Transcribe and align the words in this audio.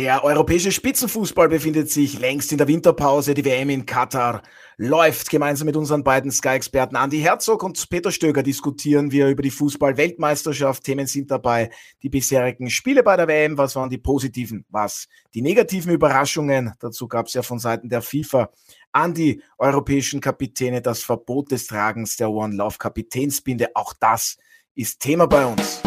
Der 0.00 0.24
europäische 0.24 0.72
Spitzenfußball 0.72 1.50
befindet 1.50 1.90
sich 1.90 2.18
längst 2.18 2.52
in 2.52 2.56
der 2.56 2.66
Winterpause. 2.66 3.34
Die 3.34 3.44
WM 3.44 3.68
in 3.68 3.84
Katar 3.84 4.40
läuft. 4.78 5.28
Gemeinsam 5.28 5.66
mit 5.66 5.76
unseren 5.76 6.02
beiden 6.02 6.30
Sky-Experten 6.30 6.96
Andi 6.96 7.20
Herzog 7.20 7.62
und 7.62 7.90
Peter 7.90 8.10
Stöger 8.10 8.42
diskutieren 8.42 9.12
wir 9.12 9.28
über 9.28 9.42
die 9.42 9.50
Fußball-Weltmeisterschaft. 9.50 10.84
Themen 10.84 11.06
sind 11.06 11.30
dabei 11.30 11.68
die 12.02 12.08
bisherigen 12.08 12.70
Spiele 12.70 13.02
bei 13.02 13.14
der 13.14 13.28
WM. 13.28 13.58
Was 13.58 13.76
waren 13.76 13.90
die 13.90 13.98
positiven? 13.98 14.64
Was 14.70 15.06
die 15.34 15.42
negativen 15.42 15.92
Überraschungen? 15.92 16.72
Dazu 16.80 17.06
gab 17.06 17.26
es 17.26 17.34
ja 17.34 17.42
von 17.42 17.58
Seiten 17.58 17.90
der 17.90 18.00
FIFA 18.00 18.50
an 18.92 19.12
die 19.12 19.42
europäischen 19.58 20.22
Kapitäne 20.22 20.80
das 20.80 21.02
Verbot 21.02 21.50
des 21.50 21.66
Tragens 21.66 22.16
der 22.16 22.30
One 22.30 22.56
Love 22.56 22.78
Kapitänsbinde. 22.78 23.68
Auch 23.74 23.92
das 24.00 24.38
ist 24.74 25.00
Thema 25.00 25.26
bei 25.26 25.44
uns. 25.44 25.82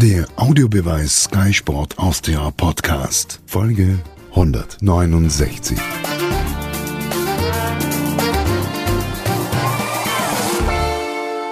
Der 0.00 0.26
Audiobeweis 0.36 1.24
Sky 1.24 1.52
Sport 1.52 1.98
Austria 1.98 2.52
Podcast, 2.52 3.40
Folge 3.46 3.98
169. 4.30 5.76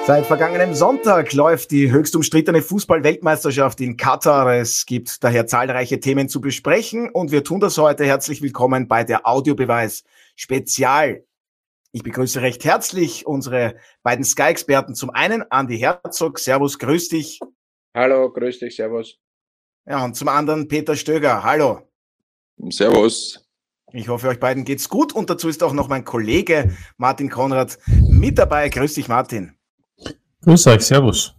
Seit 0.06 0.26
vergangenem 0.26 0.74
Sonntag 0.74 1.32
läuft 1.32 1.72
die 1.72 1.90
höchst 1.90 2.14
umstrittene 2.14 2.62
Fußball-Weltmeisterschaft 2.62 3.80
in 3.80 3.96
Katar. 3.96 4.54
Es 4.54 4.86
gibt 4.86 5.24
daher 5.24 5.48
zahlreiche 5.48 5.98
Themen 5.98 6.28
zu 6.28 6.40
besprechen 6.40 7.10
und 7.10 7.32
wir 7.32 7.42
tun 7.42 7.58
das 7.58 7.76
heute. 7.78 8.04
Herzlich 8.04 8.42
willkommen 8.42 8.86
bei 8.86 9.02
der 9.02 9.26
Audiobeweis 9.26 10.04
Spezial. 10.36 11.24
Ich 11.90 12.04
begrüße 12.04 12.40
recht 12.42 12.64
herzlich 12.64 13.26
unsere 13.26 13.74
beiden 14.04 14.24
Sky-Experten. 14.24 14.94
Zum 14.94 15.10
einen 15.10 15.42
Andi 15.50 15.78
Herzog. 15.80 16.38
Servus, 16.38 16.78
grüß 16.78 17.08
dich. 17.08 17.40
Hallo, 17.96 18.30
grüß 18.30 18.58
dich, 18.58 18.76
servus. 18.76 19.16
Ja, 19.86 20.04
und 20.04 20.14
zum 20.14 20.28
anderen 20.28 20.68
Peter 20.68 20.94
Stöger. 20.96 21.42
Hallo. 21.42 21.80
Servus. 22.68 23.48
Ich 23.90 24.08
hoffe, 24.08 24.28
euch 24.28 24.38
beiden 24.38 24.66
geht's 24.66 24.90
gut 24.90 25.14
und 25.14 25.30
dazu 25.30 25.48
ist 25.48 25.62
auch 25.62 25.72
noch 25.72 25.88
mein 25.88 26.04
Kollege 26.04 26.76
Martin 26.98 27.30
Konrad 27.30 27.78
mit 28.10 28.36
dabei. 28.36 28.68
Grüß 28.68 28.92
dich, 28.92 29.08
Martin. 29.08 29.56
Grüß 30.42 30.66
euch, 30.66 30.82
Servus. 30.82 31.34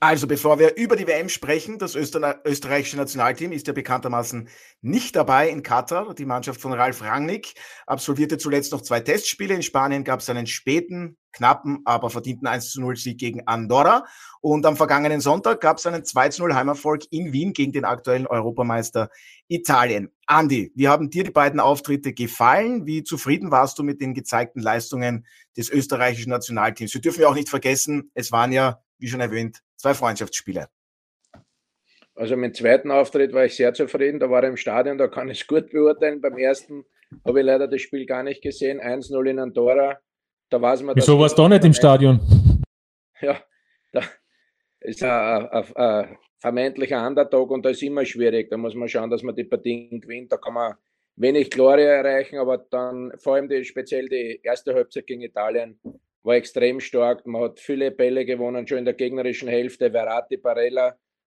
Also, 0.00 0.28
bevor 0.28 0.60
wir 0.60 0.76
über 0.76 0.94
die 0.94 1.08
WM 1.08 1.28
sprechen, 1.28 1.76
das 1.76 1.96
österreichische 1.96 2.96
Nationalteam 2.96 3.50
ist 3.50 3.66
ja 3.66 3.72
bekanntermaßen 3.72 4.48
nicht 4.80 5.16
dabei 5.16 5.48
in 5.48 5.64
Katar. 5.64 6.14
Die 6.14 6.24
Mannschaft 6.24 6.60
von 6.60 6.72
Ralf 6.72 7.02
Rangnick 7.02 7.54
absolvierte 7.84 8.38
zuletzt 8.38 8.70
noch 8.70 8.82
zwei 8.82 9.00
Testspiele. 9.00 9.54
In 9.54 9.64
Spanien 9.64 10.04
gab 10.04 10.20
es 10.20 10.30
einen 10.30 10.46
späten, 10.46 11.16
knappen, 11.32 11.80
aber 11.84 12.10
verdienten 12.10 12.46
1-0-Sieg 12.46 13.18
gegen 13.18 13.48
Andorra. 13.48 14.04
Und 14.40 14.64
am 14.66 14.76
vergangenen 14.76 15.20
Sonntag 15.20 15.60
gab 15.60 15.78
es 15.78 15.86
einen 15.86 16.04
2-0 16.04 16.54
Heimerfolg 16.54 17.02
in 17.10 17.32
Wien 17.32 17.52
gegen 17.52 17.72
den 17.72 17.84
aktuellen 17.84 18.28
Europameister 18.28 19.08
Italien. 19.48 20.12
Andi, 20.26 20.70
wie 20.76 20.86
haben 20.86 21.10
dir 21.10 21.24
die 21.24 21.32
beiden 21.32 21.58
Auftritte 21.58 22.12
gefallen? 22.12 22.86
Wie 22.86 23.02
zufrieden 23.02 23.50
warst 23.50 23.80
du 23.80 23.82
mit 23.82 24.00
den 24.00 24.14
gezeigten 24.14 24.60
Leistungen 24.60 25.26
des 25.56 25.70
österreichischen 25.70 26.30
Nationalteams? 26.30 26.94
Wir 26.94 27.00
dürfen 27.00 27.22
ja 27.22 27.28
auch 27.28 27.34
nicht 27.34 27.48
vergessen, 27.48 28.12
es 28.14 28.30
waren 28.30 28.52
ja, 28.52 28.80
wie 28.98 29.08
schon 29.08 29.20
erwähnt, 29.20 29.62
zwei 29.76 29.94
Freundschaftsspiele. 29.94 30.68
Also 32.14 32.36
mit 32.36 32.50
dem 32.50 32.54
zweiten 32.54 32.90
Auftritt 32.90 33.32
war 33.32 33.44
ich 33.44 33.54
sehr 33.54 33.72
zufrieden. 33.72 34.18
Da 34.18 34.28
war 34.28 34.42
er 34.42 34.48
im 34.48 34.56
Stadion, 34.56 34.98
da 34.98 35.06
kann 35.06 35.28
ich 35.28 35.42
es 35.42 35.46
gut 35.46 35.70
beurteilen. 35.70 36.20
Beim 36.20 36.36
ersten 36.36 36.84
habe 37.24 37.40
ich 37.40 37.46
leider 37.46 37.68
das 37.68 37.80
Spiel 37.80 38.06
gar 38.06 38.24
nicht 38.24 38.42
gesehen. 38.42 38.80
1-0 38.80 39.30
in 39.30 39.38
Andorra. 39.38 39.98
Da 40.50 40.60
weiß 40.60 40.82
man, 40.82 40.96
Wieso 40.96 41.18
warst 41.18 41.38
du 41.38 41.42
da 41.42 41.48
nicht 41.48 41.64
im 41.64 41.74
Stadion? 41.74 42.20
Ja, 43.20 43.36
da 43.90 44.02
ist 44.78 45.02
ein, 45.02 45.10
ein, 45.48 45.76
ein, 45.76 46.18
vermeintlicher 46.38 47.04
Underdog 47.04 47.50
und 47.50 47.64
da 47.64 47.70
ist 47.70 47.82
immer 47.82 48.04
schwierig. 48.04 48.48
Da 48.48 48.56
muss 48.56 48.76
man 48.76 48.88
schauen, 48.88 49.10
dass 49.10 49.24
man 49.24 49.34
die 49.34 49.42
Partien 49.42 50.00
gewinnt. 50.00 50.30
Da 50.30 50.36
kann 50.36 50.54
man 50.54 50.76
wenig 51.16 51.50
Glorie 51.50 51.82
erreichen, 51.82 52.38
aber 52.38 52.58
dann 52.58 53.12
vor 53.18 53.34
allem 53.34 53.48
die, 53.48 53.64
speziell 53.64 54.08
die 54.08 54.40
erste 54.40 54.72
Halbzeit 54.72 55.08
gegen 55.08 55.22
Italien 55.22 55.80
war 56.28 56.36
extrem 56.36 56.78
stark. 56.78 57.26
Man 57.26 57.42
hat 57.42 57.58
viele 57.58 57.90
Bälle 57.90 58.26
gewonnen, 58.26 58.68
schon 58.68 58.78
in 58.78 58.84
der 58.84 58.92
gegnerischen 58.92 59.48
Hälfte. 59.48 59.90
Verratti, 59.90 60.36
Barella 60.36 60.88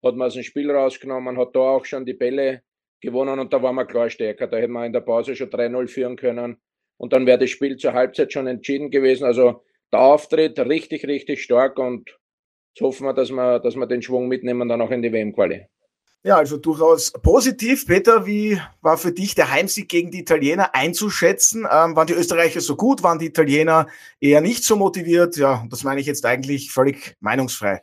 hat 0.04 0.14
man 0.14 0.28
aus 0.28 0.34
dem 0.34 0.44
Spiel 0.44 0.70
rausgenommen, 0.70 1.36
hat 1.36 1.56
da 1.56 1.60
auch 1.60 1.84
schon 1.84 2.06
die 2.06 2.14
Bälle 2.14 2.62
gewonnen 3.00 3.40
und 3.40 3.52
da 3.52 3.60
war 3.60 3.72
man 3.72 3.88
klar 3.88 4.08
stärker. 4.08 4.46
Da 4.46 4.56
hätte 4.56 4.68
man 4.68 4.86
in 4.86 4.92
der 4.92 5.00
Pause 5.00 5.34
schon 5.34 5.50
3-0 5.50 5.88
führen 5.88 6.16
können 6.16 6.58
und 6.96 7.12
dann 7.12 7.26
wäre 7.26 7.38
das 7.38 7.50
Spiel 7.50 7.76
zur 7.76 7.92
Halbzeit 7.92 8.32
schon 8.32 8.46
entschieden 8.46 8.90
gewesen. 8.92 9.24
Also 9.24 9.64
der 9.92 10.00
Auftritt 10.00 10.60
richtig, 10.60 11.04
richtig 11.08 11.42
stark 11.42 11.76
und 11.76 12.16
jetzt 12.74 12.84
hoffen 12.84 13.08
wir, 13.08 13.14
dass 13.14 13.32
wir, 13.32 13.58
dass 13.58 13.74
wir 13.74 13.86
den 13.86 14.00
Schwung 14.00 14.28
mitnehmen 14.28 14.68
dann 14.68 14.80
auch 14.80 14.92
in 14.92 15.02
die 15.02 15.12
WM-Quali. 15.12 15.66
Ja, 16.26 16.38
also 16.38 16.56
durchaus 16.56 17.12
positiv. 17.12 17.86
Peter, 17.86 18.24
wie 18.24 18.58
war 18.80 18.96
für 18.96 19.12
dich 19.12 19.34
der 19.34 19.50
Heimsieg 19.50 19.90
gegen 19.90 20.10
die 20.10 20.20
Italiener 20.20 20.74
einzuschätzen? 20.74 21.66
Ähm, 21.70 21.94
waren 21.94 22.06
die 22.06 22.14
Österreicher 22.14 22.62
so 22.62 22.76
gut? 22.76 23.02
Waren 23.02 23.18
die 23.18 23.26
Italiener 23.26 23.88
eher 24.20 24.40
nicht 24.40 24.64
so 24.64 24.74
motiviert? 24.74 25.36
Ja, 25.36 25.66
das 25.68 25.84
meine 25.84 26.00
ich 26.00 26.06
jetzt 26.06 26.24
eigentlich 26.24 26.72
völlig 26.72 27.14
meinungsfrei. 27.20 27.82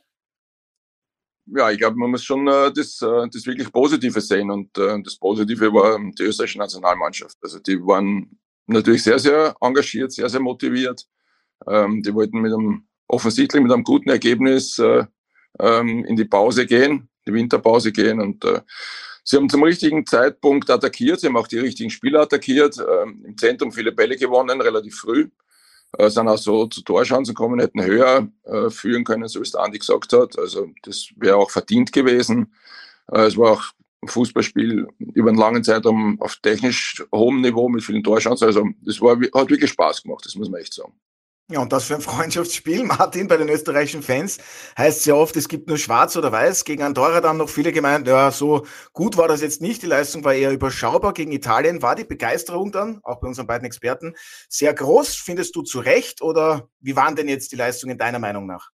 Ja, 1.46 1.70
ich 1.70 1.78
glaube, 1.78 1.98
man 1.98 2.10
muss 2.10 2.24
schon 2.24 2.48
äh, 2.48 2.74
das, 2.74 3.00
äh, 3.04 3.30
das 3.32 3.46
wirklich 3.46 3.72
Positive 3.72 4.20
sehen. 4.20 4.50
Und 4.50 4.76
äh, 4.76 5.00
das 5.04 5.18
Positive 5.18 5.72
war 5.72 6.00
die 6.00 6.24
österreichische 6.24 6.58
Nationalmannschaft. 6.58 7.38
Also 7.44 7.60
die 7.60 7.80
waren 7.86 8.40
natürlich 8.66 9.04
sehr, 9.04 9.20
sehr 9.20 9.56
engagiert, 9.62 10.14
sehr, 10.14 10.30
sehr 10.30 10.40
motiviert. 10.40 11.06
Ähm, 11.68 12.02
die 12.02 12.12
wollten 12.12 12.42
mit 12.42 12.52
einem, 12.52 12.88
offensichtlich 13.08 13.62
mit 13.62 13.72
einem 13.72 13.84
guten 13.84 14.10
Ergebnis 14.10 14.80
äh, 14.80 15.06
ähm, 15.60 16.06
in 16.06 16.16
die 16.16 16.26
Pause 16.26 16.66
gehen 16.66 17.08
die 17.28 17.34
Winterpause 17.34 17.92
gehen 17.92 18.20
und 18.20 18.44
äh, 18.46 18.62
sie 19.24 19.38
haben 19.38 19.50
zum 19.50 19.64
richtigen 19.64 20.06
Zeitpunkt 20.06 20.70
attackiert, 20.70 21.20
sie 21.20 21.28
haben 21.28 21.38
auch 21.38 21.48
die 21.48 21.60
richtigen 21.60 21.90
Spieler 21.90 22.22
attackiert, 22.22 22.78
äh, 22.78 23.04
im 23.04 23.38
Zentrum 23.38 23.72
viele 23.72 23.92
Bälle 23.92 24.18
gewonnen, 24.18 24.62
relativ 24.62 24.96
früh, 24.96 25.30
äh, 25.98 26.10
sind 26.10 26.28
auch 26.28 26.38
so 26.38 26.68
zu 26.68 26.82
Torchancen 26.82 27.36
gekommen, 27.36 27.60
hätten 27.60 27.84
höher 27.84 28.28
äh, 28.44 28.70
führen 28.70 29.04
können, 29.04 29.28
so 29.28 29.40
wie 29.40 29.44
es 29.44 29.52
der 29.52 29.62
Andi 29.62 29.80
gesagt 29.80 30.14
hat, 30.14 30.38
also 30.38 30.70
das 30.84 31.10
wäre 31.18 31.38
auch 31.38 31.52
verdient 31.52 31.92
gewesen. 31.92 32.54
Äh, 33.12 33.26
es 33.26 33.38
war 33.38 33.52
auch 33.52 33.64
ein 34.02 34.08
Fußballspiel 34.08 34.88
über 34.98 35.30
einen 35.30 35.38
langen 35.38 35.64
Zeitraum 35.64 36.20
auf 36.22 36.38
technisch 36.38 37.04
hohem 37.14 37.42
Niveau 37.42 37.70
mit 37.70 37.84
vielen 37.84 38.04
Torchancen, 38.04 38.48
also 38.48 38.68
das 38.82 39.00
war, 39.02 39.16
hat 39.16 39.50
wirklich 39.50 39.72
Spaß 39.72 40.04
gemacht, 40.04 40.26
das 40.26 40.36
muss 40.36 40.50
man 40.50 40.62
echt 40.62 40.74
sagen. 40.74 40.94
Ja, 41.52 41.60
und 41.60 41.74
das 41.74 41.84
für 41.84 41.96
ein 41.96 42.02
Freundschaftsspiel, 42.02 42.84
Martin, 42.84 43.28
bei 43.28 43.36
den 43.36 43.50
österreichischen 43.50 44.02
Fans 44.02 44.40
heißt 44.78 45.04
sehr 45.04 45.18
oft, 45.18 45.36
es 45.36 45.50
gibt 45.50 45.68
nur 45.68 45.78
schwarz 45.78 46.16
oder 46.16 46.32
weiß. 46.32 46.64
Gegen 46.64 46.82
Andorra 46.82 47.20
dann 47.20 47.38
noch 47.38 47.50
viele 47.50 47.74
gemeint, 47.74 48.08
ja, 48.08 48.32
so 48.32 48.66
gut 48.94 49.18
war 49.18 49.28
das 49.28 49.42
jetzt 49.42 49.62
nicht. 49.62 49.82
Die 49.82 49.88
Leistung 49.88 50.24
war 50.24 50.34
eher 50.34 50.52
überschaubar. 50.52 51.14
Gegen 51.14 51.32
Italien 51.32 51.82
war 51.82 51.96
die 51.96 52.06
Begeisterung 52.06 52.72
dann, 52.72 53.00
auch 53.04 53.20
bei 53.20 53.28
unseren 53.28 53.48
beiden 53.48 53.66
Experten, 53.66 54.14
sehr 54.48 54.74
groß. 54.74 55.16
Findest 55.16 55.56
du 55.56 55.62
zu 55.62 55.80
Recht 55.80 56.22
oder 56.22 56.70
wie 56.80 56.96
waren 56.96 57.16
denn 57.16 57.28
jetzt 57.28 57.52
die 57.52 57.58
Leistungen 57.58 57.98
deiner 57.98 58.20
Meinung 58.20 58.48
nach? 58.48 58.70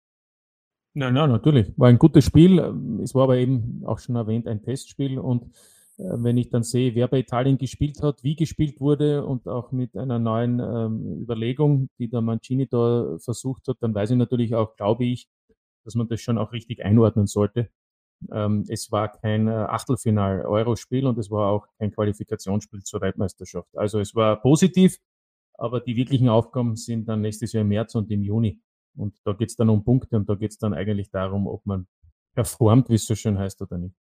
Nein, 0.95 1.13
nein, 1.13 1.29
natürlich. 1.29 1.73
War 1.77 1.89
ein 1.89 1.97
gutes 1.97 2.25
Spiel. 2.25 2.59
Es 3.03 3.15
war 3.15 3.23
aber 3.23 3.37
eben 3.37 3.83
auch 3.85 3.99
schon 3.99 4.15
erwähnt 4.15 4.47
ein 4.47 4.61
Testspiel 4.61 5.17
und 5.19 5.51
wenn 6.03 6.37
ich 6.37 6.49
dann 6.49 6.63
sehe, 6.63 6.95
wer 6.95 7.07
bei 7.07 7.19
Italien 7.19 7.57
gespielt 7.57 8.01
hat, 8.01 8.23
wie 8.23 8.35
gespielt 8.35 8.79
wurde 8.81 9.25
und 9.25 9.47
auch 9.47 9.71
mit 9.71 9.95
einer 9.95 10.19
neuen 10.19 10.59
ähm, 10.59 11.21
Überlegung, 11.21 11.89
die 11.97 12.09
der 12.09 12.21
Mancini 12.21 12.67
da 12.67 13.17
versucht 13.19 13.67
hat, 13.67 13.77
dann 13.79 13.95
weiß 13.95 14.11
ich 14.11 14.17
natürlich 14.17 14.53
auch, 14.53 14.75
glaube 14.75 15.05
ich, 15.05 15.27
dass 15.85 15.95
man 15.95 16.07
das 16.07 16.21
schon 16.21 16.37
auch 16.37 16.51
richtig 16.51 16.83
einordnen 16.83 17.27
sollte. 17.27 17.69
Ähm, 18.31 18.65
es 18.67 18.91
war 18.91 19.11
kein 19.11 19.47
äh, 19.47 19.51
Achtelfinal-Euro-Spiel 19.51 21.05
und 21.07 21.17
es 21.17 21.31
war 21.31 21.51
auch 21.51 21.67
kein 21.77 21.91
Qualifikationsspiel 21.91 22.83
zur 22.83 23.01
Weltmeisterschaft. 23.01 23.69
Also 23.77 23.99
es 23.99 24.13
war 24.13 24.41
positiv, 24.41 24.97
aber 25.55 25.79
die 25.79 25.95
wirklichen 25.95 26.29
Aufgaben 26.29 26.75
sind 26.75 27.07
dann 27.07 27.21
nächstes 27.21 27.53
Jahr 27.53 27.61
im 27.61 27.69
März 27.69 27.95
und 27.95 28.11
im 28.11 28.23
Juni. 28.23 28.61
Und 28.95 29.15
da 29.23 29.33
geht 29.33 29.49
es 29.49 29.55
dann 29.55 29.69
um 29.69 29.83
Punkte 29.83 30.17
und 30.17 30.29
da 30.29 30.35
geht 30.35 30.51
es 30.51 30.57
dann 30.57 30.73
eigentlich 30.73 31.09
darum, 31.11 31.47
ob 31.47 31.65
man 31.65 31.87
performt, 32.33 32.89
wie 32.89 32.95
es 32.95 33.05
so 33.05 33.15
schön 33.15 33.37
heißt, 33.37 33.61
oder 33.61 33.77
nicht. 33.77 33.95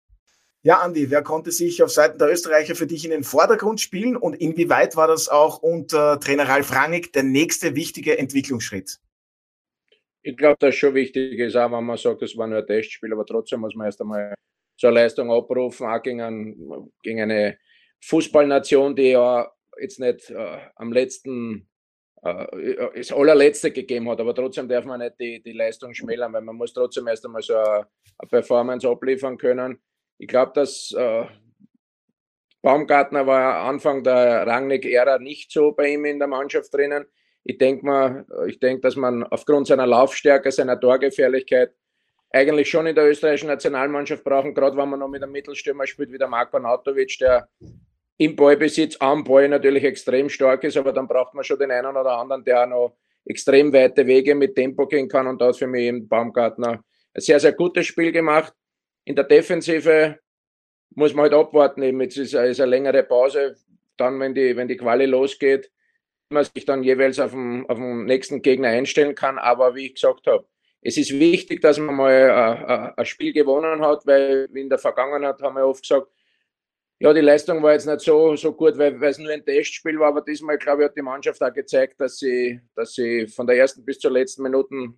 Ja, 0.63 0.81
Andi, 0.81 1.11
wer 1.11 1.23
konnte 1.23 1.53
sich 1.53 1.83
auf 1.83 1.91
Seiten 1.91 2.19
der 2.19 2.31
Österreicher 2.31 2.75
für 2.75 2.87
dich 2.87 3.05
in 3.05 3.13
den 3.13 3.23
Vordergrund 3.23 3.81
spielen 3.81 4.17
und 4.17 4.35
inwieweit 4.35 4.97
war 4.97 5.07
das 5.07 5.29
auch 5.29 5.63
unter 5.63 6.19
Trainer 6.19 6.49
Ralf 6.49 6.73
Rangnick 6.73 7.13
der 7.13 7.23
nächste 7.23 7.77
wichtige 7.77 8.19
Entwicklungsschritt? 8.19 8.99
Ich 10.23 10.37
glaube, 10.37 10.57
das 10.59 10.75
schon 10.75 10.95
wichtig 10.95 11.39
ist, 11.39 11.57
auch 11.57 11.71
wenn 11.71 11.85
man 11.85 11.97
sagt, 11.97 12.23
es 12.23 12.37
war 12.37 12.49
nur 12.49 12.59
ein 12.59 12.67
Testspiel, 12.67 13.13
aber 13.13 13.25
trotzdem 13.25 13.61
muss 13.61 13.77
man 13.77 13.87
erst 13.87 14.01
einmal 14.01 14.35
so 14.77 14.89
eine 14.89 14.97
Leistung 14.97 15.31
abrufen, 15.31 15.87
auch 15.87 16.03
gegen, 16.03 16.21
ein, 16.21 16.91
gegen 17.03 17.21
eine 17.21 17.57
Fußballnation, 18.01 18.97
die 18.97 19.11
ja 19.11 19.51
jetzt 19.81 20.01
nicht 20.01 20.31
äh, 20.31 20.59
am 20.75 20.93
letzten 20.93 21.69
äh, 22.23 22.91
das 22.97 23.13
allerletzte 23.13 23.71
gegeben 23.71 24.11
hat, 24.11 24.21
aber 24.21 24.35
trotzdem 24.35 24.69
darf 24.69 24.85
man 24.85 25.01
nicht 25.01 25.15
die, 25.21 25.41
die 25.41 25.53
Leistung 25.53 25.95
schmälern, 25.95 26.33
weil 26.33 26.43
man 26.43 26.57
muss 26.57 26.73
trotzdem 26.73 27.07
erst 27.07 27.25
einmal 27.25 27.43
so 27.43 27.55
eine, 27.55 27.87
eine 28.19 28.29
Performance 28.29 28.89
abliefern 28.89 29.39
können. 29.39 29.79
Ich 30.19 30.29
glaube, 30.29 30.53
dass 30.55 30.93
äh, 30.93 31.25
Baumgartner 32.63 33.27
war 33.27 33.65
Anfang 33.69 34.03
der 34.03 34.47
Rangnick-Ära 34.47 35.19
nicht 35.19 35.51
so 35.53 35.73
bei 35.73 35.91
ihm 35.95 36.05
in 36.05 36.19
der 36.19 36.29
Mannschaft 36.29 36.75
drinnen. 36.75 37.07
Ich 37.45 37.57
denke 37.57 37.87
mal, 37.87 38.27
denke, 38.61 38.81
dass 38.83 38.97
man 38.97 39.25
aufgrund 39.25 39.69
seiner 39.69 39.87
Laufstärke, 39.87 40.51
seiner 40.51 40.79
Torgefährlichkeit 40.79 41.73
eigentlich 42.31 42.69
schon 42.69 42.87
in 42.87 42.95
der 42.95 43.09
österreichischen 43.09 43.47
Nationalmannschaft 43.47 44.23
brauchen, 44.23 44.55
gerade 44.55 44.77
wenn 44.77 44.89
man 44.89 45.01
noch 45.01 45.09
mit 45.09 45.23
einem 45.23 45.33
Mittelstürmer 45.33 45.87
spielt 45.87 46.13
wie 46.13 46.19
der 46.19 46.29
Marko 46.29 46.59
Nautovic, 46.59 47.17
der 47.21 47.49
im 48.19 48.37
Ballbesitz 48.37 48.97
am 49.01 49.25
Ball 49.25 49.49
natürlich 49.49 49.85
extrem 49.85 50.29
stark 50.29 50.65
ist, 50.65 50.77
aber 50.77 50.93
dann 50.93 51.07
braucht 51.07 51.35
man 51.35 51.45
schon 51.45 51.59
den 51.59 51.71
einen 51.71 51.97
oder 51.97 52.19
anderen, 52.19 52.45
der 52.45 52.65
auch 52.65 52.69
noch 52.69 52.97
extrem 53.25 53.73
weite 53.73 54.07
Wege 54.07 54.35
mit 54.35 54.57
Tempo 54.57 54.87
gehen 54.87 55.09
kann 55.09 55.27
und 55.27 55.41
da 55.41 55.49
hat 55.49 55.57
für 55.57 55.67
mich 55.67 55.85
eben 55.85 56.09
Baumgartner 56.09 56.83
ein 57.15 57.21
sehr, 57.21 57.39
sehr 57.41 57.53
gutes 57.53 57.87
Spiel 57.87 58.13
gemacht. 58.13 58.53
In 59.09 59.17
der 59.17 59.25
Defensive 59.25 60.19
muss 60.91 61.15
man 61.15 61.23
halt 61.23 61.33
abwarten, 61.33 61.83
eben 61.83 61.99
jetzt 62.03 62.19
ist, 62.19 62.35
ist 62.35 62.61
eine 62.61 62.71
längere 62.71 63.03
Pause, 63.03 63.57
dann 63.97 64.21
wenn 64.21 64.35
die, 64.35 64.55
wenn 64.55 64.69
die 64.69 64.77
Quali 64.77 65.07
losgeht, 65.07 65.73
man 66.29 66.45
sich 66.45 66.67
dann 66.67 66.83
jeweils 66.83 67.19
auf 67.19 67.31
den, 67.31 67.65
auf 67.71 67.79
den 67.79 68.05
nächsten 68.05 68.43
Gegner 68.43 68.69
einstellen 68.69 69.15
kann, 69.15 69.39
aber 69.39 69.75
wie 69.75 69.87
ich 69.87 69.95
gesagt 69.95 70.27
habe, 70.27 70.47
es 70.83 70.99
ist 70.99 71.19
wichtig, 71.19 71.63
dass 71.63 71.79
man 71.79 71.95
mal 71.95 72.31
ein, 72.31 72.93
ein 72.99 73.07
Spiel 73.07 73.33
gewonnen 73.33 73.81
hat, 73.81 74.07
weil 74.07 74.47
in 74.53 74.69
der 74.69 74.79
Vergangenheit 74.79 75.41
haben 75.41 75.57
wir 75.57 75.67
oft 75.67 75.81
gesagt, 75.81 76.09
ja, 76.99 77.15
die 77.15 77.23
Leistung 77.23 77.63
war 77.63 77.73
jetzt 77.73 77.87
nicht 77.87 78.01
so, 78.01 78.37
so 78.37 78.53
gut, 78.53 78.77
weil, 78.77 79.01
weil 79.01 79.09
es 79.09 79.19
nur 79.19 79.33
ein 79.33 79.43
Testspiel 79.43 79.99
war, 79.99 80.09
aber 80.09 80.21
diesmal, 80.21 80.59
glaube 80.59 80.83
ich, 80.83 80.89
hat 80.91 80.97
die 80.99 81.03
Mannschaft 81.03 81.43
auch 81.43 81.55
gezeigt, 81.55 81.99
dass 81.99 82.19
sie, 82.19 82.61
dass 82.75 82.93
sie 82.93 83.27
von 83.27 83.47
der 83.47 83.57
ersten 83.57 83.87
bis 83.87 84.01
zur 84.01 84.11
letzten 84.11 84.43
Minute 84.43 84.93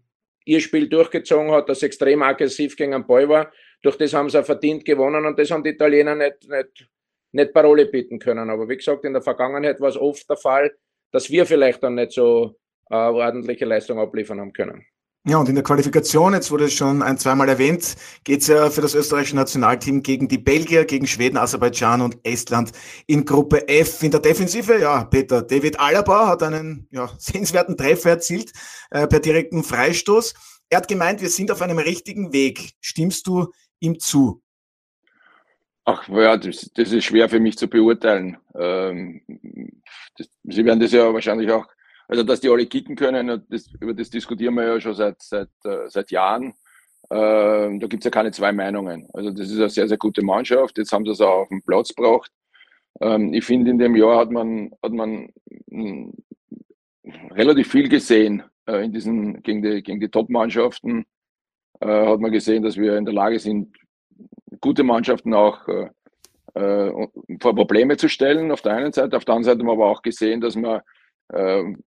ihr 0.50 0.60
Spiel 0.60 0.88
durchgezogen 0.88 1.52
hat, 1.52 1.74
sie 1.74 1.86
extrem 1.86 2.22
aggressiv 2.22 2.76
gegen 2.76 2.92
den 2.92 3.06
Ball 3.06 3.28
war. 3.28 3.52
Durch 3.82 3.96
das 3.96 4.12
haben 4.12 4.28
sie 4.28 4.38
auch 4.40 4.44
verdient 4.44 4.84
gewonnen 4.84 5.24
und 5.24 5.38
das 5.38 5.50
haben 5.50 5.62
die 5.62 5.70
Italiener 5.70 6.16
nicht, 6.16 6.48
nicht, 6.48 6.88
nicht 7.32 7.52
Parole 7.52 7.86
bieten 7.86 8.18
können. 8.18 8.50
Aber 8.50 8.68
wie 8.68 8.76
gesagt, 8.76 9.04
in 9.04 9.12
der 9.12 9.22
Vergangenheit 9.22 9.80
war 9.80 9.88
es 9.88 9.96
oft 9.96 10.28
der 10.28 10.36
Fall, 10.36 10.72
dass 11.12 11.30
wir 11.30 11.46
vielleicht 11.46 11.82
dann 11.82 11.94
nicht 11.94 12.12
so 12.12 12.56
äh, 12.90 12.96
ordentliche 12.96 13.64
Leistung 13.64 14.00
abliefern 14.00 14.40
haben 14.40 14.52
können. 14.52 14.84
Ja, 15.26 15.36
und 15.36 15.50
in 15.50 15.54
der 15.54 15.64
Qualifikation, 15.64 16.32
jetzt 16.32 16.50
wurde 16.50 16.64
es 16.64 16.72
schon 16.72 17.02
ein, 17.02 17.18
zweimal 17.18 17.46
erwähnt, 17.50 17.94
geht 18.24 18.40
es 18.40 18.46
ja 18.46 18.70
für 18.70 18.80
das 18.80 18.94
österreichische 18.94 19.36
Nationalteam 19.36 20.02
gegen 20.02 20.28
die 20.28 20.38
Belgier, 20.38 20.86
gegen 20.86 21.06
Schweden, 21.06 21.36
Aserbaidschan 21.36 22.00
und 22.00 22.16
Estland 22.22 22.72
in 23.06 23.26
Gruppe 23.26 23.68
F. 23.68 24.02
In 24.02 24.12
der 24.12 24.20
Defensive, 24.20 24.80
ja, 24.80 25.04
Peter, 25.04 25.42
David 25.42 25.78
Alaba 25.78 26.26
hat 26.26 26.42
einen 26.42 26.88
ja, 26.90 27.10
sehenswerten 27.18 27.76
Treffer 27.76 28.10
erzielt 28.10 28.52
äh, 28.90 29.06
per 29.06 29.20
direkten 29.20 29.62
Freistoß. 29.62 30.32
Er 30.70 30.78
hat 30.78 30.88
gemeint, 30.88 31.20
wir 31.20 31.28
sind 31.28 31.50
auf 31.50 31.60
einem 31.60 31.78
richtigen 31.78 32.32
Weg. 32.32 32.72
Stimmst 32.80 33.26
du 33.26 33.52
ihm 33.78 33.98
zu? 33.98 34.42
Ach 35.84 36.08
ja, 36.08 36.38
das, 36.38 36.70
das 36.74 36.92
ist 36.92 37.04
schwer 37.04 37.28
für 37.28 37.40
mich 37.40 37.58
zu 37.58 37.68
beurteilen. 37.68 38.38
Ähm, 38.54 39.20
das, 40.16 40.28
Sie 40.44 40.64
werden 40.64 40.80
das 40.80 40.92
ja 40.92 41.12
wahrscheinlich 41.12 41.50
auch 41.50 41.66
also, 42.10 42.24
dass 42.24 42.40
die 42.40 42.48
alle 42.48 42.66
kicken 42.66 42.96
können, 42.96 43.44
das, 43.48 43.68
über 43.80 43.94
das 43.94 44.10
diskutieren 44.10 44.54
wir 44.54 44.64
ja 44.64 44.80
schon 44.80 44.94
seit, 44.94 45.22
seit, 45.22 45.48
äh, 45.64 45.88
seit 45.88 46.10
Jahren. 46.10 46.54
Äh, 47.08 47.78
da 47.78 47.86
gibt 47.86 48.00
es 48.00 48.04
ja 48.04 48.10
keine 48.10 48.32
zwei 48.32 48.50
Meinungen. 48.50 49.06
Also, 49.12 49.30
das 49.30 49.48
ist 49.48 49.58
eine 49.58 49.68
sehr, 49.68 49.86
sehr 49.86 49.96
gute 49.96 50.24
Mannschaft. 50.24 50.76
Jetzt 50.76 50.92
haben 50.92 51.04
sie 51.04 51.12
es 51.12 51.20
auch 51.20 51.42
auf 51.42 51.48
den 51.50 51.62
Platz 51.62 51.94
gebracht. 51.94 52.32
Ähm, 53.00 53.32
ich 53.32 53.44
finde, 53.44 53.70
in 53.70 53.78
dem 53.78 53.94
Jahr 53.94 54.18
hat 54.18 54.32
man, 54.32 54.72
hat 54.82 54.90
man 54.90 55.28
hm, 55.70 56.12
relativ 57.30 57.70
viel 57.70 57.88
gesehen 57.88 58.42
äh, 58.66 58.84
in 58.84 58.92
diesen, 58.92 59.40
gegen 59.44 59.62
die, 59.62 59.80
gegen 59.80 60.00
die 60.00 60.08
Top-Mannschaften. 60.08 61.06
Äh, 61.78 62.06
hat 62.06 62.18
man 62.18 62.32
gesehen, 62.32 62.64
dass 62.64 62.76
wir 62.76 62.96
in 62.96 63.04
der 63.04 63.14
Lage 63.14 63.38
sind, 63.38 63.76
gute 64.60 64.82
Mannschaften 64.82 65.32
auch 65.32 65.68
äh, 65.68 65.90
äh, 66.54 67.08
vor 67.40 67.54
Probleme 67.54 67.96
zu 67.96 68.08
stellen, 68.08 68.50
auf 68.50 68.62
der 68.62 68.72
einen 68.72 68.92
Seite. 68.92 69.16
Auf 69.16 69.24
der 69.24 69.34
anderen 69.36 69.44
Seite 69.44 69.60
haben 69.60 69.68
wir 69.68 69.84
aber 69.84 69.92
auch 69.92 70.02
gesehen, 70.02 70.40
dass 70.40 70.56
man 70.56 70.80
ähm, 71.32 71.84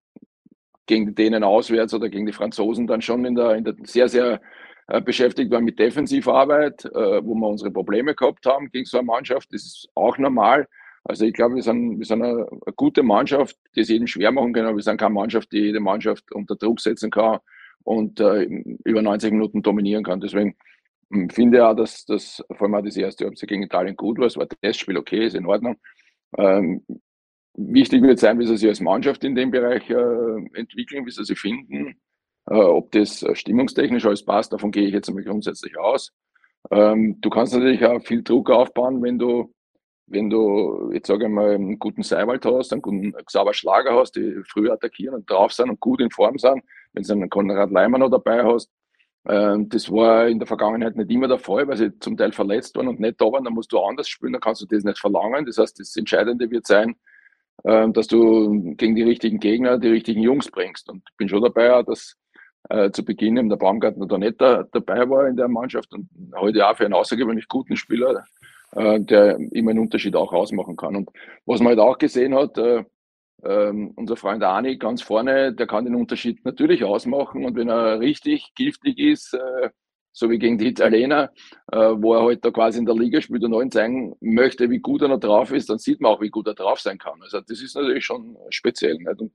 gegen 0.86 1.08
die 1.08 1.16
Dänen 1.16 1.44
auswärts 1.44 1.94
oder 1.94 2.10
gegen 2.10 2.26
die 2.26 2.34
Franzosen 2.34 2.88
dann 2.88 3.02
schon 3.02 3.26
in 3.26 3.36
der, 3.36 3.56
in 3.56 3.64
der 3.64 3.76
sehr, 3.84 4.10
sehr 4.10 4.42
äh, 4.88 5.02
beschäftigt 5.02 5.52
waren 5.52 5.64
mit 5.64 5.80
Defensivarbeit, 5.80 6.86
äh, 6.86 7.26
wo 7.26 7.36
wir 7.36 7.48
unsere 7.48 7.72
Probleme 7.72 8.16
gehabt 8.16 8.46
haben 8.46 8.70
gegen 8.70 8.86
so 8.86 8.98
eine 8.98 9.06
Mannschaft. 9.06 9.54
Das 9.54 9.64
ist 9.64 9.88
auch 9.96 10.18
normal. 10.18 10.68
Also 11.06 11.26
ich 11.26 11.34
glaube, 11.34 11.56
wir 11.56 11.64
sind, 11.64 12.00
wir 12.00 12.06
sind 12.06 12.22
eine, 12.22 12.48
gute 12.76 13.04
Mannschaft, 13.04 13.58
die 13.76 13.82
es 13.82 13.90
jedem 13.90 14.08
schwer 14.08 14.32
machen 14.32 14.54
kann, 14.54 14.66
aber 14.66 14.78
wir 14.78 14.84
sind 14.84 14.98
keine 14.98 15.14
Mannschaft, 15.14 15.52
die 15.52 15.60
jede 15.60 15.80
Mannschaft 15.80 16.32
unter 16.32 16.56
Druck 16.56 16.80
setzen 16.80 17.12
kann 17.12 17.40
und 17.84 18.20
äh, 18.20 18.44
über 18.86 19.02
90 19.02 19.32
Minuten 19.32 19.62
dominieren 19.62 20.04
kann. 20.04 20.22
Deswegen 20.22 20.56
hm, 21.12 21.30
finde 21.30 21.58
ich 21.58 21.64
auch, 21.64 21.76
dass 21.76 22.06
das 22.06 22.44
vor 22.52 22.68
allem 22.68 22.76
auch 22.76 22.84
das 22.84 22.98
erste 22.98 23.26
Halbzeit 23.26 23.50
gegen 23.50 23.64
Italien 23.64 23.96
gut 23.96 24.18
war. 24.18 24.28
Es 24.28 24.38
war 24.38 24.44
ein 24.44 24.58
Testspiel, 24.62 24.98
okay, 24.98 25.26
ist 25.26 25.36
in 25.36 25.46
Ordnung. 25.46 25.78
Ähm, 26.38 26.86
Wichtig 27.56 28.02
wird 28.02 28.20
sein, 28.20 28.40
wie 28.40 28.48
sie 28.48 28.58
sich 28.58 28.70
als 28.70 28.82
Mannschaft 28.82 29.24
in 29.24 29.36
dem 29.36 29.52
Bereich 29.52 29.88
äh, 29.90 30.60
entwickeln, 30.60 31.06
wie 31.06 31.12
sie 31.12 31.24
sich 31.24 31.40
finden. 31.40 31.96
Äh, 32.50 32.56
ob 32.56 32.92
das 32.92 33.24
äh, 33.24 33.36
stimmungstechnisch 33.36 34.06
alles 34.06 34.26
passt, 34.26 34.54
davon 34.54 34.72
gehe 34.72 34.88
ich 34.88 34.94
jetzt 34.94 35.08
einmal 35.08 35.24
grundsätzlich 35.24 35.78
aus. 35.78 36.12
Ähm, 36.72 37.20
du 37.22 37.30
kannst 37.30 37.54
natürlich 37.54 37.86
auch 37.86 38.02
viel 38.04 38.24
Druck 38.24 38.50
aufbauen, 38.50 39.02
wenn 39.04 39.20
du, 39.20 39.54
wenn 40.08 40.30
du, 40.30 40.92
jetzt 40.94 41.08
sage 41.08 41.26
ich 41.26 41.32
mal, 41.32 41.52
einen 41.56 41.78
guten 41.80 42.04
Seiwald 42.04 42.46
hast, 42.46 42.74
einen 42.74 42.82
guten 42.82 43.14
Xaver 43.26 43.54
Schlager 43.54 43.96
hast, 43.96 44.16
die 44.16 44.42
früh 44.48 44.70
attackieren 44.70 45.16
und 45.16 45.30
drauf 45.30 45.54
sind 45.54 45.70
und 45.70 45.80
gut 45.80 46.02
in 46.02 46.10
Form 46.10 46.38
sind. 46.38 46.64
Wenn 46.94 47.04
du 47.04 47.14
einen 47.14 47.30
Konrad 47.30 47.72
Leimer 47.72 48.00
noch 48.00 48.10
dabei 48.10 48.44
hast, 48.44 48.72
ähm, 49.28 49.70
das 49.70 49.92
war 49.92 50.28
in 50.28 50.40
der 50.40 50.48
Vergangenheit 50.48 50.96
nicht 50.96 51.12
immer 51.12 51.28
der 51.28 51.40
Fall, 51.40 51.68
weil 51.68 51.78
sie 51.78 51.98
zum 52.00 52.18
Teil 52.18 52.34
verletzt 52.34 52.76
waren 52.76 52.88
und 52.88 53.00
nicht 53.00 53.22
da 53.22 53.26
waren. 53.26 53.44
Dann 53.44 53.54
musst 53.54 53.72
du 53.72 53.80
anders 53.80 54.08
spielen, 54.10 54.34
dann 54.34 54.42
kannst 54.42 54.62
du 54.62 54.66
das 54.66 54.84
nicht 54.84 55.00
verlangen. 55.00 55.46
Das 55.46 55.58
heißt, 55.58 55.80
das 55.80 55.96
Entscheidende 55.96 56.50
wird 56.50 56.68
sein, 56.68 56.96
dass 57.64 58.08
du 58.08 58.76
gegen 58.76 58.96
die 58.96 59.04
richtigen 59.04 59.40
Gegner 59.40 59.78
die 59.78 59.88
richtigen 59.88 60.22
Jungs 60.22 60.50
bringst. 60.50 60.90
Und 60.90 61.04
ich 61.10 61.18
bin 61.18 61.30
schon 61.30 61.42
dabei, 61.42 61.82
dass 61.84 62.18
äh, 62.70 62.92
zu 62.92 63.04
Beginn 63.04 63.50
der 63.50 63.58
Baumgartner 63.58 64.08
da 64.08 64.18
nicht 64.18 64.40
da, 64.40 64.64
dabei 64.72 65.10
war 65.10 65.28
in 65.28 65.36
der 65.36 65.48
Mannschaft 65.48 65.94
und 65.94 66.10
heute 66.36 66.66
auch 66.68 66.78
für 66.78 66.86
einen 66.86 66.94
außergewöhnlich 66.94 67.48
guten 67.48 67.76
Spieler, 67.76 68.24
äh, 68.72 69.00
der 69.00 69.38
immer 69.52 69.72
einen 69.72 69.80
Unterschied 69.80 70.16
auch 70.16 70.32
ausmachen 70.34 70.76
kann. 70.76 70.96
Und 70.96 71.10
was 71.46 71.60
man 71.60 71.70
halt 71.70 71.80
auch 71.80 71.98
gesehen 71.98 72.36
hat, 72.36 72.58
äh, 72.58 72.84
ähm, 73.44 73.92
unser 73.96 74.16
Freund 74.16 74.44
Ani 74.44 74.78
ganz 74.78 75.02
vorne, 75.02 75.54
der 75.54 75.68
kann 75.68 75.86
den 75.86 75.96
Unterschied 75.96 76.46
natürlich 76.46 76.84
ausmachen 76.86 77.44
und 77.44 77.56
wenn 77.56 77.70
er 77.70 78.00
richtig 78.00 78.54
giftig 78.56 78.98
ist, 78.98 79.38
so 80.14 80.30
wie 80.30 80.38
gegen 80.38 80.58
die 80.58 80.68
Italiener, 80.68 81.32
äh, 81.72 81.78
wo 81.78 82.14
er 82.14 82.22
heute 82.22 82.36
halt 82.36 82.46
da 82.46 82.52
quasi 82.52 82.80
in 82.80 82.86
der 82.86 82.96
Liga 82.96 83.20
spielt 83.20 83.44
und 83.44 83.54
allen 83.54 83.72
zeigen 83.72 84.16
möchte, 84.22 84.70
wie 84.70 84.80
gut 84.80 85.02
er 85.02 85.08
noch 85.10 85.20
drauf 85.20 85.52
ist, 85.52 85.70
dann 85.70 85.80
sieht 85.80 86.00
man 86.00 86.14
auch, 86.14 86.22
wie 86.22 86.30
gut 86.30 86.48
er 86.48 86.54
drauf 86.54 86.80
sein 86.80 87.00
kann. 87.00 87.22
Also 87.22 87.42
das 87.42 87.62
ist 87.62 87.76
natürlich 87.76 88.06
schon 88.06 88.38
speziell. 88.50 88.96
Nicht? 88.96 89.20
Und 89.20 89.34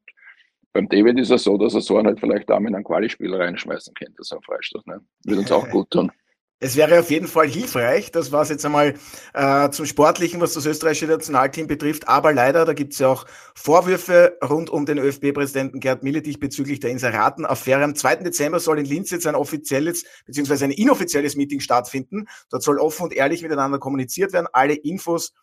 beim 0.72 0.88
David 0.88 1.18
ist 1.18 1.30
es 1.30 1.42
so, 1.42 1.58
dass 1.58 1.74
er 1.74 1.80
so 1.80 1.98
einen 1.98 2.06
halt 2.06 2.20
vielleicht 2.20 2.50
auch 2.50 2.60
mit 2.60 2.74
einem 2.74 2.84
Quali-Spiel 2.84 3.34
reinschmeißen 3.34 3.92
könnte, 3.94 4.22
so 4.22 4.36
ein 4.36 4.42
Freistoß. 4.42 4.84
Würde 4.86 5.40
uns 5.40 5.52
auch 5.52 5.68
gut 5.70 5.90
tun. 5.90 6.12
Es 6.60 6.74
wäre 6.74 6.98
auf 6.98 7.10
jeden 7.10 7.28
Fall 7.28 7.46
hilfreich, 7.46 8.10
das 8.10 8.32
war 8.32 8.42
es 8.42 8.48
jetzt 8.48 8.66
einmal 8.66 8.94
äh, 9.32 9.70
zum 9.70 9.86
Sportlichen, 9.86 10.40
was 10.40 10.54
das 10.54 10.66
österreichische 10.66 11.06
Nationalteam 11.06 11.68
betrifft, 11.68 12.08
aber 12.08 12.32
leider, 12.32 12.64
da 12.64 12.72
gibt 12.72 12.94
es 12.94 12.98
ja 12.98 13.06
auch 13.06 13.26
Vorwürfe 13.54 14.36
rund 14.42 14.68
um 14.68 14.84
den 14.84 14.98
ÖFB-Präsidenten 14.98 15.78
Gerd 15.78 16.02
Milletich 16.02 16.40
bezüglich 16.40 16.80
der 16.80 16.90
Inseraten-Affäre. 16.90 17.84
Am 17.84 17.94
2. 17.94 18.16
Dezember 18.16 18.58
soll 18.58 18.80
in 18.80 18.86
Linz 18.86 19.12
jetzt 19.12 19.28
ein 19.28 19.36
offizielles 19.36 20.04
bzw. 20.26 20.64
ein 20.64 20.70
inoffizielles 20.72 21.36
Meeting 21.36 21.60
stattfinden. 21.60 22.26
Dort 22.50 22.64
soll 22.64 22.80
offen 22.80 23.04
und 23.04 23.12
ehrlich 23.12 23.42
miteinander 23.42 23.78
kommuniziert 23.78 24.32
werden. 24.32 24.48
Alle 24.52 24.74
Infos 24.74 25.34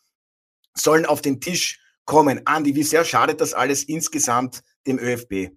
sollen 0.74 1.06
auf 1.06 1.22
den 1.22 1.40
Tisch 1.40 1.80
kommen. 2.04 2.42
Andi, 2.44 2.76
wie 2.76 2.84
sehr 2.84 3.06
schadet 3.06 3.40
das 3.40 3.54
alles 3.54 3.86
insgesamt 3.86 4.64
dem 4.86 5.00
ÖFB? 5.00 5.52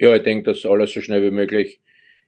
Ja, 0.00 0.16
ich 0.16 0.24
denke, 0.24 0.50
dass 0.50 0.66
alles 0.66 0.92
so 0.92 1.00
schnell 1.00 1.22
wie 1.22 1.30
möglich 1.30 1.80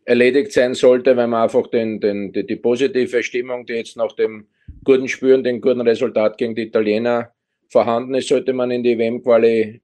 erledigt 0.09 0.53
sein 0.53 0.73
sollte, 0.75 1.17
weil 1.19 1.27
man 1.27 1.43
einfach 1.43 1.67
den, 1.67 2.00
den, 2.00 2.33
die, 2.33 2.47
die 2.47 2.57
positive 2.57 3.23
Stimmung, 3.23 3.67
die 3.67 3.75
jetzt 3.75 3.97
nach 3.99 4.12
dem 4.12 4.47
guten 4.83 5.07
Spüren, 5.07 5.45
dem 5.45 5.61
guten 5.61 5.83
Resultat 5.83 6.38
gegen 6.38 6.55
die 6.55 6.62
Italiener 6.62 7.35
vorhanden 7.69 8.15
ist, 8.15 8.29
sollte 8.29 8.55
man 8.55 8.71
in 8.71 8.83
die 8.83 8.97
WM-Quali 8.97 9.83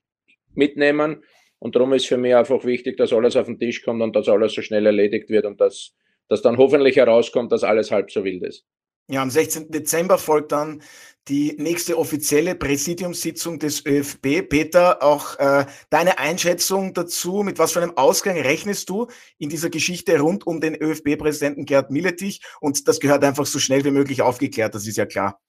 mitnehmen. 0.55 1.23
Und 1.59 1.77
darum 1.77 1.93
ist 1.93 2.07
für 2.07 2.17
mich 2.17 2.35
einfach 2.35 2.65
wichtig, 2.65 2.97
dass 2.97 3.13
alles 3.13 3.37
auf 3.37 3.47
den 3.47 3.59
Tisch 3.59 3.85
kommt 3.85 4.01
und 4.01 4.17
dass 4.17 4.29
alles 4.29 4.55
so 4.55 4.63
schnell 4.63 4.87
erledigt 4.87 5.29
wird 5.29 5.45
und 5.45 5.61
dass, 5.61 5.93
dass 6.29 6.41
dann 6.41 6.57
hoffentlich 6.57 6.97
herauskommt, 6.97 7.53
dass 7.53 7.63
alles 7.63 7.91
halb 7.91 8.11
so 8.11 8.25
wild 8.25 8.45
ist. 8.45 8.65
Ja, 9.09 9.21
am 9.21 9.29
16. 9.29 9.71
Dezember 9.71 10.17
folgt 10.17 10.53
dann 10.53 10.81
die 11.29 11.57
nächste 11.59 11.99
offizielle 11.99 12.55
Präsidiumssitzung 12.55 13.59
des 13.59 13.85
ÖFB. 13.87 14.49
Peter, 14.49 15.03
auch 15.03 15.39
äh, 15.39 15.65
deine 15.89 16.19
Einschätzung 16.19 16.93
dazu, 16.93 17.43
mit 17.43 17.59
was 17.59 17.73
für 17.73 17.83
einem 17.83 17.97
Ausgang 17.97 18.37
rechnest 18.37 18.91
du 18.91 19.07
in 19.39 19.49
dieser 19.49 19.71
Geschichte 19.71 20.19
rund 20.19 20.47
um 20.47 20.61
den 20.61 20.75
ÖFB-Präsidenten 20.75 21.65
Gerd 21.65 21.91
Milletich? 21.91 22.43
Und 22.61 22.87
das 22.89 23.01
gehört 23.01 23.25
einfach 23.25 23.47
so 23.47 23.59
schnell 23.59 23.85
wie 23.85 23.91
möglich 23.91 24.21
aufgeklärt, 24.21 24.75
das 24.75 24.87
ist 24.87 24.97
ja 24.97 25.07
klar. 25.07 25.41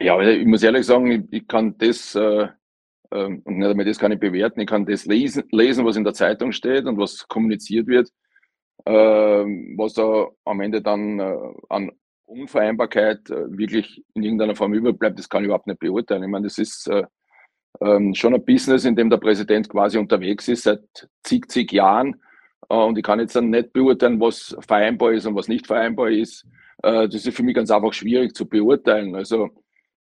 Ja, 0.00 0.20
ich 0.20 0.46
muss 0.46 0.62
ehrlich 0.62 0.86
sagen, 0.86 1.10
ich, 1.10 1.22
ich 1.30 1.48
kann 1.48 1.76
das, 1.78 2.14
äh, 2.14 2.46
äh, 3.10 3.28
nicht 3.28 3.46
einmal 3.46 3.84
das 3.84 3.98
kann 3.98 4.12
ich 4.12 4.20
bewerten, 4.20 4.60
ich 4.60 4.68
kann 4.68 4.86
das 4.86 5.04
lesen, 5.06 5.44
lesen, 5.50 5.84
was 5.84 5.96
in 5.96 6.04
der 6.04 6.14
Zeitung 6.14 6.52
steht 6.52 6.84
und 6.86 6.98
was 6.98 7.26
kommuniziert 7.26 7.86
wird. 7.86 8.10
Äh, 8.84 8.92
was 8.92 9.94
da 9.94 10.28
am 10.44 10.60
Ende 10.60 10.82
dann 10.82 11.20
äh, 11.20 11.36
an 11.68 11.92
Unvereinbarkeit 12.32 13.30
äh, 13.30 13.56
wirklich 13.56 14.02
in 14.14 14.22
irgendeiner 14.22 14.56
Form 14.56 14.74
überbleibt, 14.74 15.18
das 15.18 15.28
kann 15.28 15.42
ich 15.42 15.46
überhaupt 15.46 15.66
nicht 15.66 15.80
beurteilen. 15.80 16.22
Ich 16.22 16.28
meine, 16.28 16.46
das 16.46 16.58
ist 16.58 16.88
äh, 16.88 17.04
ähm, 17.80 18.14
schon 18.14 18.34
ein 18.34 18.44
Business, 18.44 18.84
in 18.84 18.96
dem 18.96 19.10
der 19.10 19.18
Präsident 19.18 19.68
quasi 19.68 19.98
unterwegs 19.98 20.48
ist 20.48 20.64
seit 20.64 20.82
zig, 21.22 21.48
zig 21.48 21.72
Jahren. 21.72 22.20
und 22.68 22.98
ich 22.98 23.04
kann 23.04 23.20
jetzt 23.20 23.36
dann 23.36 23.50
nicht 23.50 23.72
beurteilen, 23.72 24.20
was 24.20 24.56
vereinbar 24.60 25.12
ist 25.12 25.26
und 25.26 25.34
was 25.34 25.48
nicht 25.48 25.66
vereinbar 25.66 26.10
ist. 26.10 26.46
Äh, 26.82 27.08
das 27.08 27.26
ist 27.26 27.36
für 27.36 27.42
mich 27.42 27.54
ganz 27.54 27.70
einfach 27.70 27.92
schwierig 27.92 28.34
zu 28.34 28.48
beurteilen. 28.48 29.14
Also 29.14 29.50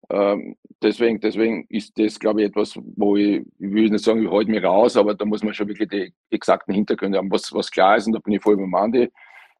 ähm, 0.09 0.55
deswegen, 0.81 1.19
deswegen 1.19 1.65
ist 1.69 1.97
das, 1.97 2.19
glaube 2.19 2.41
ich, 2.41 2.47
etwas, 2.49 2.77
wo 2.95 3.15
ich, 3.15 3.45
ich 3.59 3.71
will 3.71 3.89
nicht 3.89 4.03
sagen, 4.03 4.23
ich 4.23 4.31
halte 4.31 4.51
mich 4.51 4.63
raus, 4.63 4.97
aber 4.97 5.13
da 5.15 5.25
muss 5.25 5.43
man 5.43 5.53
schon 5.53 5.67
wirklich 5.67 5.89
die 5.89 6.13
exakten 6.29 6.73
Hintergründe 6.73 7.17
haben, 7.17 7.31
was, 7.31 7.53
was 7.53 7.71
klar 7.71 7.97
ist. 7.97 8.07
Und 8.07 8.13
da 8.13 8.19
bin 8.19 8.33
ich 8.33 8.41
voll 8.41 8.57
beim 8.57 8.73
Andi. 8.75 9.09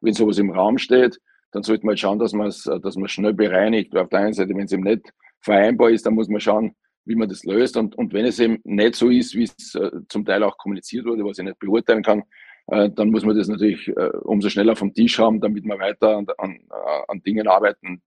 Wenn 0.00 0.14
sowas 0.14 0.38
im 0.38 0.50
Raum 0.50 0.78
steht, 0.78 1.18
dann 1.52 1.62
sollte 1.62 1.84
man 1.86 1.92
halt 1.92 2.00
schauen, 2.00 2.18
dass 2.18 2.32
man 2.32 2.48
es 2.48 2.64
dass 2.64 2.96
man 2.96 3.08
schnell 3.08 3.34
bereinigt. 3.34 3.96
Auf 3.96 4.08
der 4.08 4.20
einen 4.20 4.32
Seite, 4.32 4.54
wenn 4.54 4.64
es 4.64 4.72
eben 4.72 4.82
nicht 4.82 5.12
vereinbar 5.40 5.90
ist, 5.90 6.06
dann 6.06 6.14
muss 6.14 6.28
man 6.28 6.40
schauen, 6.40 6.74
wie 7.04 7.14
man 7.14 7.28
das 7.28 7.44
löst. 7.44 7.76
Und, 7.76 7.96
und 7.96 8.12
wenn 8.12 8.24
es 8.24 8.38
eben 8.38 8.58
nicht 8.64 8.94
so 8.94 9.08
ist, 9.08 9.34
wie 9.34 9.44
es 9.44 9.74
äh, 9.74 9.90
zum 10.08 10.24
Teil 10.24 10.42
auch 10.42 10.56
kommuniziert 10.56 11.04
wurde, 11.04 11.24
was 11.24 11.38
ich 11.38 11.44
nicht 11.44 11.58
beurteilen 11.58 12.02
kann, 12.02 12.22
äh, 12.68 12.90
dann 12.90 13.10
muss 13.10 13.24
man 13.24 13.36
das 13.36 13.48
natürlich 13.48 13.88
äh, 13.88 14.10
umso 14.22 14.48
schneller 14.48 14.76
vom 14.76 14.94
Tisch 14.94 15.18
haben, 15.18 15.40
damit 15.40 15.64
wir 15.64 15.78
weiter 15.78 16.16
an, 16.16 16.26
an, 16.38 16.52
äh, 16.52 17.02
an 17.08 17.22
Dingen 17.22 17.48
arbeiten, 17.48 18.02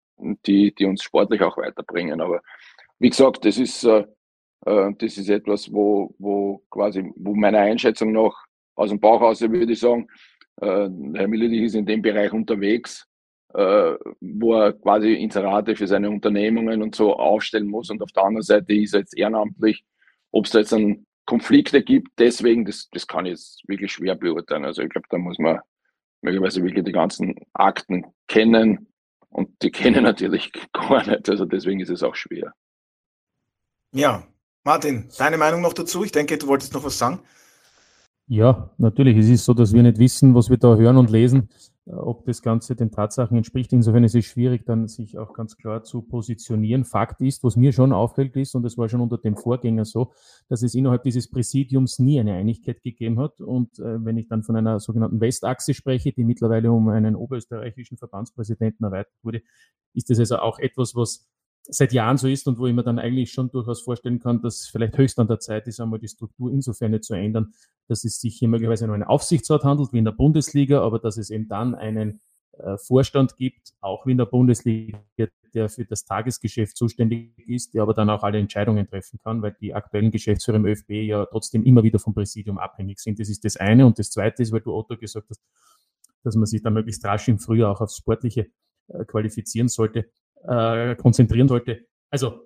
die, 0.45 0.73
die 0.73 0.85
uns 0.85 1.03
sportlich 1.03 1.41
auch 1.41 1.57
weiterbringen. 1.57 2.21
Aber 2.21 2.41
wie 2.99 3.09
gesagt, 3.09 3.43
das 3.45 3.57
ist, 3.57 3.83
äh, 3.83 4.05
äh, 4.65 4.93
das 4.97 5.17
ist 5.17 5.29
etwas, 5.29 5.71
wo, 5.71 6.15
wo 6.17 6.63
quasi, 6.69 7.11
wo 7.15 7.35
meiner 7.35 7.59
Einschätzung 7.59 8.11
nach 8.11 8.45
aus 8.75 8.89
dem 8.89 8.99
Bauch 8.99 9.21
aus 9.21 9.41
würde 9.41 9.71
ich 9.71 9.79
sagen, 9.79 10.07
äh, 10.61 10.89
Herr 11.13 11.27
Milledich 11.27 11.63
ist 11.63 11.75
in 11.75 11.85
dem 11.85 12.01
Bereich 12.01 12.31
unterwegs, 12.31 13.05
äh, 13.05 13.14
wo 13.57 14.53
er 14.53 14.73
quasi 14.73 15.13
Inserate 15.13 15.75
für 15.75 15.87
seine 15.87 16.09
Unternehmungen 16.09 16.81
und 16.81 16.95
so 16.95 17.15
aufstellen 17.15 17.67
muss. 17.67 17.89
Und 17.89 18.01
auf 18.01 18.11
der 18.11 18.23
anderen 18.23 18.43
Seite 18.43 18.73
ist 18.73 18.93
er 18.93 19.01
jetzt 19.01 19.17
ehrenamtlich. 19.17 19.83
Ob 20.31 20.45
es 20.45 20.51
da 20.51 20.59
jetzt 20.59 20.73
einen 20.73 21.05
Konflikte 21.25 21.81
gibt, 21.81 22.09
deswegen, 22.17 22.65
das, 22.65 22.89
das 22.91 23.07
kann 23.07 23.25
ich 23.25 23.31
jetzt 23.31 23.67
wirklich 23.67 23.91
schwer 23.91 24.15
beurteilen. 24.15 24.65
Also 24.65 24.81
ich 24.81 24.89
glaube, 24.89 25.07
da 25.09 25.17
muss 25.17 25.39
man 25.39 25.59
möglicherweise 26.21 26.63
wirklich 26.63 26.83
die 26.83 26.91
ganzen 26.91 27.35
Akten 27.53 28.05
kennen. 28.27 28.87
Und 29.29 29.49
die 29.61 29.71
kennen 29.71 30.03
natürlich 30.03 30.51
gar 30.73 31.07
nicht. 31.07 31.29
Also 31.29 31.45
deswegen 31.45 31.79
ist 31.79 31.89
es 31.89 32.03
auch 32.03 32.15
schwer. 32.15 32.53
Ja, 33.93 34.27
Martin, 34.63 35.07
deine 35.17 35.37
Meinung 35.37 35.61
noch 35.61 35.73
dazu? 35.73 36.03
Ich 36.03 36.11
denke, 36.11 36.37
du 36.37 36.47
wolltest 36.47 36.73
noch 36.73 36.83
was 36.83 36.97
sagen. 36.97 37.21
Ja, 38.27 38.71
natürlich. 38.77 39.17
Es 39.17 39.29
ist 39.29 39.45
so, 39.45 39.53
dass 39.53 39.73
wir 39.73 39.83
nicht 39.83 39.99
wissen, 39.99 40.33
was 40.33 40.49
wir 40.49 40.57
da 40.57 40.75
hören 40.75 40.97
und 40.97 41.11
lesen, 41.11 41.49
äh, 41.49 41.74
ob 41.87 42.25
das 42.25 42.41
Ganze 42.41 42.75
den 42.75 42.91
Tatsachen 42.91 43.37
entspricht. 43.37 43.71
Insofern 43.71 44.03
ist 44.03 44.15
es 44.15 44.25
schwierig, 44.25 44.65
dann 44.65 44.87
sich 44.87 45.17
auch 45.17 45.33
ganz 45.33 45.55
klar 45.55 45.83
zu 45.83 46.01
positionieren. 46.01 46.83
Fakt 46.83 47.21
ist, 47.21 47.43
was 47.43 47.55
mir 47.55 47.73
schon 47.73 47.93
auffällt, 47.93 48.35
ist, 48.35 48.55
und 48.55 48.63
das 48.63 48.77
war 48.77 48.89
schon 48.89 49.01
unter 49.01 49.17
dem 49.17 49.37
Vorgänger 49.37 49.85
so, 49.85 50.11
dass 50.49 50.63
es 50.63 50.73
innerhalb 50.73 51.03
dieses 51.03 51.29
Präsidiums 51.29 51.99
nie 51.99 52.19
eine 52.19 52.33
Einigkeit 52.33 52.81
gegeben 52.81 53.19
hat. 53.19 53.39
Und 53.39 53.77
äh, 53.79 54.03
wenn 54.03 54.17
ich 54.17 54.27
dann 54.27 54.43
von 54.43 54.55
einer 54.55 54.79
sogenannten 54.79 55.21
Westachse 55.21 55.73
spreche, 55.73 56.11
die 56.11 56.23
mittlerweile 56.23 56.71
um 56.71 56.89
einen 56.89 57.15
oberösterreichischen 57.15 57.97
Verbandspräsidenten 57.97 58.83
erweitert 58.85 59.13
wurde, 59.21 59.41
ist 59.93 60.09
das 60.09 60.19
also 60.19 60.37
auch 60.37 60.59
etwas, 60.59 60.95
was 60.95 61.27
seit 61.67 61.93
Jahren 61.93 62.17
so 62.17 62.27
ist 62.27 62.47
und 62.47 62.59
wo 62.59 62.67
ich 62.67 62.73
mir 62.73 62.83
dann 62.83 62.99
eigentlich 62.99 63.31
schon 63.31 63.49
durchaus 63.49 63.81
vorstellen 63.81 64.19
kann, 64.19 64.41
dass 64.41 64.67
vielleicht 64.67 64.97
höchst 64.97 65.19
an 65.19 65.27
der 65.27 65.39
Zeit 65.39 65.67
ist, 65.67 65.79
einmal 65.79 65.99
die 65.99 66.07
Struktur 66.07 66.51
insofern 66.51 67.01
zu 67.01 67.13
ändern, 67.13 67.53
dass 67.87 68.03
es 68.03 68.19
sich 68.19 68.37
hier 68.37 68.47
möglicherweise 68.47 68.85
nur 68.85 68.95
einen 68.95 69.03
Aufsichtsrat 69.03 69.63
handelt, 69.63 69.91
wie 69.93 69.97
in 69.97 70.05
der 70.05 70.11
Bundesliga, 70.11 70.81
aber 70.81 70.99
dass 70.99 71.17
es 71.17 71.29
eben 71.29 71.47
dann 71.47 71.75
einen 71.75 72.21
äh, 72.53 72.77
Vorstand 72.77 73.35
gibt, 73.37 73.73
auch 73.81 74.05
wie 74.05 74.11
in 74.11 74.17
der 74.17 74.25
Bundesliga, 74.25 74.99
der 75.53 75.69
für 75.69 75.85
das 75.85 76.05
Tagesgeschäft 76.05 76.77
zuständig 76.77 77.31
ist, 77.47 77.73
der 77.73 77.81
aber 77.81 77.93
dann 77.93 78.09
auch 78.09 78.23
alle 78.23 78.39
Entscheidungen 78.39 78.87
treffen 78.87 79.19
kann, 79.23 79.41
weil 79.41 79.55
die 79.59 79.73
aktuellen 79.73 80.11
Geschäftsführer 80.11 80.57
im 80.57 80.65
ÖFB 80.65 80.91
ja 80.91 81.25
trotzdem 81.25 81.63
immer 81.63 81.83
wieder 81.83 81.97
vom 81.97 82.13
Präsidium 82.13 82.57
abhängig 82.57 82.99
sind. 82.99 83.19
Das 83.19 83.29
ist 83.29 83.45
das 83.45 83.55
eine. 83.55 83.85
Und 83.85 83.97
das 83.97 84.11
zweite 84.11 84.43
ist, 84.43 84.51
weil 84.51 84.61
du 84.61 84.73
Otto 84.73 84.97
gesagt 84.97 85.29
hast, 85.29 85.41
dass 86.23 86.35
man 86.35 86.45
sich 86.45 86.61
da 86.61 86.69
möglichst 86.69 87.05
rasch 87.05 87.27
im 87.27 87.39
Frühjahr 87.39 87.71
auch 87.71 87.81
aufs 87.81 87.97
Sportliche 87.97 88.47
äh, 88.89 89.05
qualifizieren 89.05 89.69
sollte 89.69 90.11
äh, 90.47 90.95
konzentrieren 90.95 91.47
sollte. 91.47 91.85
Also 92.09 92.45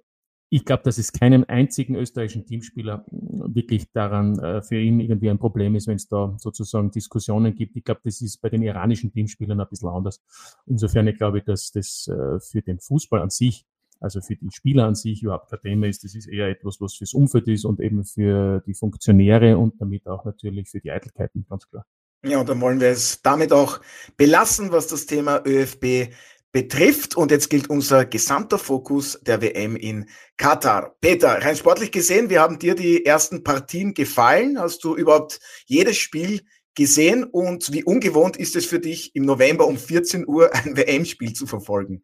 ich 0.52 0.66
glaube, 0.66 0.82
dass 0.84 0.98
es 0.98 1.12
keinem 1.14 1.46
einzigen 1.48 1.96
österreichischen 1.96 2.46
Teamspieler 2.46 3.06
wirklich 3.12 3.92
daran 3.92 4.40
äh, 4.40 4.62
für 4.64 4.80
ihn 4.80 5.00
irgendwie 5.00 5.30
ein 5.30 5.38
Problem 5.38 5.76
ist, 5.76 5.88
wenn 5.88 5.98
es 5.98 6.08
da 6.08 6.36
sozusagen 6.40 6.90
Diskussionen 6.90 7.54
gibt. 7.54 7.76
Ich 7.76 7.84
glaube, 7.84 8.02
das 8.04 8.22
ist 8.22 8.42
bei 8.42 8.50
den 8.50 8.64
iranischen 8.64 9.12
Teamspielern 9.12 9.60
ein 9.60 9.68
bisschen 9.70 9.90
anders. 9.90 10.22
Insofern 10.66 11.08
ich 11.08 11.18
glaube 11.18 11.40
ich, 11.40 11.44
dass 11.44 11.72
das 11.72 12.08
äh, 12.08 12.40
für 12.40 12.64
den 12.64 12.80
Fußball 12.80 13.22
an 13.22 13.30
sich, 13.30 13.66
also 14.00 14.22
für 14.22 14.36
die 14.36 14.50
Spieler 14.52 14.86
an 14.86 14.96
sich 14.96 15.22
überhaupt 15.22 15.52
kein 15.52 15.62
Thema 15.62 15.88
ist. 15.88 16.04
Das 16.04 16.16
ist 16.16 16.28
eher 16.28 16.48
etwas, 16.48 16.82
was 16.82 16.96
fürs 16.96 17.14
Umfeld 17.14 17.48
ist 17.48 17.66
und 17.66 17.80
eben 17.80 18.04
für 18.04 18.64
die 18.66 18.74
Funktionäre 18.74 19.56
und 19.56 19.80
damit 19.80 20.08
auch 20.08 20.26
natürlich 20.26 20.68
für 20.68 20.80
die 20.80 20.90
Eitelkeiten, 20.90 21.46
ganz 21.48 21.70
klar. 21.70 21.86
Ja, 22.26 22.40
und 22.40 22.50
dann 22.50 22.60
wollen 22.60 22.82
wir 22.82 22.90
es 22.90 23.22
damit 23.22 23.54
auch 23.54 23.80
belassen, 24.18 24.72
was 24.72 24.88
das 24.88 25.06
Thema 25.06 25.42
ÖFB 25.46 26.12
betrifft. 26.52 27.16
Und 27.16 27.32
jetzt 27.32 27.50
gilt 27.50 27.70
unser 27.70 28.06
gesamter 28.06 28.58
Fokus 28.58 29.20
der 29.22 29.42
WM 29.42 29.76
in 29.76 30.06
Katar. 30.38 30.96
Peter, 31.02 31.44
rein 31.44 31.56
sportlich 31.56 31.92
gesehen, 31.92 32.30
wie 32.30 32.40
haben 32.40 32.60
dir 32.60 32.76
die 32.76 33.06
ersten 33.06 33.44
Partien 33.44 33.94
gefallen? 33.94 34.60
Hast 34.60 34.84
du 34.84 34.96
überhaupt 34.96 35.40
jedes 35.66 35.98
Spiel 35.98 36.42
gesehen? 36.76 37.24
Und 37.24 37.72
wie 37.74 37.84
ungewohnt 37.84 38.38
ist 38.38 38.56
es 38.56 38.66
für 38.66 38.80
dich, 38.80 39.16
im 39.16 39.24
November 39.24 39.68
um 39.68 39.78
14 39.78 40.28
Uhr 40.28 40.50
ein 40.54 40.78
WM-Spiel 40.78 41.34
zu 41.34 41.46
verfolgen? 41.46 42.04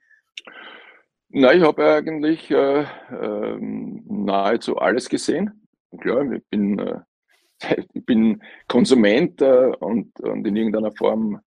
Na, 1.30 1.54
ich 1.54 1.64
habe 1.64 1.84
eigentlich 1.86 2.50
äh, 2.50 2.84
äh, 2.84 3.58
nahezu 3.60 4.78
alles 4.78 5.10
gesehen. 5.10 5.68
Klar, 6.00 6.32
ich 6.32 6.44
bin, 6.50 6.80
äh, 6.80 7.00
ich 7.94 8.06
bin 8.06 8.42
Konsument 8.68 9.42
äh, 9.42 9.72
und, 9.80 10.18
und 10.22 10.48
in 10.48 10.56
irgendeiner 10.56 10.92
Form 10.92 11.42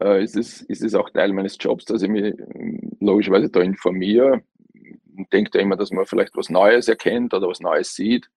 äh, 0.00 0.22
ist, 0.22 0.36
es, 0.36 0.62
ist 0.62 0.82
es 0.82 0.94
auch 0.94 1.10
Teil 1.10 1.32
meines 1.32 1.56
Jobs, 1.58 1.84
dass 1.84 2.02
ich 2.02 2.08
mich 2.08 2.34
ähm, 2.54 2.92
logischerweise 3.00 3.50
da 3.50 3.60
informiere. 3.60 4.42
Denke 5.32 5.50
da 5.50 5.58
immer, 5.58 5.76
dass 5.76 5.90
man 5.90 6.06
vielleicht 6.06 6.36
was 6.36 6.50
Neues 6.50 6.88
erkennt 6.88 7.32
oder 7.32 7.48
was 7.48 7.60
Neues 7.60 7.94
sieht, 7.94 8.28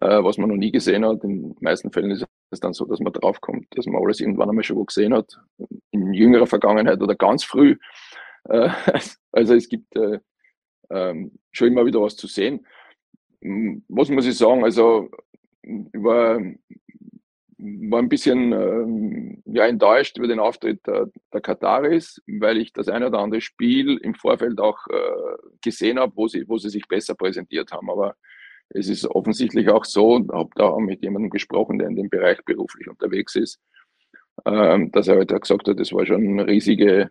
äh, 0.00 0.22
was 0.22 0.38
man 0.38 0.50
noch 0.50 0.56
nie 0.56 0.70
gesehen 0.70 1.04
hat. 1.04 1.24
In 1.24 1.42
den 1.42 1.56
meisten 1.60 1.90
Fällen 1.90 2.10
ist 2.10 2.26
es 2.50 2.60
dann 2.60 2.74
so, 2.74 2.84
dass 2.84 3.00
man 3.00 3.12
draufkommt, 3.12 3.66
dass 3.70 3.86
man 3.86 4.02
alles 4.02 4.20
irgendwann 4.20 4.50
einmal 4.50 4.64
schon 4.64 4.76
wo 4.76 4.84
gesehen 4.84 5.14
hat, 5.14 5.38
in 5.90 6.12
jüngerer 6.12 6.46
Vergangenheit 6.46 7.00
oder 7.00 7.14
ganz 7.14 7.44
früh. 7.44 7.76
Äh, 8.44 8.70
also 9.32 9.54
es 9.54 9.68
gibt 9.68 9.96
äh, 9.96 10.18
ähm, 10.90 11.32
schon 11.52 11.68
immer 11.68 11.86
wieder 11.86 12.00
was 12.02 12.16
zu 12.16 12.26
sehen. 12.26 12.66
Was 13.88 14.08
muss 14.08 14.26
ich 14.26 14.36
sagen? 14.36 14.64
Also 14.64 15.10
über 15.62 16.40
war 17.64 17.98
ein 18.00 18.08
bisschen 18.08 18.52
ähm, 18.52 19.42
ja, 19.46 19.66
enttäuscht 19.66 20.18
über 20.18 20.28
den 20.28 20.40
Auftritt 20.40 20.86
der, 20.86 21.08
der 21.32 21.40
Kataris, 21.40 22.22
weil 22.26 22.58
ich 22.58 22.72
das 22.72 22.88
eine 22.88 23.06
oder 23.08 23.20
andere 23.20 23.40
Spiel 23.40 23.96
im 23.98 24.14
Vorfeld 24.14 24.60
auch 24.60 24.78
äh, 24.88 25.48
gesehen 25.62 25.98
habe, 25.98 26.12
wo 26.14 26.28
sie, 26.28 26.48
wo 26.48 26.58
sie 26.58 26.68
sich 26.68 26.86
besser 26.86 27.14
präsentiert 27.14 27.72
haben. 27.72 27.90
Aber 27.90 28.16
es 28.68 28.88
ist 28.88 29.06
offensichtlich 29.06 29.68
auch 29.70 29.84
so, 29.84 30.14
und 30.14 30.32
habe 30.32 30.50
da 30.56 30.64
auch 30.64 30.80
mit 30.80 31.02
jemandem 31.02 31.30
gesprochen, 31.30 31.78
der 31.78 31.88
in 31.88 31.96
dem 31.96 32.10
Bereich 32.10 32.44
beruflich 32.44 32.88
unterwegs 32.88 33.34
ist, 33.34 33.58
ähm, 34.44 34.90
dass 34.92 35.08
er 35.08 35.16
heute 35.16 35.34
halt 35.34 35.42
gesagt 35.42 35.68
hat, 35.68 35.78
das 35.78 35.92
war 35.92 36.04
schon 36.04 36.26
eine 36.26 36.46
riesige 36.46 37.10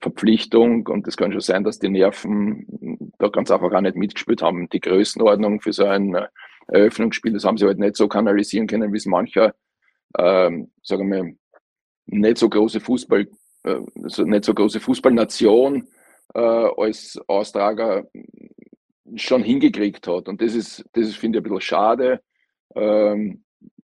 Verpflichtung 0.00 0.86
und 0.86 1.06
es 1.06 1.16
kann 1.16 1.32
schon 1.32 1.40
sein, 1.40 1.64
dass 1.64 1.78
die 1.78 1.88
Nerven 1.88 3.12
da 3.18 3.28
ganz 3.28 3.50
einfach 3.50 3.72
auch 3.72 3.80
nicht 3.80 3.96
mitgespielt 3.96 4.42
haben. 4.42 4.68
Die 4.68 4.80
Größenordnung 4.80 5.60
für 5.60 5.72
so 5.72 5.84
ein 5.84 6.14
äh, 6.14 6.28
Eröffnungsspiel, 6.68 7.32
das 7.32 7.44
haben 7.44 7.58
sie 7.58 7.66
halt 7.66 7.78
nicht 7.78 7.96
so 7.96 8.08
kanalisieren 8.08 8.66
können, 8.66 8.92
wie 8.92 8.98
es 8.98 9.06
mancher 9.06 9.54
ähm, 10.16 10.70
sagen 10.82 11.10
wir, 11.10 11.34
nicht 12.06 12.38
so 12.38 12.48
große 12.48 12.80
Fußball, 12.80 13.28
äh, 13.64 13.80
nicht 13.94 14.44
so 14.44 14.54
große 14.54 14.80
Fußballnation 14.80 15.88
äh, 16.34 16.40
als 16.40 17.20
Austrager 17.26 18.06
schon 19.16 19.42
hingekriegt 19.42 20.06
hat. 20.06 20.28
Und 20.28 20.40
das 20.40 20.54
ist, 20.54 20.84
das 20.92 21.08
ist, 21.08 21.16
finde 21.16 21.38
ich, 21.38 21.40
ein 21.40 21.44
bisschen 21.44 21.60
schade, 21.60 22.20
ähm, 22.74 23.44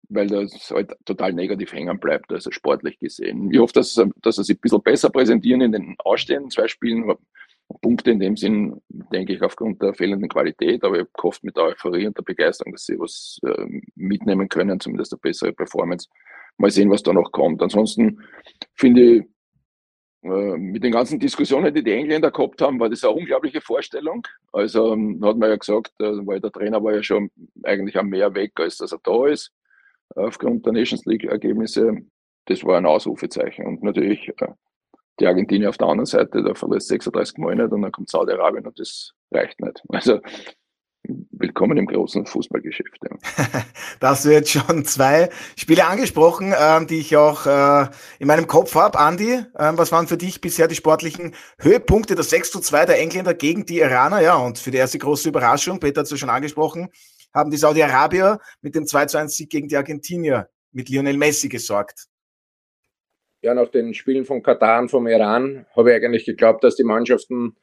weil 0.08 0.28
das 0.28 0.70
halt 0.70 0.94
total 1.04 1.32
negativ 1.32 1.72
hängen 1.72 1.98
bleibt, 1.98 2.32
also 2.32 2.50
sportlich 2.50 2.98
gesehen. 2.98 3.50
Ich 3.50 3.58
hoffe, 3.58 3.72
dass, 3.74 4.00
dass 4.22 4.36
sie 4.36 4.44
sich 4.44 4.56
ein 4.56 4.60
bisschen 4.60 4.82
besser 4.82 5.10
präsentieren 5.10 5.62
in 5.62 5.72
den 5.72 5.96
ausstehenden 5.98 6.50
zwei 6.50 6.68
Spielen. 6.68 7.12
Punkte 7.80 8.12
in 8.12 8.20
dem 8.20 8.36
Sinn, 8.36 8.80
denke 9.12 9.32
ich, 9.32 9.42
aufgrund 9.42 9.82
der 9.82 9.94
fehlenden 9.94 10.28
Qualität, 10.28 10.84
aber 10.84 10.96
ich 10.96 11.00
habe 11.00 11.10
gehofft 11.14 11.44
mit 11.44 11.56
der 11.56 11.64
Euphorie 11.64 12.06
und 12.06 12.16
der 12.16 12.22
Begeisterung, 12.22 12.72
dass 12.72 12.84
sie 12.84 12.98
was 12.98 13.38
äh, 13.44 13.66
mitnehmen 13.94 14.48
können, 14.48 14.78
zumindest 14.80 15.12
eine 15.12 15.20
bessere 15.20 15.52
Performance. 15.52 16.08
Mal 16.58 16.70
sehen, 16.70 16.90
was 16.90 17.02
da 17.02 17.12
noch 17.12 17.32
kommt. 17.32 17.62
Ansonsten 17.62 18.20
finde 18.74 19.02
ich, 19.02 19.24
äh, 20.22 20.56
mit 20.56 20.82
den 20.82 20.92
ganzen 20.92 21.20
Diskussionen, 21.20 21.72
die 21.74 21.82
die 21.82 21.92
Engländer 21.92 22.30
gehabt 22.30 22.60
haben, 22.62 22.80
war 22.80 22.88
das 22.88 23.04
eine 23.04 23.14
unglaubliche 23.14 23.60
Vorstellung. 23.60 24.26
Also 24.52 24.92
ähm, 24.92 25.20
hat 25.24 25.36
man 25.36 25.50
ja 25.50 25.56
gesagt, 25.56 25.92
äh, 26.00 26.26
weil 26.26 26.40
der 26.40 26.52
Trainer 26.52 26.82
war 26.82 26.94
ja 26.94 27.02
schon 27.02 27.30
eigentlich 27.62 27.96
am 27.96 28.08
mehr 28.08 28.34
weg, 28.34 28.52
als 28.56 28.78
dass 28.78 28.92
er 28.92 29.00
da 29.02 29.26
ist, 29.26 29.52
aufgrund 30.14 30.64
der 30.66 30.72
Nations 30.72 31.04
League-Ergebnisse. 31.04 31.98
Das 32.46 32.64
war 32.64 32.78
ein 32.78 32.86
Ausrufezeichen. 32.86 33.66
Und 33.66 33.82
natürlich 33.82 34.28
äh, 34.40 34.48
die 35.20 35.26
Argentinier 35.26 35.68
auf 35.68 35.78
der 35.78 35.88
anderen 35.88 36.06
Seite, 36.06 36.42
da 36.42 36.54
verlässt 36.54 36.88
36 36.88 37.38
Mal 37.38 37.56
nicht 37.56 37.72
und 37.72 37.82
dann 37.82 37.92
kommt 37.92 38.10
Saudi-Arabien 38.10 38.66
und 38.66 38.78
das 38.78 39.12
reicht 39.30 39.60
nicht. 39.60 39.82
Also 39.88 40.20
willkommen 41.30 41.76
im 41.76 41.86
großen 41.86 42.26
Fußballgeschäft. 42.26 42.98
Ja. 43.08 43.16
da 44.00 44.10
hast 44.10 44.24
du 44.24 44.30
jetzt 44.30 44.50
schon 44.50 44.84
zwei 44.84 45.28
Spiele 45.56 45.86
angesprochen, 45.86 46.54
ähm, 46.58 46.86
die 46.86 46.98
ich 46.98 47.16
auch 47.16 47.46
äh, 47.46 47.88
in 48.18 48.26
meinem 48.26 48.46
Kopf 48.46 48.74
habe. 48.74 48.98
Andi, 48.98 49.44
ähm, 49.58 49.78
was 49.78 49.92
waren 49.92 50.08
für 50.08 50.16
dich 50.16 50.40
bisher 50.40 50.68
die 50.68 50.74
sportlichen 50.74 51.34
Höhepunkte? 51.58 52.14
Das 52.14 52.30
6 52.30 52.50
zu 52.50 52.60
2 52.60 52.86
der 52.86 52.98
Engländer 53.00 53.34
gegen 53.34 53.66
die 53.66 53.78
Iraner, 53.78 54.20
ja, 54.20 54.36
und 54.36 54.58
für 54.58 54.70
die 54.70 54.78
erste 54.78 54.98
große 54.98 55.28
Überraschung, 55.28 55.80
Peter 55.80 56.00
hat 56.00 56.06
es 56.06 56.10
ja 56.10 56.16
schon 56.16 56.30
angesprochen, 56.30 56.88
haben 57.32 57.50
die 57.50 57.56
Saudi-Arabier 57.56 58.40
mit 58.62 58.74
dem 58.74 58.86
2 58.86 59.06
zu 59.06 59.18
1 59.18 59.34
Sieg 59.34 59.50
gegen 59.50 59.68
die 59.68 59.76
Argentinier 59.76 60.48
mit 60.72 60.88
Lionel 60.88 61.16
Messi 61.16 61.48
gesorgt. 61.48 62.06
Ja, 63.46 63.54
nach 63.54 63.68
den 63.68 63.94
Spielen 63.94 64.24
von 64.24 64.42
Katar 64.42 64.80
und 64.80 64.88
vom 64.88 65.06
Iran 65.06 65.66
habe 65.76 65.90
ich 65.90 65.96
eigentlich 66.04 66.24
geglaubt, 66.24 66.64
dass 66.64 66.74
die 66.74 66.82
Mannschaften 66.82 67.54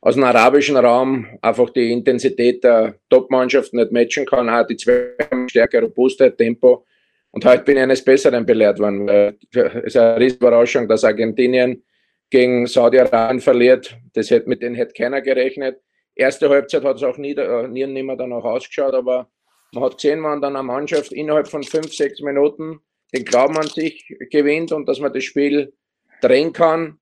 aus 0.00 0.16
dem 0.16 0.24
arabischen 0.24 0.76
Raum 0.76 1.28
einfach 1.40 1.70
die 1.70 1.92
Intensität 1.92 2.64
der 2.64 2.96
Top-Mannschaften 3.08 3.76
nicht 3.78 3.92
matchen 3.92 4.26
kann. 4.26 4.50
Auch 4.50 4.66
die 4.66 4.76
zwei 4.76 5.14
Stärke, 5.46 5.80
Robustheit, 5.80 6.38
Tempo. 6.38 6.84
Und 7.30 7.44
heute 7.44 7.62
bin 7.62 7.76
ich 7.76 7.84
eines 7.84 8.04
Besseren 8.04 8.44
belehrt 8.44 8.80
worden. 8.80 9.08
Es 9.08 9.84
ist 9.84 9.96
eine 9.96 10.18
riesige 10.18 10.44
Überraschung, 10.44 10.88
dass 10.88 11.04
Argentinien 11.04 11.84
gegen 12.30 12.66
Saudi-Arabien 12.66 13.38
verliert. 13.38 13.96
Das 14.14 14.32
hätte, 14.32 14.48
mit 14.48 14.60
denen 14.60 14.74
hätte 14.74 14.92
keiner 14.92 15.20
gerechnet. 15.20 15.80
Erste 16.16 16.48
Halbzeit 16.48 16.82
hat 16.82 16.96
es 16.96 17.04
auch 17.04 17.16
nie, 17.16 17.36
äh, 17.36 17.68
nie, 17.68 17.86
nie 17.86 18.02
mehr 18.02 18.16
danach 18.16 18.42
ausgeschaut, 18.42 18.92
aber 18.92 19.30
man 19.72 19.84
hat 19.84 19.98
gesehen, 19.98 20.20
wenn 20.24 20.40
dann 20.40 20.56
eine 20.56 20.64
Mannschaft 20.64 21.12
innerhalb 21.12 21.46
von 21.46 21.62
fünf, 21.62 21.92
sechs 21.92 22.20
Minuten 22.22 22.80
den 23.14 23.24
Glauben 23.24 23.56
an 23.56 23.68
sich 23.68 24.06
gewinnt 24.30 24.72
und 24.72 24.88
dass 24.88 25.00
man 25.00 25.12
das 25.12 25.24
Spiel 25.24 25.72
drehen 26.20 26.52
kann, 26.52 26.98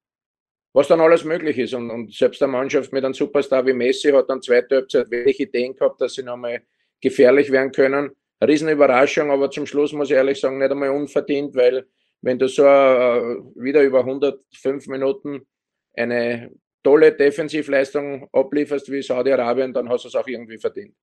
was 0.73 0.89
dann 0.89 1.01
alles 1.01 1.25
möglich 1.25 1.59
ist. 1.59 1.75
Und, 1.75 1.91
und 1.91 2.13
selbst 2.13 2.43
eine 2.43 2.53
Mannschaft 2.53 2.93
mit 2.93 3.05
einem 3.05 3.15
Superstar 3.15 3.67
wie 3.67 3.73
Messi 3.73 4.11
hat 4.11 4.29
dann 4.29 4.43
zweite 4.43 4.77
Halbzeit 4.77 5.11
wenig 5.11 5.41
Ideen 5.41 5.75
gehabt, 5.75 6.01
dass 6.01 6.15
sie 6.15 6.23
nochmal 6.23 6.63
gefährlich 7.01 7.51
werden 7.51 7.73
können. 7.73 8.11
Riesenüberraschung, 8.43 9.31
aber 9.31 9.51
zum 9.51 9.67
Schluss 9.67 9.93
muss 9.93 10.11
ich 10.11 10.17
ehrlich 10.17 10.39
sagen, 10.39 10.59
nicht 10.59 10.71
einmal 10.71 10.91
unverdient, 10.91 11.55
weil 11.55 11.87
wenn 12.21 12.39
du 12.39 12.49
so 12.49 12.63
uh, 12.63 13.53
wieder 13.57 13.83
über 13.83 14.01
105 14.01 14.87
Minuten 14.89 15.47
eine 15.95 16.51
tolle 16.83 17.13
Defensivleistung 17.13 18.29
ablieferst 18.33 18.91
wie 18.91 19.03
Saudi-Arabien, 19.03 19.73
dann 19.73 19.89
hast 19.89 20.05
du 20.05 20.09
es 20.09 20.15
auch 20.15 20.27
irgendwie 20.27 20.59
verdient. 20.59 20.95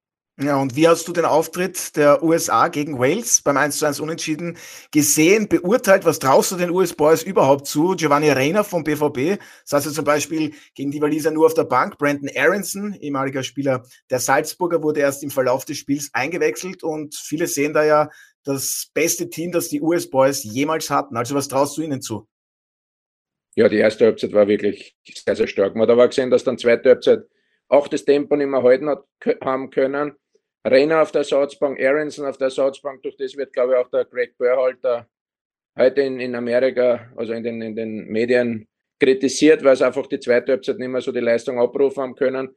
Ja, 0.42 0.60
und 0.60 0.76
wie 0.76 0.88
hast 0.88 1.08
du 1.08 1.14
den 1.14 1.26
Auftritt 1.26 1.96
der 1.96 2.24
USA 2.24 2.68
gegen 2.68 2.98
Wales 2.98 3.44
beim 3.44 3.56
1 3.56 3.78
zu 3.78 3.86
1 3.86 4.00
Unentschieden 4.00 4.58
gesehen, 4.90 5.48
beurteilt? 5.48 6.06
Was 6.06 6.18
traust 6.18 6.52
du 6.52 6.56
den 6.56 6.72
US 6.72 6.92
Boys 6.92 7.22
überhaupt 7.22 7.68
zu? 7.68 7.94
Giovanni 7.96 8.32
Reina 8.32 8.64
vom 8.64 8.84
BVB 8.84 9.40
saß 9.64 9.86
ja 9.86 9.92
zum 9.92 10.06
Beispiel 10.06 10.56
gegen 10.74 10.90
die 10.90 11.00
Waliser 11.04 11.30
nur 11.30 11.46
auf 11.46 11.54
der 11.54 11.66
Bank. 11.66 12.00
Brandon 12.00 12.32
Aronson, 12.36 12.96
ehemaliger 12.96 13.44
Spieler 13.44 13.84
der 14.10 14.18
Salzburger, 14.18 14.82
wurde 14.82 15.02
erst 15.02 15.22
im 15.22 15.30
Verlauf 15.30 15.66
des 15.66 15.78
Spiels 15.78 16.10
eingewechselt 16.14 16.84
und 16.84 17.14
viele 17.14 17.46
sehen 17.46 17.74
da 17.74 17.84
ja 17.84 18.10
das 18.44 18.90
beste 18.92 19.30
Team, 19.30 19.52
das 19.52 19.70
die 19.70 19.82
US 19.82 20.10
Boys 20.10 20.44
jemals 20.44 20.90
hatten. 20.90 21.16
Also 21.16 21.36
was 21.36 21.48
traust 21.48 21.78
du 21.78 21.84
ihnen 21.84 22.02
zu? 22.02 22.28
Ja, 23.54 23.70
die 23.70 23.78
erste 23.78 24.06
Halbzeit 24.06 24.34
war 24.34 24.48
wirklich 24.48 24.96
sehr, 25.06 25.36
sehr 25.36 25.48
stark. 25.48 25.76
Man 25.76 25.84
hat 25.84 25.92
aber 25.92 26.08
gesehen, 26.08 26.32
dass 26.32 26.44
dann 26.44 26.58
zweite 26.58 26.90
Halbzeit 26.90 27.20
auch 27.68 27.88
das 27.88 28.04
Tempo 28.04 28.36
nicht 28.36 28.48
mehr 28.48 28.64
halten 28.64 28.90
hat, 28.90 29.06
haben 29.44 29.70
können 29.70 30.16
Renner 30.66 31.02
auf 31.02 31.12
der 31.12 31.20
Ersatzbank, 31.20 31.80
Aronson 31.82 32.26
auf 32.26 32.38
der 32.38 32.46
Ersatzbank, 32.46 33.02
durch 33.04 33.18
das 33.18 33.36
wird, 33.36 33.52
glaube 33.52 33.74
ich, 33.74 33.80
auch 33.80 33.90
der 33.90 34.06
Greg 34.06 34.38
Burhalter 34.38 35.08
heute 35.78 36.02
in, 36.02 36.20
in 36.20 36.36
Amerika, 36.36 37.12
also 37.16 37.34
in 37.34 37.44
den, 37.44 37.62
in 37.62 37.76
den 37.76 38.08
Medien 38.08 38.68
kritisiert, 39.00 39.64
weil 39.64 39.76
sie 39.76 39.86
einfach 39.86 40.08
die 40.08 40.20
zweite 40.20 40.54
Halbzeit 40.54 40.80
nicht 40.80 40.88
mehr 40.88 41.02
so 41.02 41.12
die 41.12 41.20
Leistung 41.20 41.60
abrufen 41.60 42.04
haben 42.04 42.16
können. 42.16 42.56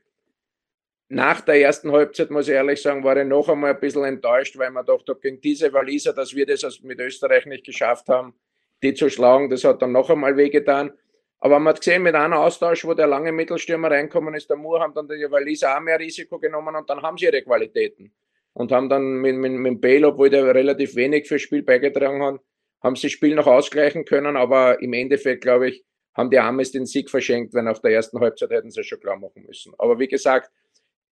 Nach 1.09 1.41
der 1.41 1.61
ersten 1.61 1.91
Halbzeit, 1.93 2.31
muss 2.31 2.49
ich 2.49 2.55
ehrlich 2.55 2.83
sagen, 2.83 3.05
war 3.05 3.17
ich 3.17 3.27
noch 3.27 3.49
einmal 3.49 3.75
ein 3.75 3.81
bisschen 3.81 4.05
enttäuscht, 4.05 4.59
weil 4.59 4.71
man 4.71 4.85
dachte, 4.85 5.17
gegen 5.21 5.41
diese 5.41 5.73
Waliser, 5.73 6.13
dass 6.13 6.35
wir 6.35 6.47
das 6.47 6.81
mit 6.83 7.01
Österreich 7.01 7.47
nicht 7.47 7.65
geschafft 7.65 8.09
haben, 8.09 8.35
die 8.83 8.95
zu 8.95 9.09
schlagen, 9.09 9.49
das 9.49 9.65
hat 9.65 9.83
dann 9.83 9.93
noch 9.93 10.11
einmal 10.11 10.37
wehgetan. 10.37 10.93
Aber 11.41 11.59
man 11.59 11.75
hat 11.75 11.81
gesehen, 11.81 12.03
mit 12.03 12.15
einem 12.15 12.35
Austausch, 12.35 12.85
wo 12.85 12.95
der 12.95 13.07
lange 13.07 13.31
Mittelstürmer 13.33 13.91
reinkommen 13.91 14.35
ist, 14.35 14.49
der 14.49 14.57
Moore, 14.57 14.81
haben 14.81 14.95
dann 14.95 15.09
die 15.09 15.31
Waliser 15.31 15.77
auch 15.77 15.81
mehr 15.81 15.99
Risiko 15.99 16.39
genommen 16.39 16.75
und 16.75 16.89
dann 16.89 17.03
haben 17.03 17.19
sie 17.19 17.27
ihre 17.27 17.43
Qualitäten. 17.43 18.13
Und 18.55 18.73
haben 18.73 18.89
dann 18.89 19.17
mit, 19.17 19.37
mit, 19.37 19.53
mit 19.53 19.81
Bale, 19.81 20.07
obwohl 20.09 20.31
der 20.31 20.55
relativ 20.55 20.97
wenig 20.97 21.29
fürs 21.29 21.43
Spiel 21.43 21.63
beigetragen 21.63 22.23
hat, 22.23 22.41
haben 22.83 22.97
sie 22.97 23.09
das 23.09 23.13
Spiel 23.13 23.35
noch 23.35 23.47
ausgleichen 23.47 24.07
können. 24.07 24.37
Aber 24.37 24.81
im 24.81 24.95
Endeffekt, 24.95 25.43
glaube 25.43 25.69
ich, 25.69 25.85
haben 26.15 26.31
die 26.31 26.39
Amis 26.39 26.73
den 26.73 26.87
Sieg 26.87 27.11
verschenkt, 27.11 27.53
wenn 27.53 27.67
nach 27.67 27.79
der 27.81 27.93
ersten 27.93 28.19
Halbzeit 28.19 28.51
hätten 28.51 28.71
sie 28.71 28.81
es 28.81 28.87
schon 28.87 29.01
klar 29.01 29.19
machen 29.19 29.45
müssen. 29.47 29.75
Aber 29.77 29.99
wie 29.99 30.09
gesagt, 30.09 30.51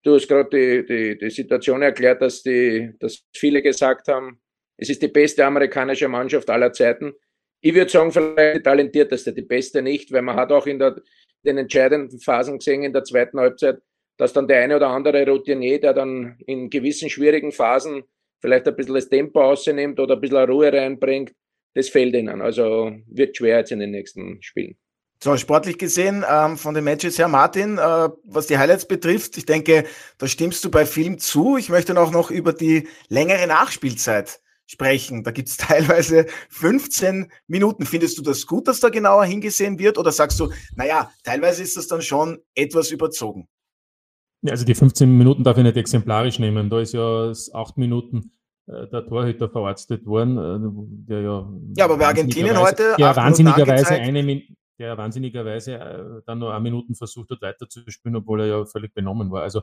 du 0.02 0.14
hast 0.14 0.28
gerade 0.28 0.48
die, 0.50 0.86
die, 0.86 1.18
die 1.18 1.30
Situation 1.30 1.82
erklärt, 1.82 2.22
dass, 2.22 2.42
die, 2.42 2.94
dass 2.98 3.24
viele 3.34 3.60
gesagt 3.60 4.08
haben, 4.08 4.40
es 4.76 4.88
ist 4.88 5.02
die 5.02 5.08
beste 5.08 5.44
amerikanische 5.44 6.08
Mannschaft 6.08 6.48
aller 6.50 6.72
Zeiten. 6.72 7.12
Ich 7.64 7.74
würde 7.74 7.90
sagen, 7.90 8.12
vielleicht 8.12 8.56
die 8.58 8.62
talentierteste, 8.62 9.32
die 9.32 9.40
beste 9.40 9.80
nicht, 9.80 10.12
weil 10.12 10.20
man 10.20 10.36
hat 10.36 10.52
auch 10.52 10.66
in 10.66 10.78
der, 10.78 11.00
den 11.46 11.56
entscheidenden 11.56 12.20
Phasen 12.20 12.58
gesehen 12.58 12.82
in 12.82 12.92
der 12.92 13.04
zweiten 13.04 13.40
Halbzeit, 13.40 13.78
dass 14.18 14.34
dann 14.34 14.46
der 14.46 14.60
eine 14.60 14.76
oder 14.76 14.88
andere 14.88 15.26
Routinier, 15.26 15.80
der 15.80 15.94
dann 15.94 16.36
in 16.46 16.68
gewissen 16.68 17.08
schwierigen 17.08 17.52
Phasen 17.52 18.04
vielleicht 18.42 18.68
ein 18.68 18.76
bisschen 18.76 18.96
das 18.96 19.08
Tempo 19.08 19.40
ausnimmt 19.40 19.98
oder 19.98 20.16
ein 20.16 20.20
bisschen 20.20 20.44
Ruhe 20.44 20.70
reinbringt, 20.70 21.32
das 21.72 21.88
fehlt 21.88 22.14
ihnen. 22.14 22.42
Also 22.42 22.92
wird 23.06 23.34
schwer 23.34 23.60
jetzt 23.60 23.72
in 23.72 23.80
den 23.80 23.92
nächsten 23.92 24.42
Spielen. 24.42 24.76
So, 25.22 25.34
sportlich 25.38 25.78
gesehen, 25.78 26.22
ähm, 26.30 26.58
von 26.58 26.74
den 26.74 26.84
Matches 26.84 27.18
her, 27.18 27.28
Martin, 27.28 27.78
äh, 27.78 28.10
was 28.24 28.46
die 28.46 28.58
Highlights 28.58 28.86
betrifft, 28.86 29.38
ich 29.38 29.46
denke, 29.46 29.84
da 30.18 30.28
stimmst 30.28 30.62
du 30.66 30.70
bei 30.70 30.84
Film 30.84 31.16
zu. 31.18 31.56
Ich 31.56 31.70
möchte 31.70 31.98
auch 31.98 32.10
noch 32.10 32.30
über 32.30 32.52
die 32.52 32.86
längere 33.08 33.46
Nachspielzeit 33.46 34.40
sprechen. 34.66 35.24
Da 35.24 35.30
gibt 35.30 35.48
es 35.48 35.56
teilweise 35.58 36.26
15 36.50 37.30
Minuten. 37.46 37.86
Findest 37.86 38.18
du 38.18 38.22
das 38.22 38.46
gut, 38.46 38.68
dass 38.68 38.80
da 38.80 38.88
genauer 38.88 39.24
hingesehen 39.24 39.78
wird? 39.78 39.98
Oder 39.98 40.12
sagst 40.12 40.38
du, 40.40 40.50
naja, 40.74 41.10
teilweise 41.22 41.62
ist 41.62 41.76
das 41.76 41.86
dann 41.88 42.02
schon 42.02 42.38
etwas 42.54 42.90
überzogen? 42.90 43.48
Ja, 44.42 44.52
also 44.52 44.64
die 44.64 44.74
15 44.74 45.16
Minuten 45.16 45.42
darf 45.42 45.56
ich 45.56 45.64
nicht 45.64 45.76
exemplarisch 45.76 46.38
nehmen. 46.38 46.68
Da 46.68 46.80
ist 46.80 46.92
ja 46.92 47.32
acht 47.54 47.78
Minuten 47.78 48.32
äh, 48.66 48.86
der 48.88 49.06
Torhüter 49.06 49.48
verarztet 49.48 50.04
worden, 50.04 50.36
äh, 50.36 51.08
der 51.08 51.20
ja. 51.22 51.52
Ja, 51.76 51.84
aber 51.86 51.96
bei 51.96 52.06
Argentinien 52.06 52.58
heute. 52.58 52.94
Ja, 52.98 53.16
wahnsinnigerweise 53.16 53.94
eine 53.94 54.22
Minute 54.22 54.54
der 54.78 54.96
wahnsinnigerweise 54.98 55.74
äh, 55.74 56.22
dann 56.26 56.38
nur 56.38 56.52
eine 56.52 56.62
Minuten 56.62 56.94
versucht 56.94 57.30
hat 57.30 57.42
weiterzuspielen, 57.42 58.16
obwohl 58.16 58.40
er 58.40 58.46
ja 58.46 58.64
völlig 58.64 58.94
benommen 58.94 59.30
war. 59.30 59.42
Also 59.42 59.62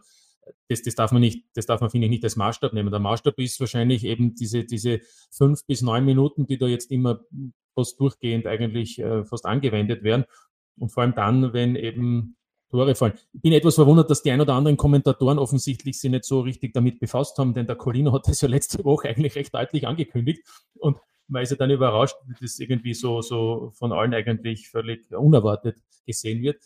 das, 0.67 0.82
das 0.82 0.95
darf 0.95 1.12
man 1.12 1.21
nicht, 1.21 1.45
das 1.56 1.65
darf 1.65 1.82
man, 1.82 1.89
finde 1.89 2.06
ich, 2.06 2.12
nicht 2.12 2.24
als 2.24 2.36
Maßstab 2.36 2.74
nehmen. 2.74 2.91
Der 2.91 3.00
Maßstab 3.00 3.38
ist 3.39 3.60
wahrscheinlich 3.60 4.06
eben 4.06 4.36
diese, 4.36 4.63
diese 4.63 5.02
fünf 5.32 5.65
bis 5.65 5.82
neun 5.82 6.06
Minuten, 6.06 6.47
die 6.47 6.58
da 6.58 6.67
jetzt 6.67 6.91
immer 6.91 7.21
fast 7.76 8.00
durchgehend 8.00 8.47
eigentlich 8.47 9.00
äh, 9.00 9.24
fast 9.24 9.45
angewendet 9.45 10.04
werden. 10.04 10.26
Und 10.78 10.89
vor 10.89 11.04
allem 11.04 11.15
dann, 11.15 11.54
wenn 11.54 11.76
eben 11.76 12.36
Tore 12.71 12.95
fallen. 12.95 13.13
Ich 13.34 13.41
bin 13.41 13.52
etwas 13.52 13.76
verwundert, 13.76 14.10
dass 14.10 14.24
die 14.24 14.32
ein 14.32 14.39
oder 14.39 14.54
anderen 14.54 14.78
Kommentatoren 14.78 15.39
offensichtlich 15.39 16.00
sich 16.00 16.10
nicht 16.10 16.24
so 16.24 16.39
richtig 16.39 16.74
damit 16.74 17.00
befasst 17.00 17.38
haben, 17.38 17.54
denn 17.54 17.67
der 17.67 17.76
Colino 17.76 18.13
hat 18.13 18.28
das 18.28 18.39
ja 18.41 18.47
letzte 18.47 18.84
Woche 18.86 19.10
eigentlich 19.10 19.36
recht 19.36 19.54
deutlich 19.54 19.86
angekündigt. 19.86 20.47
Und 20.80 20.97
man 21.32 21.44
ist 21.44 21.52
ja 21.52 21.58
dann 21.58 21.72
überrascht, 21.72 22.15
wie 22.28 22.36
das 22.39 22.60
irgendwie 22.60 22.94
so, 22.94 23.22
so 23.22 23.72
von 23.74 23.91
allen 23.91 24.13
eigentlich 24.13 24.70
völlig 24.70 25.12
unerwartet 25.12 25.78
gesehen 26.06 26.41
wird. 26.41 26.62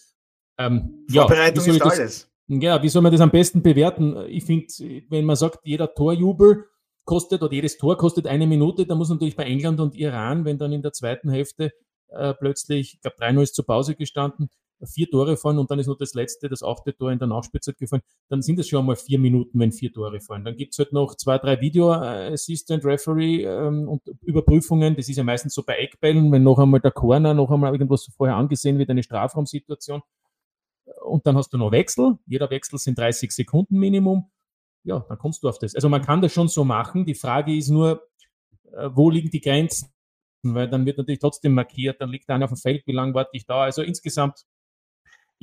Ähm, 0.57 1.05
Vorbereitung 1.09 1.65
ja, 1.65 1.73
ist 1.73 1.81
alles. 1.81 2.31
Ja, 2.47 2.83
wie 2.83 2.89
soll 2.89 3.01
man 3.01 3.11
das 3.11 3.21
am 3.21 3.31
besten 3.31 3.61
bewerten? 3.61 4.17
Ich 4.27 4.45
finde, 4.45 4.67
wenn 5.09 5.25
man 5.25 5.35
sagt, 5.35 5.59
jeder 5.63 5.93
Torjubel 5.93 6.65
kostet 7.05 7.41
oder 7.41 7.53
jedes 7.53 7.77
Tor 7.77 7.97
kostet 7.97 8.27
eine 8.27 8.47
Minute, 8.47 8.85
dann 8.85 8.97
muss 8.97 9.09
natürlich 9.09 9.35
bei 9.35 9.45
England 9.45 9.79
und 9.79 9.95
Iran, 9.95 10.45
wenn 10.45 10.57
dann 10.57 10.71
in 10.71 10.81
der 10.81 10.93
zweiten 10.93 11.29
Hälfte 11.29 11.71
äh, 12.09 12.33
plötzlich, 12.33 12.95
ich 12.95 13.01
glaube 13.01 13.17
3-0 13.17 13.41
ist 13.41 13.55
zur 13.55 13.65
Pause 13.65 13.95
gestanden, 13.95 14.49
vier 14.83 15.09
Tore 15.09 15.37
fallen 15.37 15.57
und 15.57 15.71
dann 15.71 15.79
ist 15.79 15.87
nur 15.87 15.97
das 15.97 16.13
letzte, 16.13 16.49
das 16.49 16.63
achte 16.63 16.95
Tor 16.95 17.11
in 17.11 17.19
der 17.19 17.27
Nachspielzeit 17.27 17.77
gefallen, 17.77 18.01
dann 18.29 18.41
sind 18.41 18.59
es 18.59 18.67
schon 18.67 18.79
einmal 18.79 18.95
vier 18.95 19.19
Minuten, 19.19 19.59
wenn 19.59 19.71
vier 19.71 19.91
Tore 19.91 20.19
fallen. 20.19 20.43
Dann 20.43 20.57
gibt 20.57 20.73
es 20.73 20.79
halt 20.79 20.93
noch 20.93 21.15
zwei, 21.15 21.37
drei 21.37 21.61
Video 21.61 21.91
Assistant 21.91 22.83
Referee 22.85 23.43
ähm, 23.43 23.87
und 23.87 24.01
Überprüfungen. 24.21 24.95
Das 24.95 25.09
ist 25.09 25.17
ja 25.17 25.23
meistens 25.23 25.53
so 25.53 25.63
bei 25.63 25.77
Eckbällen, 25.77 26.31
wenn 26.31 26.43
noch 26.43 26.59
einmal 26.59 26.81
der 26.81 26.91
Corner 26.91 27.33
noch 27.33 27.51
einmal 27.51 27.71
irgendwas 27.71 28.09
vorher 28.15 28.35
angesehen 28.35 28.77
wird, 28.77 28.89
eine 28.89 29.03
Strafraumsituation. 29.03 30.01
Und 31.03 31.25
dann 31.25 31.37
hast 31.37 31.49
du 31.53 31.57
noch 31.57 31.71
Wechsel. 31.71 32.17
Jeder 32.25 32.49
Wechsel 32.49 32.77
sind 32.77 32.97
30 32.97 33.31
Sekunden 33.31 33.77
Minimum. 33.77 34.29
Ja, 34.83 35.05
dann 35.09 35.17
kommst 35.17 35.43
du 35.43 35.49
auf 35.49 35.57
das. 35.57 35.73
Also 35.73 35.89
man 35.89 36.01
kann 36.01 36.21
das 36.21 36.31
schon 36.31 36.47
so 36.47 36.63
machen. 36.63 37.05
Die 37.05 37.15
Frage 37.15 37.55
ist 37.55 37.69
nur, 37.69 38.07
äh, 38.71 38.89
wo 38.93 39.09
liegen 39.09 39.29
die 39.29 39.41
Grenzen? 39.41 39.89
Weil 40.43 40.69
dann 40.69 40.85
wird 40.85 40.99
natürlich 40.99 41.19
trotzdem 41.19 41.53
markiert, 41.53 41.99
dann 42.01 42.11
liegt 42.11 42.29
einer 42.29 42.45
auf 42.45 42.51
dem 42.51 42.57
Feld, 42.57 42.85
wie 42.85 42.91
lange 42.91 43.15
warte 43.15 43.31
ich 43.33 43.47
da? 43.47 43.63
Also 43.63 43.81
insgesamt 43.81 44.45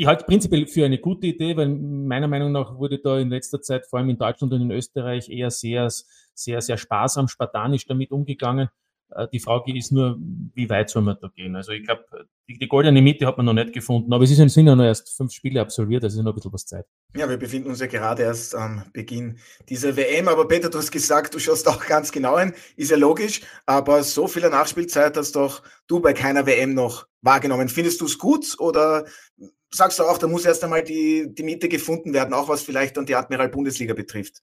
ich 0.03 0.09
halte 0.09 0.25
prinzipiell 0.25 0.67
für 0.67 0.85
eine 0.85 0.99
gute 0.99 1.29
Idee, 1.29 1.57
weil 1.57 1.69
meiner 1.69 2.27
Meinung 2.27 2.51
nach 2.51 2.77
wurde 2.77 2.99
da 2.99 3.21
in 3.21 3.31
letzter 3.31 3.63
Zeit, 3.63 3.87
vor 3.87 4.01
allem 4.01 4.09
in 4.09 4.19
Deutschland 4.19 4.53
und 4.53 4.61
in 4.61 4.73
Österreich, 4.73 5.31
eher 5.31 5.53
sehr, 5.53 5.89
sehr, 6.35 6.61
sehr 6.61 6.77
sparsam, 6.77 7.29
spartanisch 7.29 7.87
damit 7.87 8.11
umgegangen. 8.11 8.69
Äh, 9.11 9.29
die 9.33 9.39
Frage 9.39 9.77
ist 9.79 9.93
nur, 9.93 10.19
wie 10.19 10.69
weit 10.69 10.91
soll 10.91 11.03
man 11.03 11.19
da 11.23 11.29
gehen? 11.29 11.55
Also 11.55 11.71
ich 11.71 11.85
glaube, 11.85 12.05
die, 12.49 12.59
die, 12.59 12.67
goldene 12.67 13.01
Mitte 13.01 13.29
hat 13.29 13.37
man 13.37 13.47
noch 13.47 13.53
nicht 13.53 13.73
gefunden, 13.73 14.13
aber 14.13 14.25
es 14.25 14.37
ist, 14.37 14.53
sind 14.53 14.67
ja 14.67 14.75
noch 14.75 14.83
erst 14.83 15.17
fünf 15.17 15.31
Spiele 15.31 15.61
absolviert, 15.61 16.03
also 16.03 16.19
ist 16.19 16.25
noch 16.25 16.33
ein 16.33 16.35
bisschen 16.35 16.53
was 16.53 16.67
Zeit. 16.67 16.87
Ja, 17.17 17.29
wir 17.31 17.37
befinden 17.37 17.69
uns 17.69 17.79
ja 17.79 17.87
gerade 17.87 18.25
erst 18.25 18.57
am 18.57 18.83
Beginn 18.93 19.39
dieser 19.69 19.97
WM, 19.97 20.27
aber 20.27 20.49
Peter, 20.49 20.69
du 20.69 20.79
hast 20.79 20.91
gesagt, 20.91 21.33
du 21.33 21.39
schaust 21.39 21.69
auch 21.69 21.87
ganz 21.87 22.11
genau 22.11 22.41
hin, 22.41 22.55
ist 22.75 22.91
ja 22.91 22.97
logisch, 22.97 23.43
aber 23.67 24.03
so 24.03 24.27
viele 24.27 24.51
Nachspielzeit 24.51 25.17
hast 25.17 25.37
doch 25.37 25.63
du 25.87 26.01
bei 26.01 26.13
keiner 26.13 26.45
WM 26.45 26.75
noch 26.75 27.07
wahrgenommen. 27.21 27.69
Findest 27.69 28.01
du 28.01 28.07
es 28.07 28.19
gut 28.19 28.57
oder 28.59 29.05
sagst 29.75 29.99
du 29.99 30.05
auch, 30.05 30.19
da 30.19 30.29
muss 30.29 30.45
erst 30.45 30.63
einmal 30.65 30.83
die, 30.83 31.27
die 31.35 31.43
Mitte 31.43 31.69
gefunden 31.69 32.13
werden, 32.13 32.35
auch 32.35 32.49
was 32.49 32.63
vielleicht 32.63 32.97
dann 32.97 33.07
die 33.07 33.15
Admiral-Bundesliga 33.15 33.95
betrifft? 33.95 34.43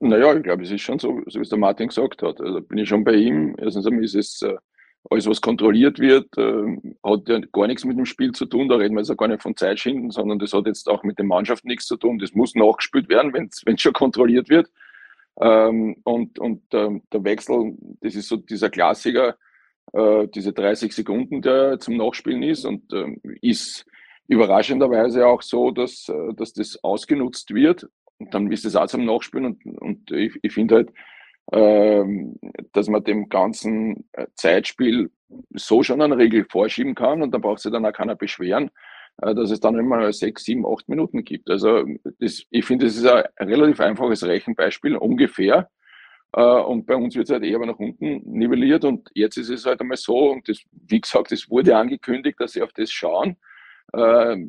Naja, 0.00 0.34
ich 0.36 0.42
glaube, 0.44 0.62
es 0.62 0.70
ist 0.70 0.82
schon 0.82 0.98
so, 0.98 1.22
so 1.26 1.40
wie 1.40 1.42
es 1.42 1.48
der 1.48 1.58
Martin 1.58 1.88
gesagt 1.88 2.22
hat. 2.22 2.40
Also 2.40 2.60
bin 2.60 2.78
ich 2.78 2.88
schon 2.88 3.02
bei 3.02 3.14
ihm. 3.14 3.56
Erstens 3.58 3.86
einmal 3.86 4.04
ist 4.04 4.14
es 4.14 4.42
äh, 4.42 4.56
alles, 5.10 5.26
was 5.26 5.40
kontrolliert 5.40 5.98
wird, 5.98 6.36
äh, 6.38 6.76
hat 7.02 7.28
ja 7.28 7.40
gar 7.52 7.66
nichts 7.66 7.84
mit 7.84 7.98
dem 7.98 8.06
Spiel 8.06 8.32
zu 8.32 8.46
tun. 8.46 8.68
Da 8.68 8.76
reden 8.76 8.94
wir 8.94 9.00
jetzt 9.00 9.10
auch 9.10 9.16
gar 9.16 9.28
nicht 9.28 9.42
von 9.42 9.56
Zeitschinden, 9.56 10.10
sondern 10.12 10.38
das 10.38 10.52
hat 10.52 10.66
jetzt 10.66 10.88
auch 10.88 11.02
mit 11.02 11.18
der 11.18 11.26
Mannschaft 11.26 11.64
nichts 11.64 11.86
zu 11.86 11.96
tun. 11.96 12.18
Das 12.18 12.32
muss 12.32 12.54
nachgespielt 12.54 13.08
werden, 13.08 13.32
wenn 13.32 13.48
es 13.48 13.80
schon 13.80 13.92
kontrolliert 13.92 14.48
wird. 14.48 14.70
Ähm, 15.40 15.96
und 16.04 16.38
und 16.38 16.62
ähm, 16.72 17.02
der 17.12 17.24
Wechsel, 17.24 17.76
das 18.00 18.14
ist 18.14 18.28
so 18.28 18.36
dieser 18.36 18.70
Klassiker, 18.70 19.36
äh, 19.92 20.28
diese 20.28 20.52
30 20.52 20.92
Sekunden, 20.92 21.42
der 21.42 21.78
zum 21.78 21.96
Nachspielen 21.96 22.42
ist 22.42 22.64
und 22.64 22.92
ähm, 22.92 23.20
ist 23.40 23.86
überraschenderweise 24.28 25.26
auch 25.26 25.42
so, 25.42 25.70
dass, 25.70 26.08
äh, 26.08 26.34
dass 26.34 26.52
das 26.52 26.82
ausgenutzt 26.84 27.52
wird. 27.52 27.88
Und 28.18 28.32
dann 28.34 28.52
ist 28.52 28.64
es 28.64 28.76
auch 28.76 28.86
zum 28.86 29.04
Nachspielen 29.04 29.46
und, 29.46 29.64
und 29.80 30.10
ich, 30.10 30.38
ich 30.42 30.52
finde 30.52 30.76
halt, 30.76 30.90
ähm, 31.52 32.38
dass 32.72 32.88
man 32.88 33.04
dem 33.04 33.28
ganzen 33.28 34.08
äh, 34.12 34.26
Zeitspiel 34.34 35.10
so 35.54 35.82
schon 35.82 36.02
eine 36.02 36.18
Regel 36.18 36.44
vorschieben 36.44 36.94
kann 36.94 37.22
und 37.22 37.32
da 37.32 37.38
braucht 37.38 37.60
sich 37.60 37.72
dann 37.72 37.86
auch 37.86 37.92
keiner 37.92 38.16
beschweren, 38.16 38.70
äh, 39.22 39.34
dass 39.34 39.50
es 39.50 39.60
dann 39.60 39.78
immer 39.78 40.12
sechs, 40.12 40.44
sieben, 40.44 40.66
acht 40.66 40.88
Minuten 40.88 41.24
gibt. 41.24 41.48
Also 41.48 41.84
das, 42.18 42.44
ich 42.50 42.64
finde, 42.64 42.86
das 42.86 42.96
ist 42.96 43.06
ein 43.06 43.24
relativ 43.40 43.80
einfaches 43.80 44.24
Rechenbeispiel, 44.24 44.96
ungefähr. 44.96 45.70
Äh, 46.34 46.42
und 46.42 46.86
bei 46.86 46.96
uns 46.96 47.14
wird 47.14 47.28
es 47.28 47.32
halt 47.32 47.44
eher 47.44 47.60
nach 47.60 47.78
unten 47.78 48.20
nivelliert 48.30 48.84
und 48.84 49.08
jetzt 49.14 49.38
ist 49.38 49.48
es 49.48 49.64
halt 49.64 49.80
einmal 49.80 49.96
so, 49.96 50.32
und 50.32 50.46
das, 50.48 50.60
wie 50.72 51.00
gesagt, 51.00 51.32
es 51.32 51.48
wurde 51.48 51.76
angekündigt, 51.76 52.38
dass 52.40 52.52
sie 52.52 52.62
auf 52.62 52.72
das 52.74 52.90
schauen. 52.90 53.36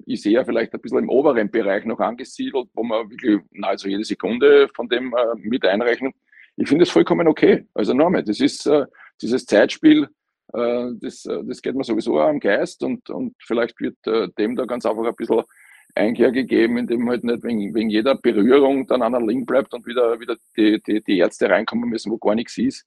Ich 0.05 0.21
sehe 0.21 0.33
ja 0.33 0.43
vielleicht 0.43 0.73
ein 0.73 0.81
bisschen 0.81 0.99
im 0.99 1.09
oberen 1.09 1.49
Bereich 1.49 1.85
noch 1.85 1.99
angesiedelt, 1.99 2.67
wo 2.73 2.83
man 2.83 3.09
wirklich 3.09 3.39
nahezu 3.51 3.87
jede 3.87 4.03
Sekunde 4.03 4.67
von 4.75 4.89
dem 4.89 5.15
mit 5.37 5.65
einrechnen 5.65 6.13
ich 6.59 6.67
finde 6.67 6.83
es 6.83 6.89
vollkommen 6.89 7.27
okay. 7.27 7.65
Also 7.73 7.93
nochmal, 7.93 8.23
das 8.23 8.39
ist 8.41 8.65
äh, 8.67 8.85
dieses 9.21 9.45
Zeitspiel, 9.45 10.09
äh, 10.53 10.87
das, 11.01 11.25
äh, 11.25 11.41
das 11.45 11.61
geht 11.61 11.75
mir 11.75 11.85
sowieso 11.85 12.19
am 12.19 12.39
Geist 12.39 12.83
und, 12.83 13.09
und 13.09 13.33
vielleicht 13.39 13.79
wird 13.79 13.95
äh, 14.05 14.27
dem 14.37 14.57
da 14.57 14.65
ganz 14.65 14.85
einfach 14.85 15.05
ein 15.05 15.15
bisschen 15.15 15.43
Einkehr 15.95 16.31
gegeben, 16.31 16.77
indem 16.77 17.09
halt 17.09 17.23
nicht 17.23 17.43
wegen, 17.43 17.73
wegen 17.73 17.89
jeder 17.89 18.15
Berührung 18.15 18.85
dann 18.87 19.01
einer 19.01 19.21
liegen 19.21 19.45
bleibt 19.45 19.73
und 19.73 19.85
wieder, 19.85 20.19
wieder 20.19 20.35
die, 20.57 20.81
die, 20.85 21.01
die 21.01 21.17
Ärzte 21.17 21.49
reinkommen 21.49 21.89
müssen, 21.89 22.11
wo 22.11 22.17
gar 22.17 22.35
nichts 22.35 22.57
ist. 22.57 22.85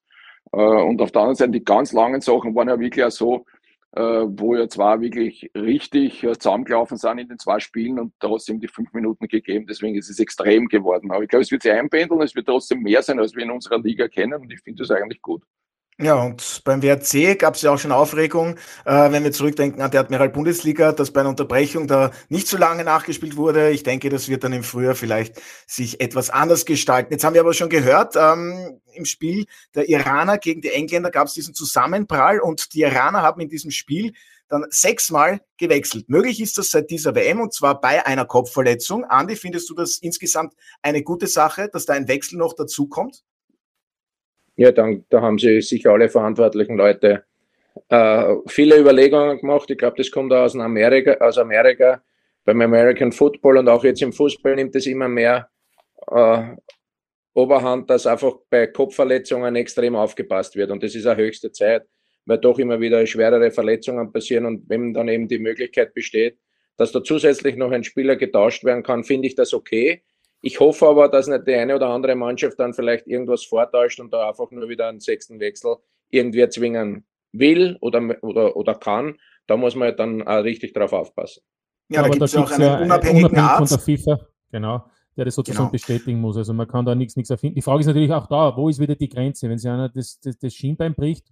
Äh, 0.53 0.59
und 0.59 1.01
auf 1.01 1.11
der 1.11 1.23
anderen 1.23 1.37
Seite, 1.37 1.53
die 1.53 1.65
ganz 1.65 1.95
langen 1.95 2.21
Sachen 2.21 2.55
waren 2.55 2.69
ja 2.69 2.79
wirklich 2.79 3.05
auch 3.07 3.11
so, 3.11 3.37
äh, 3.37 3.41
wo 4.01 4.57
ja 4.57 4.69
zwar 4.69 5.01
wirklich 5.03 5.51
richtig 5.55 6.25
äh, 6.25 6.33
zusammengelaufen 6.33 6.97
sind 6.97 7.19
in 7.19 7.29
den 7.29 7.39
zwei 7.39 7.61
Spielen 7.61 7.99
und 7.99 8.15
ihm 8.49 8.59
die 8.59 8.69
fünf 8.69 8.93
Minuten 8.95 9.29
gegeben, 9.29 9.67
deswegen 9.67 9.97
ist 9.97 10.09
es 10.09 10.19
extrem 10.19 10.69
geworden. 10.69 11.11
Aber 11.13 11.23
ich 11.23 11.29
glaube, 11.29 11.43
es 11.43 11.51
wird 11.51 11.63
sich 11.63 11.73
einpendeln, 11.73 12.23
es 12.23 12.35
wird 12.35 12.47
trotzdem 12.47 12.81
mehr 12.81 13.03
sein, 13.03 13.19
als 13.19 13.35
wir 13.35 13.43
in 13.43 13.51
unserer 13.51 13.79
Liga 13.81 14.09
kennen 14.09 14.41
und 14.41 14.51
ich 14.51 14.61
finde 14.63 14.83
das 14.83 14.91
eigentlich 14.91 15.21
gut. 15.21 15.43
Ja, 16.03 16.17
und 16.17 16.63
beim 16.65 16.83
WRC 16.83 17.39
gab 17.39 17.55
es 17.55 17.63
ja 17.63 17.71
auch 17.71 17.79
schon 17.79 17.93
Aufregung, 17.93 18.57
äh, 18.85 19.13
wenn 19.13 19.23
wir 19.23 19.31
zurückdenken 19.31 19.81
an 19.83 19.93
die 19.93 19.99
Admiral 19.99 20.31
Bundesliga, 20.31 20.91
dass 20.91 21.13
bei 21.13 21.21
einer 21.21 21.31
Unterbrechung 21.31 21.87
da 21.87 22.11
nicht 22.29 22.49
so 22.49 22.57
lange 22.57 22.83
nachgespielt 22.83 23.37
wurde. 23.37 23.71
Ich 23.71 23.85
denke, 23.85 24.11
das 24.11 24.29
wird 24.29 24.43
dann 24.43 24.53
im 24.53 24.65
Frühjahr 24.65 24.97
vielleicht 24.97 25.41
sich 25.65 26.01
etwas 26.01 26.29
anders 26.29 26.67
gestalten. 26.67 27.13
Jetzt 27.13 27.23
haben 27.23 27.35
wir 27.35 27.41
aber 27.41 27.55
schon 27.55 27.69
gehört, 27.69 28.17
ähm, 28.17 28.81
im 28.95 29.05
Spiel 29.05 29.47
der 29.77 29.89
Iraner 29.89 30.39
gegen 30.39 30.61
die 30.61 30.71
Engländer 30.71 31.13
gab 31.13 31.29
es 31.29 31.35
diesen 31.35 31.55
Zusammenprall 31.55 32.41
und 32.41 32.75
die 32.75 32.81
Iraner 32.81 33.23
haben 33.23 33.41
in 33.41 33.49
diesem 33.49 33.71
Spiel 33.71 34.13
dann 34.49 34.67
sechsmal 34.71 35.41
gewechselt. 35.57 36.09
Möglich 36.09 36.41
ist 36.41 36.59
das 36.59 36.71
seit 36.71 36.91
dieser 36.91 37.15
WM 37.15 37.41
und 37.41 37.55
zwar 37.55 37.81
bei 37.81 38.05
einer 38.05 38.25
Kopfverletzung. 38.25 39.05
Andi, 39.05 39.37
findest 39.37 39.71
du 39.71 39.75
das 39.75 39.99
insgesamt 39.99 40.55
eine 40.83 41.05
gute 41.05 41.29
Sache, 41.29 41.69
dass 41.73 41.87
da 41.87 41.93
ein 41.93 42.09
Wechsel 42.09 42.39
noch 42.39 42.55
dazukommt? 42.55 43.23
Ja, 44.57 44.71
dann, 44.73 45.05
da 45.09 45.21
haben 45.23 45.39
sich 45.39 45.69
sicher 45.69 45.93
alle 45.93 46.09
verantwortlichen 46.09 46.77
Leute 46.77 47.25
äh, 47.89 48.35
viele 48.47 48.79
Überlegungen 48.79 49.39
gemacht. 49.39 49.71
Ich 49.71 49.79
glaube, 49.79 49.97
das 49.97 50.11
kommt 50.11 50.33
aus 50.33 50.57
Amerika, 50.57 51.13
aus 51.15 51.39
Amerika. 51.39 52.03
Beim 52.45 52.61
American 52.61 53.13
Football 53.13 53.59
und 53.59 53.69
auch 53.69 53.85
jetzt 53.85 54.03
im 54.03 54.13
Fußball 54.13 54.57
nimmt 54.57 54.75
es 54.75 54.87
immer 54.87 55.09
mehr 55.09 55.49
äh, 56.11 56.43
Oberhand, 57.35 57.89
dass 57.89 58.07
einfach 58.07 58.35
bei 58.51 58.67
Kopfverletzungen 58.67 59.57
extrem 59.57 59.95
aufgepasst 59.95 60.57
wird. 60.57 60.71
Und 60.71 60.83
das 60.83 60.95
ist 60.95 61.07
auch 61.07 61.17
höchste 61.17 61.51
Zeit, 61.53 61.85
weil 62.27 62.39
doch 62.39 62.59
immer 62.59 62.81
wieder 62.81 63.07
schwerere 63.07 63.51
Verletzungen 63.51 64.13
passieren. 64.13 64.45
Und 64.45 64.69
wenn 64.69 64.93
dann 64.93 65.09
eben 65.09 65.29
die 65.29 65.39
Möglichkeit 65.39 65.95
besteht, 65.95 66.39
dass 66.77 66.93
da 66.93 67.03
zusätzlich 67.03 67.57
noch 67.57 67.71
ein 67.71 67.85
Spieler 67.85 68.17
getauscht 68.17 68.65
werden 68.65 68.83
kann, 68.83 69.05
finde 69.05 69.29
ich 69.29 69.35
das 69.35 69.55
okay. 69.55 70.03
Ich 70.43 70.59
hoffe 70.59 70.89
aber, 70.89 71.09
dass 71.09 71.29
nicht 71.29 71.47
die 71.47 71.55
eine 71.55 71.77
oder 71.77 71.89
andere 71.89 72.17
Mannschaft 72.17 72.59
dann 72.59 72.75
vielleicht 72.75 73.07
irgendwas 73.07 73.45
vortäuscht 73.45 74.01
und 74.01 74.13
da 74.13 74.29
einfach 74.29 74.51
nur 74.51 74.69
wieder 74.69 74.89
einen 74.89 75.01
sechsten 75.01 75.39
Wechsel 75.39 75.77
irgendwie 76.11 76.47
zwingen 76.49 77.07
will 77.33 77.79
oder, 77.81 78.03
oder, 78.23 78.57
oder 78.57 78.75
kann. 78.75 79.17
Da 79.47 79.57
muss 79.57 79.77
man 79.77 79.97
dann 79.97 80.23
auch 80.23 80.43
richtig 80.43 80.75
drauf 80.75 80.93
aufpassen. 80.93 81.43
Ja, 81.89 82.03
da 82.03 82.09
gibt 82.09 82.23
es 82.23 82.37
auch 82.37 82.51
einen 82.51 82.63
ja 82.63 82.81
unabhängigen 82.81 83.31
unabhängig 83.31 83.51
Arzt. 83.51 83.73
von 83.73 83.79
der 83.79 83.99
FIFA, 83.99 84.27
genau, 84.51 84.85
der 85.17 85.25
das 85.27 85.35
sozusagen 85.35 85.65
genau. 85.65 85.73
bestätigen 85.73 86.21
muss. 86.21 86.37
Also 86.37 86.53
man 86.53 86.67
kann 86.67 86.85
da 86.85 86.95
nichts, 86.95 87.17
nichts 87.17 87.31
erfinden. 87.31 87.55
Die 87.57 87.63
Frage 87.63 87.81
ist 87.81 87.87
natürlich 87.87 88.13
auch 88.13 88.27
da, 88.27 88.57
wo 88.57 88.69
ist 88.69 88.81
wieder 88.81 88.97
die 88.97 89.09
Grenze? 89.09 89.49
Wenn 89.49 89.59
sich 89.59 89.71
einer 89.71 89.89
das, 89.89 90.19
das, 90.21 90.39
das 90.39 90.55
Schienbein 90.55 90.95
bricht, 90.95 91.29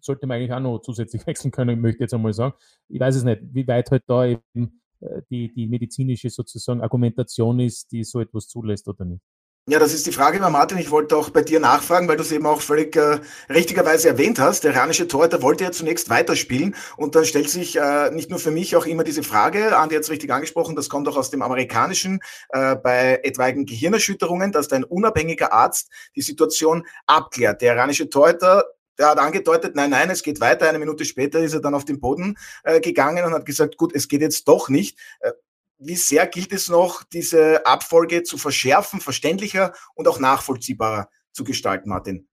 sollte 0.00 0.26
man 0.26 0.38
eigentlich 0.38 0.52
auch 0.52 0.60
noch 0.60 0.78
zusätzlich 0.78 1.26
wechseln 1.26 1.50
können, 1.50 1.80
möchte 1.80 1.96
ich 1.96 2.00
jetzt 2.02 2.14
einmal 2.14 2.32
sagen. 2.32 2.54
Ich 2.88 3.00
weiß 3.00 3.16
es 3.16 3.24
nicht, 3.24 3.42
wie 3.52 3.66
weit 3.66 3.90
halt 3.90 4.04
da 4.06 4.24
eben 4.24 4.80
die, 5.30 5.52
die 5.52 5.66
medizinische 5.66 6.30
sozusagen 6.30 6.80
Argumentation 6.80 7.60
ist, 7.60 7.92
die 7.92 8.04
so 8.04 8.20
etwas 8.20 8.48
zulässt 8.48 8.88
oder 8.88 9.04
nicht. 9.04 9.22
Ja, 9.66 9.78
das 9.78 9.94
ist 9.94 10.06
die 10.06 10.12
Frage, 10.12 10.40
Martin. 10.40 10.76
Ich 10.76 10.90
wollte 10.90 11.16
auch 11.16 11.30
bei 11.30 11.40
dir 11.40 11.58
nachfragen, 11.58 12.06
weil 12.06 12.18
du 12.18 12.22
es 12.22 12.30
eben 12.32 12.44
auch 12.44 12.60
völlig 12.60 12.94
äh, 12.96 13.20
richtigerweise 13.48 14.08
erwähnt 14.08 14.38
hast. 14.38 14.62
Der 14.62 14.74
iranische 14.74 15.08
Torhüter 15.08 15.40
wollte 15.40 15.64
ja 15.64 15.72
zunächst 15.72 16.10
weiterspielen 16.10 16.76
und 16.98 17.14
dann 17.14 17.24
stellt 17.24 17.48
sich 17.48 17.78
äh, 17.78 18.10
nicht 18.10 18.28
nur 18.28 18.38
für 18.38 18.50
mich 18.50 18.76
auch 18.76 18.84
immer 18.84 19.04
diese 19.04 19.22
Frage, 19.22 19.74
Andi 19.78 19.94
hat 19.94 20.02
es 20.02 20.10
richtig 20.10 20.30
angesprochen, 20.30 20.76
das 20.76 20.90
kommt 20.90 21.08
auch 21.08 21.16
aus 21.16 21.30
dem 21.30 21.40
amerikanischen, 21.40 22.20
äh, 22.50 22.76
bei 22.76 23.20
etwaigen 23.22 23.64
Gehirnerschütterungen, 23.64 24.52
dass 24.52 24.70
ein 24.70 24.84
unabhängiger 24.84 25.54
Arzt 25.54 25.90
die 26.14 26.20
Situation 26.20 26.84
abklärt. 27.06 27.62
Der 27.62 27.74
iranische 27.74 28.10
Torhüter 28.10 28.64
der 28.98 29.08
hat 29.10 29.18
angedeutet, 29.18 29.74
nein, 29.74 29.90
nein, 29.90 30.10
es 30.10 30.22
geht 30.22 30.40
weiter. 30.40 30.68
Eine 30.68 30.78
Minute 30.78 31.04
später 31.04 31.40
ist 31.40 31.54
er 31.54 31.60
dann 31.60 31.74
auf 31.74 31.84
den 31.84 32.00
Boden 32.00 32.36
äh, 32.62 32.80
gegangen 32.80 33.24
und 33.24 33.32
hat 33.32 33.46
gesagt, 33.46 33.76
gut, 33.76 33.94
es 33.94 34.08
geht 34.08 34.20
jetzt 34.20 34.46
doch 34.48 34.68
nicht. 34.68 34.98
Äh, 35.20 35.32
wie 35.78 35.96
sehr 35.96 36.26
gilt 36.26 36.52
es 36.52 36.68
noch, 36.68 37.02
diese 37.02 37.66
Abfolge 37.66 38.22
zu 38.22 38.38
verschärfen, 38.38 39.00
verständlicher 39.00 39.72
und 39.94 40.08
auch 40.08 40.20
nachvollziehbarer 40.20 41.08
zu 41.32 41.44
gestalten, 41.44 41.88
Martin? 41.88 42.28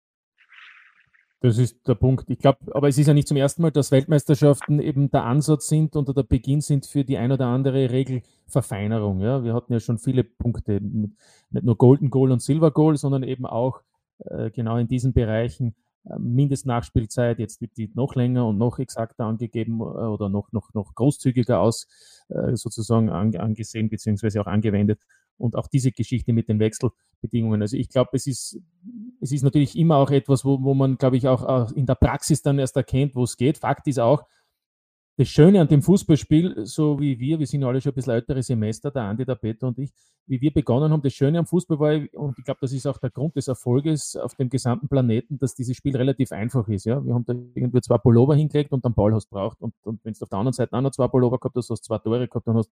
Das 1.41 1.57
ist 1.57 1.87
der 1.87 1.95
Punkt. 1.95 2.29
Ich 2.29 2.39
glaube, 2.39 2.59
aber 2.73 2.89
es 2.89 2.97
ist 2.97 3.07
ja 3.07 3.13
nicht 3.13 3.27
zum 3.27 3.37
ersten 3.37 3.61
Mal, 3.61 3.71
dass 3.71 3.91
Weltmeisterschaften 3.91 4.79
eben 4.79 5.09
der 5.09 5.23
Ansatz 5.23 5.67
sind 5.67 5.95
oder 5.95 6.13
der 6.13 6.23
Beginn 6.23 6.59
sind 6.59 6.85
für 6.85 7.05
die 7.05 7.17
ein 7.17 7.31
oder 7.31 7.45
andere 7.45 7.89
Regelverfeinerung. 7.91 9.21
Ja, 9.21 9.41
wir 9.41 9.53
hatten 9.53 9.71
ja 9.71 9.79
schon 9.79 9.99
viele 9.99 10.25
Punkte, 10.25 10.81
nicht 10.81 11.63
nur 11.63 11.77
Golden 11.77 12.09
Goal 12.09 12.31
und 12.31 12.41
Silver 12.41 12.71
Goal, 12.71 12.97
sondern 12.97 13.23
eben 13.23 13.45
auch 13.45 13.81
äh, 14.25 14.51
genau 14.51 14.75
in 14.75 14.89
diesen 14.89 15.13
Bereichen 15.13 15.75
Mindestnachspielzeit, 16.17 17.39
jetzt 17.39 17.61
wird 17.61 17.77
die 17.77 17.91
noch 17.93 18.15
länger 18.15 18.47
und 18.47 18.57
noch 18.57 18.79
exakter 18.79 19.25
angegeben 19.25 19.79
äh, 19.79 19.83
oder 19.83 20.29
noch, 20.29 20.51
noch, 20.51 20.73
noch 20.73 20.95
großzügiger 20.95 21.59
aus 21.59 21.87
äh, 22.29 22.55
sozusagen 22.55 23.09
angesehen 23.09 23.89
beziehungsweise 23.89 24.41
auch 24.41 24.47
angewendet. 24.47 24.99
Und 25.37 25.55
auch 25.55 25.67
diese 25.67 25.93
Geschichte 25.93 26.33
mit 26.33 26.49
den 26.49 26.59
Wechselbedingungen. 26.59 27.61
Also 27.61 27.77
ich 27.77 27.87
glaube, 27.87 28.09
es 28.11 28.27
ist, 28.27 28.59
es 29.21 29.31
ist 29.31 29.41
natürlich 29.41 29.77
immer 29.77 29.95
auch 29.95 30.11
etwas, 30.11 30.43
wo, 30.43 30.61
wo 30.61 30.73
man, 30.73 30.97
glaube 30.97 31.15
ich, 31.15 31.29
auch 31.29 31.71
in 31.71 31.85
der 31.85 31.95
Praxis 31.95 32.41
dann 32.41 32.59
erst 32.59 32.75
erkennt, 32.75 33.15
wo 33.15 33.23
es 33.23 33.37
geht. 33.37 33.57
Fakt 33.57 33.87
ist 33.87 34.01
auch, 34.01 34.25
das 35.19 35.27
Schöne 35.27 35.59
an 35.59 35.67
dem 35.67 35.81
Fußballspiel, 35.81 36.65
so 36.65 36.97
wie 36.97 37.19
wir, 37.19 37.39
wir 37.39 37.45
sind 37.45 37.65
alle 37.65 37.81
schon 37.81 37.91
ein 37.91 37.95
bisschen 37.95 38.13
ältere 38.13 38.41
Semester, 38.41 38.89
der 38.89 39.03
Andi, 39.03 39.25
der 39.25 39.35
Peter 39.35 39.67
und 39.67 39.77
ich, 39.77 39.91
wie 40.27 40.39
wir 40.39 40.53
begonnen 40.53 40.93
haben, 40.93 41.01
das 41.01 41.11
Schöne 41.11 41.39
am 41.39 41.45
Fußball 41.45 41.77
war, 41.77 42.21
und 42.21 42.39
ich 42.39 42.45
glaube, 42.45 42.59
das 42.61 42.71
ist 42.71 42.87
auch 42.87 42.97
der 42.99 43.09
Grund 43.09 43.35
des 43.35 43.49
Erfolges 43.49 44.15
auf 44.15 44.35
dem 44.35 44.49
gesamten 44.49 44.87
Planeten, 44.87 45.37
dass 45.37 45.55
dieses 45.55 45.75
Spiel 45.75 45.97
relativ 45.97 46.31
einfach 46.31 46.65
ist. 46.69 46.85
Ja? 46.85 47.03
Wir 47.03 47.13
haben 47.13 47.25
da 47.25 47.33
irgendwie 47.53 47.81
zwei 47.81 47.97
Pullover 47.97 48.33
hingelegt 48.33 48.71
und 48.71 48.85
dann 48.85 48.93
Ball 48.93 49.13
hast 49.13 49.29
braucht. 49.29 49.59
Und, 49.61 49.73
und 49.83 49.99
wenn 50.05 50.13
du 50.13 50.23
auf 50.23 50.29
der 50.29 50.39
anderen 50.39 50.53
Seite 50.53 50.71
auch 50.71 50.81
noch 50.81 50.91
zwei 50.91 51.09
Pullover 51.09 51.37
gehabt 51.37 51.57
hast, 51.57 51.69
hast 51.69 51.83
zwei 51.83 51.97
Tore 51.97 52.25
gehabt, 52.25 52.47
dann 52.47 52.55
hast 52.55 52.71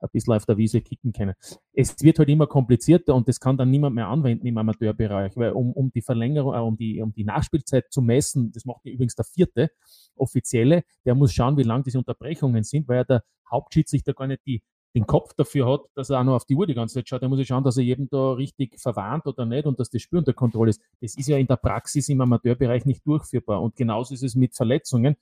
ein 0.00 0.08
bisschen 0.12 0.34
auf 0.34 0.46
der 0.46 0.56
Wiese 0.56 0.80
kicken 0.80 1.12
können. 1.12 1.34
Es 1.72 1.94
wird 2.02 2.18
halt 2.18 2.28
immer 2.28 2.46
komplizierter 2.46 3.14
und 3.14 3.28
das 3.28 3.40
kann 3.40 3.56
dann 3.56 3.70
niemand 3.70 3.94
mehr 3.96 4.08
anwenden 4.08 4.46
im 4.46 4.58
Amateurbereich, 4.58 5.36
weil 5.36 5.52
um, 5.52 5.72
um 5.72 5.90
die 5.90 6.02
Verlängerung, 6.02 6.54
äh, 6.54 6.58
um, 6.58 6.76
die, 6.76 7.02
um 7.02 7.12
die 7.12 7.24
Nachspielzeit 7.24 7.86
zu 7.90 8.02
messen, 8.02 8.52
das 8.52 8.64
macht 8.64 8.84
übrigens 8.84 9.14
der 9.14 9.24
vierte 9.24 9.70
offizielle, 10.16 10.84
der 11.04 11.14
muss 11.14 11.32
schauen, 11.32 11.56
wie 11.56 11.62
lang 11.62 11.82
diese 11.82 11.98
Unterbrechungen 11.98 12.64
sind, 12.64 12.88
weil 12.88 12.98
ja 12.98 13.04
der 13.04 13.24
Hauptschiedsrichter 13.50 14.14
gar 14.14 14.26
nicht 14.26 14.44
die 14.46 14.62
den 14.94 15.06
Kopf 15.06 15.34
dafür 15.34 15.70
hat, 15.70 15.80
dass 15.94 16.10
er 16.10 16.20
auch 16.20 16.24
noch 16.24 16.34
auf 16.34 16.44
die 16.44 16.54
Uhr 16.54 16.66
die 16.66 16.74
ganze 16.74 16.94
Zeit 16.94 17.08
schaut, 17.08 17.22
dann 17.22 17.30
muss 17.30 17.38
ich 17.38 17.46
schauen, 17.46 17.64
dass 17.64 17.76
er 17.76 17.84
jedem 17.84 18.08
da 18.10 18.32
richtig 18.32 18.80
verwarnt 18.80 19.26
oder 19.26 19.44
nicht 19.44 19.66
und 19.66 19.78
dass 19.78 19.90
das 19.90 20.02
Spiel 20.02 20.18
unter 20.18 20.32
Kontrolle 20.32 20.70
ist. 20.70 20.80
Das 21.00 21.16
ist 21.16 21.28
ja 21.28 21.36
in 21.36 21.46
der 21.46 21.56
Praxis 21.56 22.08
im 22.08 22.20
Amateurbereich 22.20 22.84
nicht 22.84 23.06
durchführbar. 23.06 23.62
Und 23.62 23.76
genauso 23.76 24.14
ist 24.14 24.22
es 24.22 24.34
mit 24.34 24.56
Verletzungen. 24.56 25.16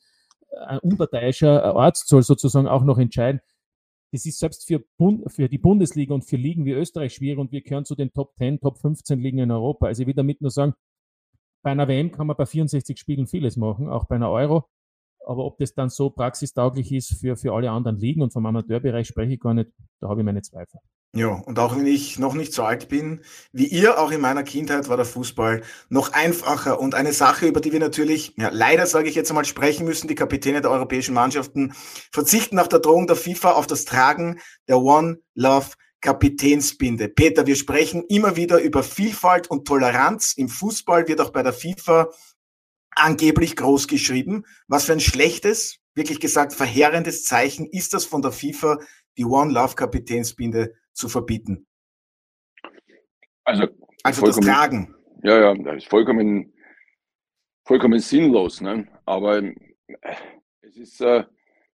Ein 0.67 0.79
unparteiischer 0.79 1.77
Arzt 1.77 2.09
soll 2.09 2.23
sozusagen 2.23 2.69
auch 2.69 2.85
noch 2.85 2.99
entscheiden. 2.99 3.41
Das 4.17 4.25
ist 4.25 4.39
selbst 4.39 4.67
für, 4.67 4.83
Bund, 4.97 5.31
für 5.31 5.47
die 5.47 5.59
Bundesliga 5.59 6.15
und 6.15 6.23
für 6.23 6.39
Ligen 6.39 6.65
wie 6.65 6.73
Österreich 6.73 7.13
schwierig 7.13 7.39
und 7.39 7.53
wir 7.53 7.61
gehören 7.61 7.85
zu 7.85 7.95
den 7.95 8.15
Top 8.15 8.35
10, 8.39 8.61
Top 8.61 8.79
15 8.79 9.21
Ligen 9.21 9.41
in 9.41 9.51
Europa. 9.51 9.89
Also 9.89 10.01
ich 10.01 10.07
will 10.07 10.15
damit 10.15 10.41
nur 10.41 10.51
sagen, 10.51 10.73
bei 11.63 11.73
einer 11.73 11.87
WM 11.87 12.13
kann 12.13 12.27
man 12.27 12.35
bei 12.35 12.47
64 12.47 12.99
Spielen 12.99 13.27
vieles 13.27 13.59
machen, 13.59 13.91
auch 13.91 14.07
bei 14.07 14.15
einer 14.15 14.31
Euro. 14.31 14.71
Aber 15.27 15.45
ob 15.45 15.59
das 15.59 15.75
dann 15.75 15.91
so 15.91 16.09
praxistauglich 16.09 16.93
ist 16.93 17.21
für, 17.21 17.37
für 17.37 17.53
alle 17.53 17.71
anderen 17.71 17.99
Ligen 17.99 18.23
und 18.23 18.33
vom 18.33 18.47
Amateurbereich 18.47 19.07
spreche 19.07 19.35
ich 19.35 19.41
gar 19.41 19.53
nicht, 19.53 19.71
da 20.01 20.09
habe 20.09 20.23
ich 20.23 20.25
meine 20.25 20.41
Zweifel. 20.41 20.81
Ja, 21.17 21.29
und 21.29 21.59
auch 21.59 21.75
wenn 21.75 21.87
ich 21.87 22.19
noch 22.19 22.35
nicht 22.35 22.53
so 22.53 22.63
alt 22.63 22.91
bin 22.91 23.23
wie 23.51 23.65
ihr, 23.65 23.99
auch 23.99 24.11
in 24.11 24.21
meiner 24.21 24.43
Kindheit 24.43 24.91
war 24.91 24.99
der 24.99 25.07
Fußball 25.07 25.63
noch 25.89 26.13
einfacher 26.13 26.79
und 26.79 26.95
eine 26.95 27.15
Sache, 27.15 27.47
über 27.47 27.63
die 27.63 27.73
wir 27.73 27.81
natürlich, 27.81 28.35
ja, 28.37 28.51
leider 28.53 28.85
sage 28.85 29.09
ich 29.09 29.15
jetzt 29.15 29.31
einmal, 29.31 29.47
sprechen 29.47 29.87
müssen. 29.87 30.09
Die 30.09 30.15
Kapitäne 30.15 30.61
der 30.61 30.71
europäischen 30.71 31.15
Mannschaften 31.15 31.73
verzichten 32.13 32.57
nach 32.57 32.67
der 32.67 32.81
Drohung 32.81 33.07
der 33.07 33.17
FIFA 33.17 33.53
auf 33.53 33.67
das 33.67 33.87
Tragen 33.87 34.41
der 34.69 34.79
One 34.79 35.21
Love 35.35 35.69
Kapitänsbinde. 36.03 37.09
Peter, 37.09 37.47
wir 37.47 37.57
sprechen 37.57 38.05
immer 38.11 38.37
wieder 38.37 38.61
über 38.61 38.83
Vielfalt 38.83 39.49
und 39.49 39.67
Toleranz. 39.67 40.35
Im 40.37 40.51
Fußball 40.51 41.09
wird 41.09 41.23
auch 41.23 41.31
bei 41.31 41.43
der 41.43 41.55
FIFA 41.55 42.11
angeblich 42.91 43.57
groß 43.57 43.89
geschrieben. 43.89 44.45
Was 44.69 44.85
für 44.85 44.93
ein 44.93 45.01
schlechtes, 45.01 45.79
wirklich 45.95 46.21
gesagt 46.21 46.53
verheerendes 46.53 47.25
Zeichen 47.25 47.65
ist 47.71 47.95
das 47.95 48.05
von 48.05 48.21
der 48.21 48.33
FIFA, 48.33 48.81
die 49.17 49.25
One 49.25 49.51
Love 49.51 49.77
Kapitänsbinde 49.77 50.75
zu 50.97 51.09
verbieten? 51.09 51.67
Also, 53.45 53.69
also 54.03 54.27
das 54.27 54.37
Tragen. 54.37 54.95
Ja, 55.23 55.41
ja, 55.41 55.55
das 55.55 55.77
ist 55.77 55.89
vollkommen, 55.89 56.53
vollkommen 57.65 57.99
sinnlos. 58.01 58.61
Ne? 58.61 58.89
Aber 59.05 59.39
äh, 59.39 59.55
es 60.63 60.77
ist, 60.77 61.01
äh, 61.01 61.25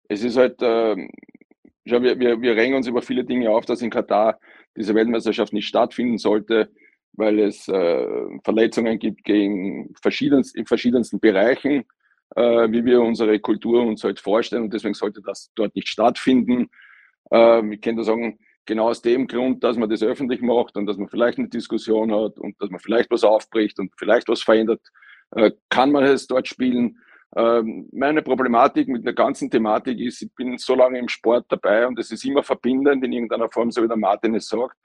es 0.08 0.24
ist 0.24 0.38
halt, 0.38 0.62
äh, 0.62 0.96
wir, 1.84 2.20
wir, 2.20 2.42
wir 2.42 2.56
regen 2.56 2.76
uns 2.76 2.88
über 2.88 3.02
viele 3.02 3.24
Dinge 3.26 3.50
auf, 3.50 3.66
dass 3.66 3.82
in 3.82 3.90
Katar 3.90 4.40
diese 4.76 4.96
Weltmeisterschaft 4.96 5.54
nicht 5.54 5.68
stattfinden 5.68 6.18
sollte 6.18 6.72
weil 7.18 7.40
es 7.40 7.68
äh, 7.68 8.40
Verletzungen 8.44 9.00
gibt 9.00 9.24
gegen 9.24 9.94
verschiedenst, 10.02 10.56
in 10.56 10.66
verschiedensten 10.66 11.20
Bereichen, 11.20 11.84
äh, 12.36 12.72
wie 12.72 12.86
wir 12.86 13.02
unsere 13.02 13.40
Kultur 13.40 13.82
uns 13.82 14.04
halt 14.04 14.20
vorstellen 14.20 14.64
und 14.64 14.74
deswegen 14.74 14.94
sollte 14.94 15.22
das 15.22 15.52
dort 15.56 15.76
nicht 15.76 15.90
stattfinden. 15.90 16.70
Äh, 17.32 17.74
ich 17.74 17.82
kann 17.82 17.98
da 17.98 18.04
sagen, 18.04 18.40
genau 18.68 18.90
aus 18.90 19.02
dem 19.02 19.28
Grund, 19.28 19.64
dass 19.64 19.78
man 19.78 19.90
das 19.90 20.04
öffentlich 20.04 20.42
macht 20.42 20.78
und 20.78 20.86
dass 20.86 20.98
man 20.98 21.08
vielleicht 21.08 21.40
eine 21.40 21.50
Diskussion 21.50 22.14
hat 22.14 22.38
und 22.38 22.62
dass 22.62 22.70
man 22.70 22.80
vielleicht 22.80 23.10
was 23.10 23.24
aufbricht 23.24 23.80
und 23.80 23.92
vielleicht 23.98 24.28
was 24.28 24.44
verändert, 24.44 24.82
äh, 25.32 25.52
kann 25.70 25.92
man 25.92 26.04
es 26.04 26.28
dort 26.28 26.48
spielen. 26.48 27.00
Ähm, 27.36 27.90
meine 27.92 28.22
Problematik 28.22 28.88
mit 28.88 29.06
der 29.06 29.14
ganzen 29.14 29.50
Thematik 29.50 30.00
ist, 30.00 30.22
ich 30.22 30.34
bin 30.36 30.58
so 30.58 30.76
lange 30.76 31.00
im 31.00 31.10
Sport 31.10 31.46
dabei 31.50 31.88
und 31.88 31.98
es 32.00 32.12
ist 32.12 32.24
immer 32.24 32.44
verbindend 32.44 33.04
in 33.04 33.12
irgendeiner 33.12 33.50
Form, 33.50 33.72
so 33.72 33.84
wie 33.84 33.88
der 33.88 33.98
Martin 33.98 34.36
es 34.36 34.48
sagt. 34.48 34.78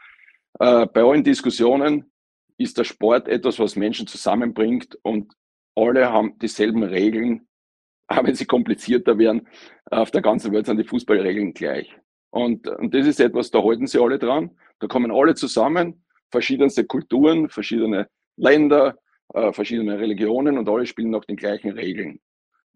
Äh, 0.59 0.87
bei 0.87 1.03
allen 1.03 1.23
Diskussionen 1.23 2.11
ist 2.59 2.79
der 2.79 2.85
Sport 2.85 3.29
etwas, 3.29 3.59
was 3.59 3.77
Menschen 3.77 4.07
zusammenbringt 4.07 4.99
und 5.03 5.33
alle 5.75 6.13
haben 6.13 6.39
dieselben 6.39 6.83
Regeln, 6.83 7.49
auch 8.09 8.25
wenn 8.25 8.35
sie 8.35 8.47
komplizierter 8.47 9.19
werden. 9.19 9.49
Auf 9.87 10.11
der 10.11 10.23
ganzen 10.23 10.53
Welt 10.53 10.67
sind 10.67 10.79
die 10.79 10.85
Fußballregeln 10.85 11.55
gleich. 11.55 11.97
Und, 12.33 12.67
und 12.67 12.95
das 12.95 13.07
ist 13.07 13.21
etwas, 13.21 13.51
da 13.51 13.63
halten 13.63 13.87
sie 13.87 14.01
alle 14.01 14.19
dran. 14.19 14.51
Da 14.81 14.87
kommen 14.87 15.13
alle 15.13 15.35
zusammen, 15.35 16.03
verschiedenste 16.31 16.85
Kulturen, 16.85 17.51
verschiedene 17.51 18.09
Länder, 18.37 18.97
äh, 19.35 19.53
verschiedene 19.53 19.99
Religionen 19.99 20.57
und 20.57 20.67
alle 20.69 20.87
spielen 20.87 21.11
nach 21.11 21.27
den 21.27 21.37
gleichen 21.37 21.73
Regeln. 21.73 22.21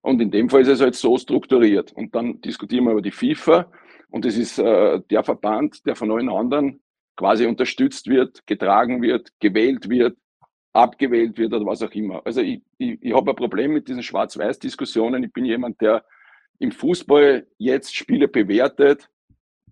Und 0.02 0.20
in 0.20 0.30
dem 0.30 0.50
Fall 0.50 0.60
ist 0.60 0.68
es 0.68 0.82
halt 0.82 0.94
so 0.94 1.16
strukturiert. 1.16 1.90
Und 1.92 2.14
dann 2.14 2.40
diskutieren 2.42 2.84
wir 2.84 2.92
über 2.92 3.02
die 3.02 3.10
FIFA. 3.10 3.72
Und 4.10 4.26
das 4.26 4.36
ist 4.36 4.58
äh, 4.58 5.00
der 5.10 5.24
Verband, 5.24 5.86
der 5.86 5.96
von 5.96 6.10
allen 6.10 6.28
anderen 6.28 6.80
quasi 7.16 7.46
unterstützt 7.46 8.08
wird, 8.08 8.46
getragen 8.46 9.00
wird, 9.00 9.30
gewählt 9.40 9.88
wird, 9.88 10.18
abgewählt 10.74 11.38
wird 11.38 11.54
oder 11.54 11.64
was 11.64 11.82
auch 11.82 11.92
immer. 11.92 12.20
Also 12.26 12.42
ich, 12.42 12.60
ich, 12.76 12.98
ich 13.00 13.14
habe 13.14 13.30
ein 13.30 13.36
Problem 13.36 13.72
mit 13.72 13.88
diesen 13.88 14.02
Schwarz-Weiß-Diskussionen. 14.02 15.24
Ich 15.24 15.32
bin 15.32 15.46
jemand, 15.46 15.80
der 15.80 16.04
im 16.58 16.72
Fußball 16.72 17.46
jetzt 17.56 17.96
Spiele 17.96 18.28
bewertet 18.28 19.08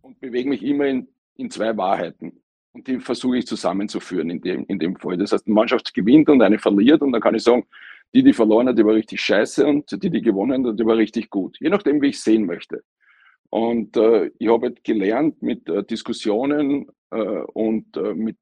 und 0.05 0.21
bewege 0.21 0.49
mich 0.49 0.63
immer 0.63 0.87
in, 0.87 1.09
in 1.37 1.51
zwei 1.51 1.77
Wahrheiten. 1.77 2.43
Und 2.73 2.87
die 2.87 3.01
versuche 3.01 3.39
ich 3.39 3.47
zusammenzuführen 3.47 4.31
in 4.31 4.41
dem, 4.41 4.65
in 4.67 4.79
dem 4.79 4.97
Fall. 4.97 5.17
Das 5.17 5.33
heißt, 5.33 5.47
eine 5.47 5.55
Mannschaft 5.55 5.95
gewinnt 5.95 6.29
und 6.29 6.43
eine 6.43 6.59
verliert 6.59 7.03
und 7.03 7.13
dann 7.13 7.21
kann 7.21 7.35
ich 7.35 7.43
sagen, 7.43 7.65
die, 8.13 8.23
die 8.23 8.33
verloren 8.33 8.69
hat, 8.69 8.79
die 8.79 8.85
war 8.85 8.95
richtig 8.95 9.21
scheiße 9.21 9.67
und 9.67 9.91
die, 10.03 10.11
die 10.11 10.21
gewonnen 10.21 10.67
hat, 10.67 10.79
die 10.79 10.87
war 10.87 10.97
richtig 10.97 11.31
gut. 11.31 11.57
Je 11.61 11.71
nachdem, 11.71 12.03
wie 12.03 12.09
ich 12.09 12.21
sehen 12.21 12.47
möchte. 12.47 12.85
Und 13.51 13.97
äh, 13.97 14.31
ich 14.39 14.49
habe 14.49 14.67
halt 14.67 14.85
gelernt, 14.85 15.41
mit 15.41 15.69
äh, 15.69 15.85
Diskussionen 15.85 16.89
äh, 17.11 17.17
und 17.17 17.97
äh, 17.97 18.15
mit, 18.15 18.39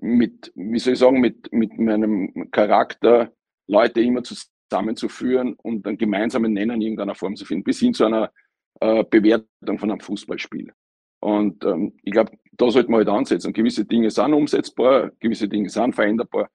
mit, 0.00 0.52
wie 0.54 0.78
soll 0.78 0.94
ich 0.94 0.98
sagen, 0.98 1.20
mit, 1.20 1.52
mit 1.52 1.78
meinem 1.78 2.50
Charakter 2.50 3.30
Leute 3.66 4.00
immer 4.00 4.22
zusammenzuführen 4.22 5.54
und 5.54 5.86
einen 5.86 5.98
gemeinsamen 5.98 6.52
Nenner 6.52 6.74
in 6.74 6.82
irgendeiner 6.82 7.14
Form 7.14 7.36
zu 7.36 7.44
finden, 7.44 7.64
bis 7.64 7.80
hin 7.80 7.94
zu 7.94 8.06
einer 8.06 8.32
äh, 8.80 9.04
Bewertung 9.04 9.78
von 9.78 9.90
einem 9.90 10.00
Fußballspiel. 10.00 10.72
Und 11.20 11.64
ähm, 11.64 11.98
ich 12.02 12.12
glaube, 12.12 12.32
da 12.52 12.70
sollte 12.70 12.90
man 12.90 12.98
halt 12.98 13.08
ansetzen. 13.08 13.52
Gewisse 13.52 13.84
Dinge 13.84 14.10
sind 14.10 14.32
umsetzbar, 14.32 15.10
gewisse 15.20 15.48
Dinge 15.48 15.68
sind 15.68 15.94
veränderbar. 15.94 16.50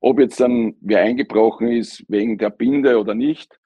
Ob 0.00 0.20
jetzt 0.20 0.40
dann 0.40 0.76
wer 0.80 1.00
eingebrochen 1.00 1.68
ist 1.68 2.04
wegen 2.08 2.36
der 2.36 2.50
Binde 2.50 2.98
oder 2.98 3.14
nicht, 3.14 3.58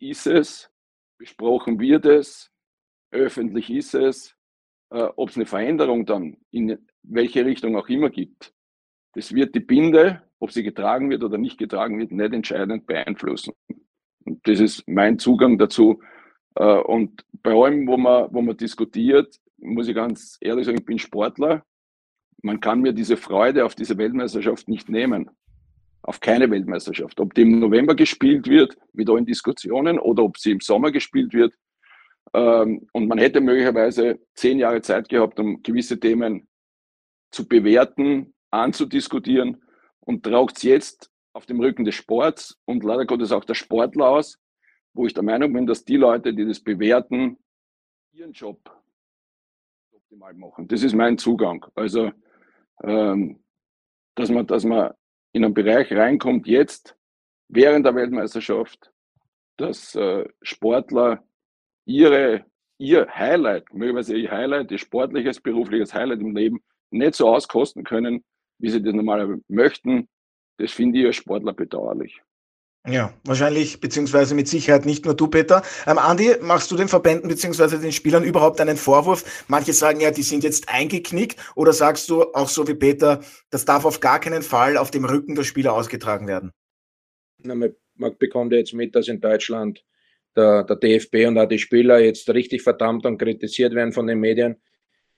ist 0.00 0.26
es, 0.26 0.70
besprochen 1.18 1.78
wird 1.78 2.06
es, 2.06 2.50
öffentlich 3.12 3.70
ist 3.70 3.94
es, 3.94 4.34
äh, 4.90 5.08
ob 5.16 5.30
es 5.30 5.36
eine 5.36 5.46
Veränderung 5.46 6.06
dann 6.06 6.36
in 6.50 6.78
welche 7.02 7.44
Richtung 7.44 7.76
auch 7.76 7.88
immer 7.88 8.10
gibt. 8.10 8.52
Das 9.14 9.32
wird 9.32 9.54
die 9.54 9.60
Binde, 9.60 10.22
ob 10.38 10.50
sie 10.50 10.62
getragen 10.62 11.10
wird 11.10 11.22
oder 11.22 11.38
nicht 11.38 11.58
getragen 11.58 11.98
wird, 11.98 12.10
nicht 12.12 12.32
entscheidend 12.32 12.86
beeinflussen. 12.86 13.54
Und 14.24 14.46
das 14.46 14.60
ist 14.60 14.86
mein 14.88 15.18
Zugang 15.18 15.56
dazu. 15.56 16.02
Äh, 16.56 16.80
und 16.80 17.24
bei 17.42 17.52
allem, 17.52 17.86
wo 17.86 17.96
man, 17.96 18.28
wo 18.32 18.42
man 18.42 18.56
diskutiert, 18.56 19.38
muss 19.58 19.88
ich 19.88 19.94
ganz 19.94 20.38
ehrlich 20.40 20.66
sagen, 20.66 20.78
ich 20.78 20.84
bin 20.84 20.98
Sportler. 20.98 21.64
Man 22.42 22.60
kann 22.60 22.80
mir 22.80 22.92
diese 22.92 23.16
Freude 23.16 23.64
auf 23.64 23.74
diese 23.74 23.96
Weltmeisterschaft 23.96 24.68
nicht 24.68 24.88
nehmen. 24.88 25.30
Auf 26.02 26.20
keine 26.20 26.50
Weltmeisterschaft. 26.50 27.18
Ob 27.20 27.34
die 27.34 27.42
im 27.42 27.58
November 27.58 27.94
gespielt 27.94 28.46
wird, 28.48 28.76
mit 28.92 29.08
allen 29.08 29.26
Diskussionen, 29.26 29.98
oder 29.98 30.22
ob 30.22 30.38
sie 30.38 30.52
im 30.52 30.60
Sommer 30.60 30.92
gespielt 30.92 31.32
wird, 31.32 31.54
ähm, 32.32 32.86
und 32.92 33.08
man 33.08 33.18
hätte 33.18 33.40
möglicherweise 33.40 34.18
zehn 34.34 34.58
Jahre 34.58 34.82
Zeit 34.82 35.08
gehabt, 35.08 35.38
um 35.40 35.62
gewisse 35.62 35.98
Themen 35.98 36.48
zu 37.30 37.46
bewerten, 37.48 38.34
anzudiskutieren 38.50 39.62
und 40.00 40.24
tragt 40.24 40.58
es 40.58 40.62
jetzt 40.62 41.10
auf 41.32 41.46
dem 41.46 41.60
Rücken 41.60 41.84
des 41.84 41.94
Sports 41.94 42.58
und 42.64 42.84
leider 42.84 43.06
Gottes 43.06 43.32
auch 43.32 43.44
der 43.44 43.54
Sportler 43.54 44.08
aus, 44.08 44.38
wo 44.96 45.06
ich 45.06 45.14
der 45.14 45.22
Meinung 45.22 45.52
bin, 45.52 45.66
dass 45.66 45.84
die 45.84 45.96
Leute, 45.96 46.32
die 46.32 46.46
das 46.46 46.60
bewerten, 46.60 47.38
ihren 48.12 48.32
Job 48.32 48.58
optimal 49.92 50.34
machen. 50.34 50.66
Das 50.68 50.82
ist 50.82 50.94
mein 50.94 51.18
Zugang. 51.18 51.64
Also, 51.74 52.12
ähm, 52.82 53.42
dass 54.14 54.30
man, 54.30 54.46
dass 54.46 54.64
man 54.64 54.92
in 55.32 55.44
einen 55.44 55.54
Bereich 55.54 55.92
reinkommt, 55.92 56.46
jetzt 56.46 56.96
während 57.48 57.84
der 57.84 57.94
Weltmeisterschaft, 57.94 58.90
dass 59.58 59.94
äh, 59.94 60.26
Sportler 60.42 61.24
ihre, 61.84 62.44
ihr 62.78 63.06
Highlight, 63.08 63.72
möglicherweise 63.72 64.16
ihr 64.16 64.30
Highlight, 64.30 64.70
ihr 64.70 64.78
sportliches, 64.78 65.40
berufliches 65.40 65.94
Highlight 65.94 66.20
im 66.20 66.34
Leben 66.34 66.60
nicht 66.90 67.14
so 67.14 67.28
auskosten 67.28 67.84
können, 67.84 68.24
wie 68.58 68.70
sie 68.70 68.82
das 68.82 68.94
normalerweise 68.94 69.42
möchten, 69.48 70.08
das 70.58 70.72
finde 70.72 71.00
ich 71.00 71.06
als 71.06 71.16
Sportler 71.16 71.52
bedauerlich. 71.52 72.22
Ja, 72.88 73.12
wahrscheinlich, 73.24 73.80
beziehungsweise 73.80 74.36
mit 74.36 74.46
Sicherheit 74.46 74.86
nicht 74.86 75.04
nur 75.04 75.14
du, 75.14 75.26
Peter. 75.26 75.62
Ähm, 75.86 75.98
Andi, 75.98 76.36
machst 76.40 76.70
du 76.70 76.76
den 76.76 76.86
Verbänden 76.86 77.28
beziehungsweise 77.28 77.80
den 77.80 77.90
Spielern 77.90 78.22
überhaupt 78.22 78.60
einen 78.60 78.76
Vorwurf? 78.76 79.44
Manche 79.48 79.72
sagen 79.72 80.00
ja, 80.00 80.12
die 80.12 80.22
sind 80.22 80.44
jetzt 80.44 80.68
eingeknickt. 80.68 81.36
Oder 81.56 81.72
sagst 81.72 82.08
du 82.08 82.22
auch 82.32 82.48
so 82.48 82.68
wie 82.68 82.74
Peter, 82.74 83.20
das 83.50 83.64
darf 83.64 83.84
auf 83.84 83.98
gar 83.98 84.20
keinen 84.20 84.42
Fall 84.42 84.76
auf 84.76 84.92
dem 84.92 85.04
Rücken 85.04 85.34
der 85.34 85.42
Spieler 85.42 85.72
ausgetragen 85.72 86.28
werden? 86.28 86.52
Na, 87.38 87.54
man 87.54 88.18
bekommt 88.18 88.52
ja 88.52 88.58
jetzt 88.58 88.72
mit, 88.72 88.94
dass 88.94 89.08
in 89.08 89.20
Deutschland 89.20 89.84
der, 90.36 90.62
der 90.62 90.76
DFB 90.76 91.26
und 91.26 91.38
auch 91.38 91.48
die 91.48 91.58
Spieler 91.58 91.98
jetzt 91.98 92.28
richtig 92.30 92.62
verdammt 92.62 93.04
und 93.04 93.18
kritisiert 93.18 93.74
werden 93.74 93.92
von 93.92 94.06
den 94.06 94.20
Medien. 94.20 94.62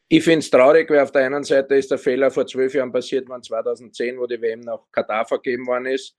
Ich 0.08 0.24
finde 0.24 0.38
es 0.38 0.48
traurig, 0.48 0.88
weil 0.88 1.00
auf 1.00 1.12
der 1.12 1.26
einen 1.26 1.44
Seite 1.44 1.74
ist 1.74 1.90
der 1.90 1.98
Fehler 1.98 2.30
vor 2.30 2.46
zwölf 2.46 2.72
Jahren 2.72 2.92
passiert 2.92 3.28
worden, 3.28 3.42
2010, 3.42 4.18
wo 4.18 4.26
die 4.26 4.40
WM 4.40 4.60
nach 4.60 4.80
Katar 4.90 5.26
vergeben 5.26 5.66
worden 5.66 5.86
ist. 5.86 6.16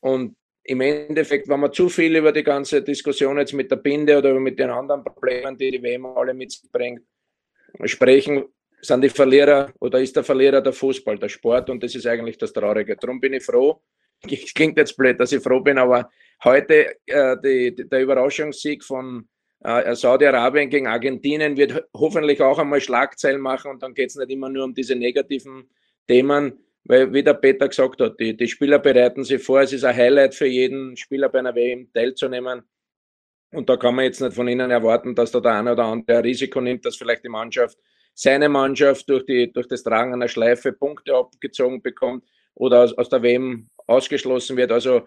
Und 0.00 0.36
im 0.68 0.80
Endeffekt, 0.80 1.48
wenn 1.48 1.60
man 1.60 1.72
zu 1.72 1.88
viel 1.88 2.16
über 2.16 2.32
die 2.32 2.42
ganze 2.42 2.82
Diskussion 2.82 3.38
jetzt 3.38 3.52
mit 3.52 3.70
der 3.70 3.76
Binde 3.76 4.18
oder 4.18 4.38
mit 4.40 4.58
den 4.58 4.70
anderen 4.70 5.04
Problemen, 5.04 5.56
die 5.56 5.70
die 5.70 5.82
WM 5.82 6.06
alle 6.06 6.34
mit 6.34 6.50
sich 6.50 6.70
bringt, 6.70 7.02
sprechen, 7.84 8.44
sind 8.80 9.02
die 9.02 9.08
Verlierer 9.08 9.72
oder 9.80 10.00
ist 10.00 10.16
der 10.16 10.24
Verlierer 10.24 10.60
der 10.60 10.72
Fußball, 10.72 11.18
der 11.18 11.28
Sport 11.28 11.70
und 11.70 11.82
das 11.82 11.94
ist 11.94 12.06
eigentlich 12.06 12.36
das 12.36 12.52
Traurige. 12.52 12.96
Darum 12.96 13.20
bin 13.20 13.34
ich 13.34 13.44
froh, 13.44 13.80
es 14.30 14.52
klingt 14.52 14.76
jetzt 14.76 14.96
blöd, 14.96 15.20
dass 15.20 15.32
ich 15.32 15.42
froh 15.42 15.60
bin, 15.60 15.78
aber 15.78 16.10
heute 16.44 16.96
äh, 17.06 17.36
die, 17.42 17.74
die, 17.74 17.88
der 17.88 18.02
Überraschungssieg 18.02 18.82
von 18.82 19.28
äh, 19.60 19.94
Saudi-Arabien 19.94 20.68
gegen 20.68 20.88
Argentinien 20.88 21.56
wird 21.56 21.84
hoffentlich 21.94 22.40
auch 22.42 22.58
einmal 22.58 22.80
Schlagzeilen 22.80 23.40
machen 23.40 23.70
und 23.70 23.82
dann 23.82 23.94
geht 23.94 24.10
es 24.10 24.16
nicht 24.16 24.30
immer 24.30 24.48
nur 24.48 24.64
um 24.64 24.74
diese 24.74 24.96
negativen 24.96 25.70
Themen, 26.08 26.65
weil, 26.88 27.12
wie 27.12 27.22
der 27.22 27.34
Peter 27.34 27.68
gesagt 27.68 28.00
hat, 28.00 28.18
die, 28.20 28.36
die 28.36 28.48
Spieler 28.48 28.78
bereiten 28.78 29.24
sich 29.24 29.42
vor, 29.42 29.60
es 29.60 29.72
ist 29.72 29.84
ein 29.84 29.96
Highlight 29.96 30.34
für 30.34 30.46
jeden 30.46 30.96
Spieler 30.96 31.28
bei 31.28 31.40
einer 31.40 31.54
WM 31.54 31.92
teilzunehmen. 31.92 32.62
Und 33.52 33.68
da 33.68 33.76
kann 33.76 33.94
man 33.94 34.04
jetzt 34.04 34.20
nicht 34.20 34.34
von 34.34 34.48
ihnen 34.48 34.70
erwarten, 34.70 35.14
dass 35.14 35.30
da 35.30 35.40
der 35.40 35.54
eine 35.54 35.72
oder 35.72 35.84
andere 35.84 36.18
ein 36.18 36.24
Risiko 36.24 36.60
nimmt, 36.60 36.84
dass 36.84 36.96
vielleicht 36.96 37.24
die 37.24 37.28
Mannschaft, 37.28 37.78
seine 38.14 38.48
Mannschaft 38.48 39.08
durch, 39.08 39.24
die, 39.26 39.52
durch 39.52 39.68
das 39.68 39.82
Tragen 39.82 40.12
einer 40.12 40.28
Schleife 40.28 40.72
Punkte 40.72 41.14
abgezogen 41.14 41.82
bekommt 41.82 42.24
oder 42.54 42.82
aus, 42.82 42.92
aus 42.94 43.08
der 43.08 43.22
WM 43.22 43.68
ausgeschlossen 43.86 44.56
wird. 44.56 44.72
Also 44.72 45.02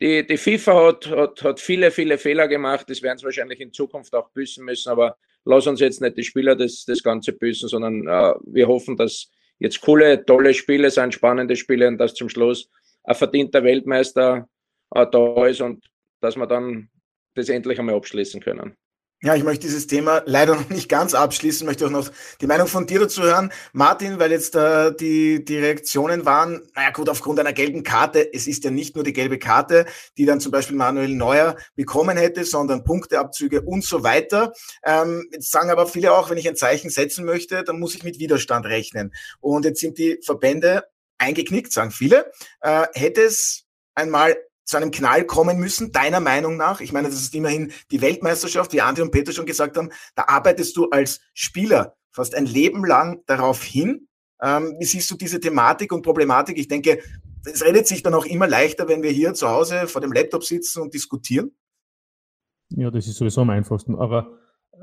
die, 0.00 0.26
die 0.26 0.36
FIFA 0.36 0.88
hat, 0.88 1.06
hat, 1.10 1.42
hat 1.42 1.60
viele, 1.60 1.90
viele 1.90 2.18
Fehler 2.18 2.48
gemacht. 2.48 2.88
Das 2.90 3.02
werden 3.02 3.18
sie 3.18 3.24
wahrscheinlich 3.24 3.60
in 3.60 3.72
Zukunft 3.72 4.14
auch 4.14 4.30
büßen 4.30 4.64
müssen. 4.64 4.90
Aber 4.90 5.16
lass 5.44 5.66
uns 5.66 5.80
jetzt 5.80 6.00
nicht 6.00 6.16
die 6.16 6.24
Spieler 6.24 6.56
das, 6.56 6.84
das 6.84 7.02
Ganze 7.02 7.32
büßen, 7.32 7.68
sondern 7.68 8.06
äh, 8.06 8.34
wir 8.44 8.68
hoffen, 8.68 8.96
dass 8.96 9.30
jetzt 9.64 9.80
coole, 9.80 10.24
tolle 10.24 10.52
Spiele 10.52 10.90
sind, 10.90 11.14
spannende 11.14 11.56
Spiele 11.56 11.88
und 11.88 11.98
dass 11.98 12.14
zum 12.14 12.28
Schluss 12.28 12.70
ein 13.02 13.14
verdienter 13.14 13.64
Weltmeister 13.64 14.46
äh, 14.94 15.06
da 15.10 15.46
ist 15.46 15.60
und 15.60 15.84
dass 16.20 16.36
wir 16.36 16.46
dann 16.46 16.90
das 17.34 17.48
endlich 17.48 17.78
einmal 17.78 17.96
abschließen 17.96 18.40
können. 18.40 18.76
Ja, 19.24 19.34
ich 19.34 19.42
möchte 19.42 19.62
dieses 19.62 19.86
Thema 19.86 20.22
leider 20.26 20.54
noch 20.54 20.68
nicht 20.68 20.86
ganz 20.86 21.14
abschließen, 21.14 21.66
möchte 21.66 21.86
auch 21.86 21.90
noch 21.90 22.10
die 22.42 22.46
Meinung 22.46 22.66
von 22.66 22.86
dir 22.86 23.00
dazu 23.00 23.22
hören. 23.22 23.50
Martin, 23.72 24.18
weil 24.18 24.30
jetzt 24.30 24.54
äh, 24.54 24.94
die, 24.94 25.42
die 25.42 25.56
Reaktionen 25.56 26.26
waren, 26.26 26.60
naja 26.74 26.90
gut, 26.90 27.08
aufgrund 27.08 27.40
einer 27.40 27.54
gelben 27.54 27.84
Karte, 27.84 28.34
es 28.34 28.46
ist 28.46 28.64
ja 28.64 28.70
nicht 28.70 28.96
nur 28.96 29.02
die 29.02 29.14
gelbe 29.14 29.38
Karte, 29.38 29.86
die 30.18 30.26
dann 30.26 30.40
zum 30.40 30.52
Beispiel 30.52 30.76
Manuel 30.76 31.08
Neuer 31.08 31.56
bekommen 31.74 32.18
hätte, 32.18 32.44
sondern 32.44 32.84
Punkteabzüge 32.84 33.62
und 33.62 33.82
so 33.82 34.02
weiter. 34.02 34.52
Ähm, 34.84 35.26
jetzt 35.32 35.50
sagen 35.50 35.70
aber 35.70 35.86
viele 35.86 36.12
auch, 36.12 36.28
wenn 36.28 36.36
ich 36.36 36.46
ein 36.46 36.56
Zeichen 36.56 36.90
setzen 36.90 37.24
möchte, 37.24 37.64
dann 37.64 37.80
muss 37.80 37.94
ich 37.94 38.04
mit 38.04 38.18
Widerstand 38.18 38.66
rechnen. 38.66 39.14
Und 39.40 39.64
jetzt 39.64 39.80
sind 39.80 39.96
die 39.96 40.20
Verbände 40.22 40.84
eingeknickt, 41.16 41.72
sagen 41.72 41.92
viele. 41.92 42.30
Äh, 42.60 42.88
hätte 42.92 43.22
es 43.22 43.64
einmal 43.94 44.36
zu 44.64 44.76
einem 44.76 44.90
Knall 44.90 45.24
kommen 45.24 45.58
müssen, 45.58 45.92
deiner 45.92 46.20
Meinung 46.20 46.56
nach? 46.56 46.80
Ich 46.80 46.92
meine, 46.92 47.08
das 47.08 47.20
ist 47.20 47.34
immerhin 47.34 47.72
die 47.90 48.00
Weltmeisterschaft, 48.00 48.72
wie 48.72 48.80
Andi 48.80 49.02
und 49.02 49.10
Peter 49.10 49.32
schon 49.32 49.46
gesagt 49.46 49.76
haben. 49.76 49.90
Da 50.14 50.24
arbeitest 50.28 50.76
du 50.76 50.90
als 50.90 51.20
Spieler 51.34 51.96
fast 52.10 52.34
ein 52.34 52.46
Leben 52.46 52.84
lang 52.84 53.22
darauf 53.26 53.62
hin. 53.62 54.08
Ähm, 54.42 54.76
wie 54.78 54.84
siehst 54.84 55.10
du 55.10 55.16
diese 55.16 55.40
Thematik 55.40 55.92
und 55.92 56.02
Problematik? 56.02 56.58
Ich 56.58 56.68
denke, 56.68 57.00
es 57.44 57.64
redet 57.64 57.86
sich 57.86 58.02
dann 58.02 58.14
auch 58.14 58.24
immer 58.24 58.46
leichter, 58.46 58.88
wenn 58.88 59.02
wir 59.02 59.10
hier 59.10 59.34
zu 59.34 59.48
Hause 59.48 59.86
vor 59.86 60.00
dem 60.00 60.12
Laptop 60.12 60.44
sitzen 60.44 60.80
und 60.80 60.94
diskutieren. 60.94 61.52
Ja, 62.70 62.90
das 62.90 63.06
ist 63.06 63.16
sowieso 63.16 63.42
am 63.42 63.50
einfachsten. 63.50 63.96
Aber 63.96 64.38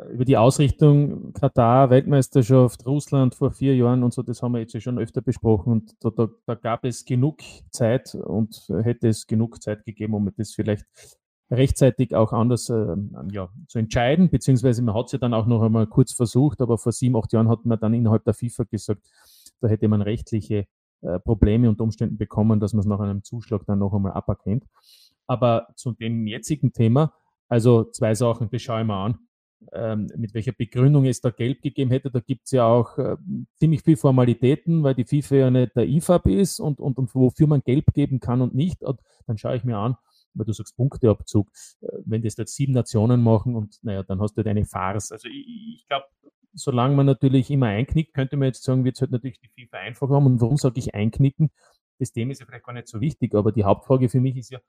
über 0.09 0.25
die 0.25 0.37
Ausrichtung 0.37 1.33
Katar, 1.33 1.89
Weltmeisterschaft, 1.89 2.85
Russland 2.85 3.35
vor 3.35 3.51
vier 3.51 3.75
Jahren 3.75 4.03
und 4.03 4.13
so, 4.13 4.23
das 4.23 4.41
haben 4.41 4.53
wir 4.53 4.59
jetzt 4.59 4.79
schon 4.81 4.99
öfter 4.99 5.21
besprochen. 5.21 5.71
Und 5.71 5.95
da, 6.03 6.09
da, 6.09 6.29
da, 6.45 6.55
gab 6.55 6.85
es 6.85 7.05
genug 7.05 7.41
Zeit 7.71 8.15
und 8.15 8.67
hätte 8.83 9.07
es 9.07 9.27
genug 9.27 9.61
Zeit 9.61 9.85
gegeben, 9.85 10.13
um 10.13 10.31
das 10.35 10.53
vielleicht 10.53 10.85
rechtzeitig 11.49 12.15
auch 12.15 12.31
anders 12.31 12.69
äh, 12.69 12.95
ja, 13.31 13.49
zu 13.67 13.79
entscheiden, 13.79 14.29
beziehungsweise 14.29 14.81
man 14.81 14.95
hat 14.95 15.07
es 15.07 15.11
ja 15.11 15.19
dann 15.19 15.33
auch 15.33 15.47
noch 15.47 15.61
einmal 15.61 15.85
kurz 15.85 16.13
versucht, 16.13 16.61
aber 16.61 16.77
vor 16.77 16.93
sieben, 16.93 17.17
acht 17.17 17.33
Jahren 17.33 17.49
hat 17.49 17.65
man 17.65 17.79
dann 17.79 17.93
innerhalb 17.93 18.23
der 18.23 18.33
FIFA 18.33 18.63
gesagt, 18.63 19.05
da 19.59 19.67
hätte 19.67 19.89
man 19.89 20.01
rechtliche 20.01 20.65
äh, 21.01 21.19
Probleme 21.19 21.67
und 21.67 21.81
Umständen 21.81 22.17
bekommen, 22.17 22.61
dass 22.61 22.73
man 22.73 22.79
es 22.79 22.85
nach 22.85 23.01
einem 23.01 23.23
Zuschlag 23.23 23.65
dann 23.65 23.79
noch 23.79 23.93
einmal 23.93 24.13
aberkennt. 24.13 24.63
Aber 25.27 25.67
zu 25.75 25.91
dem 25.91 26.25
jetzigen 26.25 26.71
Thema, 26.71 27.13
also 27.49 27.83
zwei 27.83 28.15
Sachen, 28.15 28.49
das 28.49 28.61
schaue 28.61 28.81
ich 28.81 28.87
mal 28.87 29.05
an 29.07 29.19
mit 30.17 30.33
welcher 30.33 30.51
Begründung 30.51 31.05
es 31.05 31.21
da 31.21 31.29
Gelb 31.29 31.61
gegeben 31.61 31.91
hätte. 31.91 32.11
Da 32.11 32.19
gibt 32.19 32.45
es 32.45 32.51
ja 32.51 32.65
auch 32.65 32.97
äh, 32.97 33.15
ziemlich 33.55 33.83
viel 33.83 33.95
Formalitäten, 33.95 34.83
weil 34.83 34.95
die 34.95 35.05
FIFA 35.05 35.35
ja 35.35 35.51
nicht 35.51 35.75
der 35.75 35.87
IFAB 35.87 36.27
ist 36.27 36.59
und, 36.59 36.79
und, 36.79 36.97
und 36.97 37.13
wofür 37.15 37.47
man 37.47 37.61
Gelb 37.61 37.93
geben 37.93 38.19
kann 38.19 38.41
und 38.41 38.55
nicht. 38.55 38.83
Und 38.83 38.99
dann 39.27 39.37
schaue 39.37 39.55
ich 39.55 39.63
mir 39.63 39.77
an, 39.77 39.95
weil 40.33 40.45
du 40.45 40.53
sagst 40.53 40.75
Punkteabzug, 40.75 41.49
äh, 41.81 41.87
wenn 42.05 42.21
das 42.21 42.37
jetzt 42.37 42.55
sieben 42.55 42.73
Nationen 42.73 43.21
machen 43.21 43.55
und 43.55 43.77
naja, 43.83 44.03
dann 44.03 44.19
hast 44.19 44.33
du 44.33 44.37
halt 44.37 44.47
eine 44.47 44.65
Farce. 44.65 45.11
Also 45.11 45.27
ich, 45.27 45.47
ich 45.77 45.85
glaube, 45.87 46.05
solange 46.53 46.95
man 46.95 47.05
natürlich 47.05 47.49
immer 47.51 47.67
einknickt, 47.67 48.13
könnte 48.13 48.37
man 48.37 48.47
jetzt 48.47 48.63
sagen, 48.63 48.83
wird 48.83 48.95
es 48.95 49.01
halt 49.01 49.11
natürlich 49.11 49.39
die 49.39 49.49
FIFA 49.49 49.77
einfach 49.77 50.09
haben. 50.09 50.25
Und 50.25 50.41
warum 50.41 50.57
sage 50.57 50.79
ich 50.79 50.95
einknicken? 50.95 51.51
Das 51.99 52.11
Thema 52.11 52.31
ist 52.31 52.39
ja 52.39 52.45
vielleicht 52.45 52.65
gar 52.65 52.73
nicht 52.73 52.87
so 52.87 52.99
wichtig, 52.99 53.35
aber 53.35 53.51
die 53.51 53.63
Hauptfrage 53.63 54.09
für 54.09 54.19
mich 54.19 54.35
ist 54.37 54.51
ja, 54.51 54.59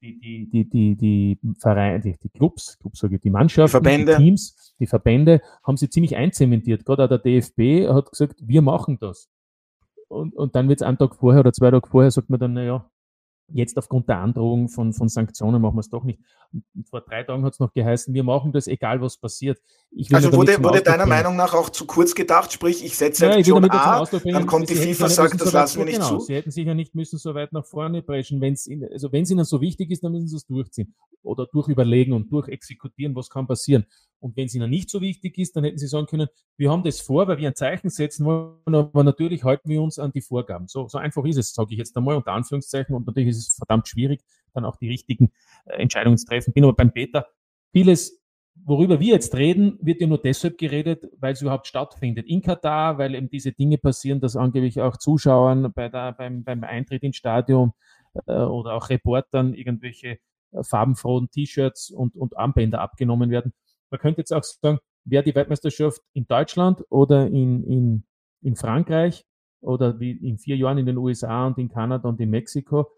die, 0.00 0.18
die, 0.18 0.48
die, 0.48 0.96
die, 0.96 0.96
die 0.96 1.54
Vereine, 1.58 2.00
die, 2.00 2.16
die 2.22 2.28
Clubs, 2.28 2.78
Clubs 2.78 3.00
sage 3.00 3.16
ich, 3.16 3.20
die 3.20 3.30
Mannschaften, 3.30 3.82
die, 3.82 4.04
die 4.04 4.14
Teams, 4.14 4.74
die 4.78 4.86
Verbände 4.86 5.40
haben 5.64 5.76
sie 5.76 5.90
ziemlich 5.90 6.16
einzementiert. 6.16 6.84
Gerade 6.84 7.04
auch 7.04 7.08
der 7.08 7.18
DFB 7.18 7.88
hat 7.88 8.10
gesagt, 8.10 8.36
wir 8.40 8.62
machen 8.62 8.98
das. 9.00 9.28
Und, 10.08 10.34
und 10.34 10.54
dann 10.54 10.68
wird 10.68 10.80
es 10.80 10.86
einen 10.86 10.98
Tag 10.98 11.16
vorher 11.16 11.40
oder 11.40 11.52
zwei 11.52 11.70
Tage 11.70 11.88
vorher, 11.88 12.10
sagt 12.10 12.30
man 12.30 12.40
dann, 12.40 12.54
naja, 12.54 12.88
Jetzt 13.50 13.78
aufgrund 13.78 14.08
der 14.08 14.18
Androhung 14.18 14.68
von, 14.68 14.92
von 14.92 15.08
Sanktionen 15.08 15.62
machen 15.62 15.76
wir 15.76 15.80
es 15.80 15.88
doch 15.88 16.04
nicht. 16.04 16.20
vor 16.90 17.00
drei 17.00 17.22
Tagen 17.22 17.44
hat 17.44 17.54
es 17.54 17.58
noch 17.58 17.72
geheißen, 17.72 18.12
wir 18.12 18.22
machen 18.22 18.52
das, 18.52 18.66
egal 18.66 19.00
was 19.00 19.16
passiert. 19.16 19.58
Also 20.12 20.32
wurde, 20.32 20.62
wurde 20.62 20.82
deiner. 20.82 21.06
Meinung 21.06 21.36
nach 21.36 21.54
auch 21.54 21.70
zu 21.70 21.86
kurz 21.86 22.14
gedacht, 22.14 22.52
sprich, 22.52 22.84
ich 22.84 22.96
setze 22.96 23.26
ja, 23.26 23.32
Aktion 23.32 23.64
ich 23.64 23.72
A, 23.72 24.04
dann 24.04 24.46
kommt 24.46 24.68
die 24.68 24.74
FIFA 24.74 25.08
sagt, 25.08 25.40
das 25.40 25.50
so 25.50 25.56
lassen 25.56 25.78
wir 25.78 25.84
nicht 25.86 25.96
genau, 25.96 26.18
zu. 26.18 26.20
Sie 26.20 26.34
hätten 26.34 26.50
sich 26.50 26.66
ja 26.66 26.74
nicht 26.74 26.94
müssen 26.94 27.18
so 27.18 27.34
weit 27.34 27.52
nach 27.52 27.64
vorne 27.64 28.02
preschen. 28.02 28.40
Wenn's 28.40 28.68
also 28.92 29.10
wenn 29.12 29.22
es 29.22 29.30
ihnen 29.30 29.44
so 29.44 29.60
wichtig 29.60 29.90
ist, 29.90 30.04
dann 30.04 30.12
müssen 30.12 30.28
sie 30.28 30.36
es 30.36 30.46
durchziehen 30.46 30.94
oder 31.22 31.46
durchüberlegen 31.46 32.12
und 32.12 32.30
durchexekutieren, 32.30 33.14
was 33.16 33.30
kann 33.30 33.46
passieren. 33.46 33.86
Und 34.20 34.36
wenn 34.36 34.46
es 34.46 34.54
ihnen 34.54 34.70
nicht 34.70 34.90
so 34.90 35.00
wichtig 35.00 35.38
ist, 35.38 35.56
dann 35.56 35.64
hätten 35.64 35.78
sie 35.78 35.86
sagen 35.86 36.06
können, 36.06 36.28
wir 36.56 36.70
haben 36.70 36.82
das 36.82 37.00
vor, 37.00 37.28
weil 37.28 37.38
wir 37.38 37.48
ein 37.48 37.54
Zeichen 37.54 37.88
setzen 37.88 38.26
wollen, 38.26 38.74
aber 38.74 39.04
natürlich 39.04 39.44
halten 39.44 39.68
wir 39.68 39.80
uns 39.80 39.98
an 39.98 40.12
die 40.12 40.20
Vorgaben. 40.20 40.66
So, 40.68 40.88
so 40.88 40.98
einfach 40.98 41.24
ist 41.24 41.36
es, 41.36 41.54
sage 41.54 41.72
ich 41.72 41.78
jetzt 41.78 41.96
einmal 41.96 42.16
unter 42.16 42.32
Anführungszeichen. 42.32 42.94
Und 42.94 43.06
natürlich 43.06 43.30
ist 43.30 43.48
es 43.48 43.54
verdammt 43.54 43.88
schwierig, 43.88 44.20
dann 44.54 44.64
auch 44.64 44.76
die 44.76 44.88
richtigen 44.88 45.30
äh, 45.66 45.80
Entscheidungen 45.80 46.18
zu 46.18 46.26
treffen. 46.26 46.52
Bin 46.52 46.64
aber 46.64 46.74
beim 46.74 46.92
Peter. 46.92 47.26
Vieles, 47.72 48.20
worüber 48.64 49.00
wir 49.00 49.14
jetzt 49.14 49.34
reden, 49.36 49.78
wird 49.80 50.00
ja 50.00 50.06
nur 50.06 50.18
deshalb 50.18 50.58
geredet, 50.58 51.04
weil 51.18 51.32
es 51.32 51.42
überhaupt 51.42 51.66
stattfindet. 51.66 52.26
In 52.26 52.42
Katar, 52.42 52.98
weil 52.98 53.14
eben 53.14 53.30
diese 53.30 53.52
Dinge 53.52 53.78
passieren, 53.78 54.20
dass 54.20 54.36
angeblich 54.36 54.80
auch 54.80 54.96
Zuschauern 54.96 55.72
bei 55.72 55.88
der, 55.88 56.12
beim, 56.12 56.44
beim 56.44 56.64
Eintritt 56.64 57.02
ins 57.02 57.16
Stadion 57.16 57.72
äh, 58.26 58.32
oder 58.32 58.74
auch 58.74 58.90
Reportern 58.90 59.54
irgendwelche 59.54 60.18
äh, 60.52 60.62
farbenfrohen 60.62 61.30
T-Shirts 61.30 61.90
und, 61.90 62.16
und 62.16 62.36
Armbänder 62.36 62.80
abgenommen 62.80 63.30
werden. 63.30 63.52
Man 63.90 64.00
könnte 64.00 64.20
jetzt 64.20 64.32
auch 64.32 64.44
sagen, 64.44 64.78
wäre 65.04 65.24
die 65.24 65.34
Weltmeisterschaft 65.34 66.00
in 66.12 66.26
Deutschland 66.26 66.84
oder 66.90 67.26
in, 67.26 67.64
in, 67.64 68.04
in 68.42 68.56
Frankreich 68.56 69.24
oder 69.60 69.98
wie 69.98 70.12
in 70.12 70.38
vier 70.38 70.56
Jahren 70.56 70.78
in 70.78 70.86
den 70.86 70.98
USA 70.98 71.46
und 71.46 71.58
in 71.58 71.68
Kanada 71.68 72.08
und 72.08 72.20
in 72.20 72.30
Mexiko, 72.30 72.90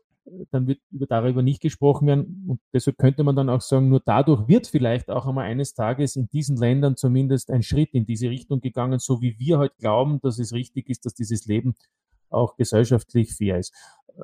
dann 0.51 0.66
wird 0.66 0.81
darüber 1.11 1.43
nicht 1.43 1.61
gesprochen 1.61 2.07
werden. 2.07 2.45
Und 2.49 2.61
deshalb 2.73 2.99
könnte 2.99 3.25
man 3.25 3.37
dann 3.37 3.49
auch 3.49 3.61
sagen, 3.61 3.88
nur 3.88 4.01
dadurch 4.05 4.49
wird 4.49 4.66
vielleicht 4.66 5.11
auch 5.11 5.27
einmal 5.27 5.47
eines 5.47 5.75
Tages 5.75 6.16
in 6.16 6.29
diesen 6.29 6.57
Ländern 6.57 6.97
zumindest 6.97 7.51
ein 7.51 7.62
Schritt 7.62 7.90
in 7.93 8.07
diese 8.07 8.31
Richtung 8.31 8.61
gegangen, 8.61 8.99
so 8.99 9.21
wie 9.21 9.38
wir 9.38 9.59
heute 9.59 9.73
halt 9.73 9.79
glauben, 9.79 10.21
dass 10.23 10.38
es 10.38 10.53
richtig 10.53 10.88
ist, 10.88 11.07
dass 11.07 11.14
dieses 11.14 11.47
Leben 11.47 11.75
auch 12.29 12.57
gesellschaftlich 12.57 13.35
fair 13.35 13.59
ist. 13.59 13.75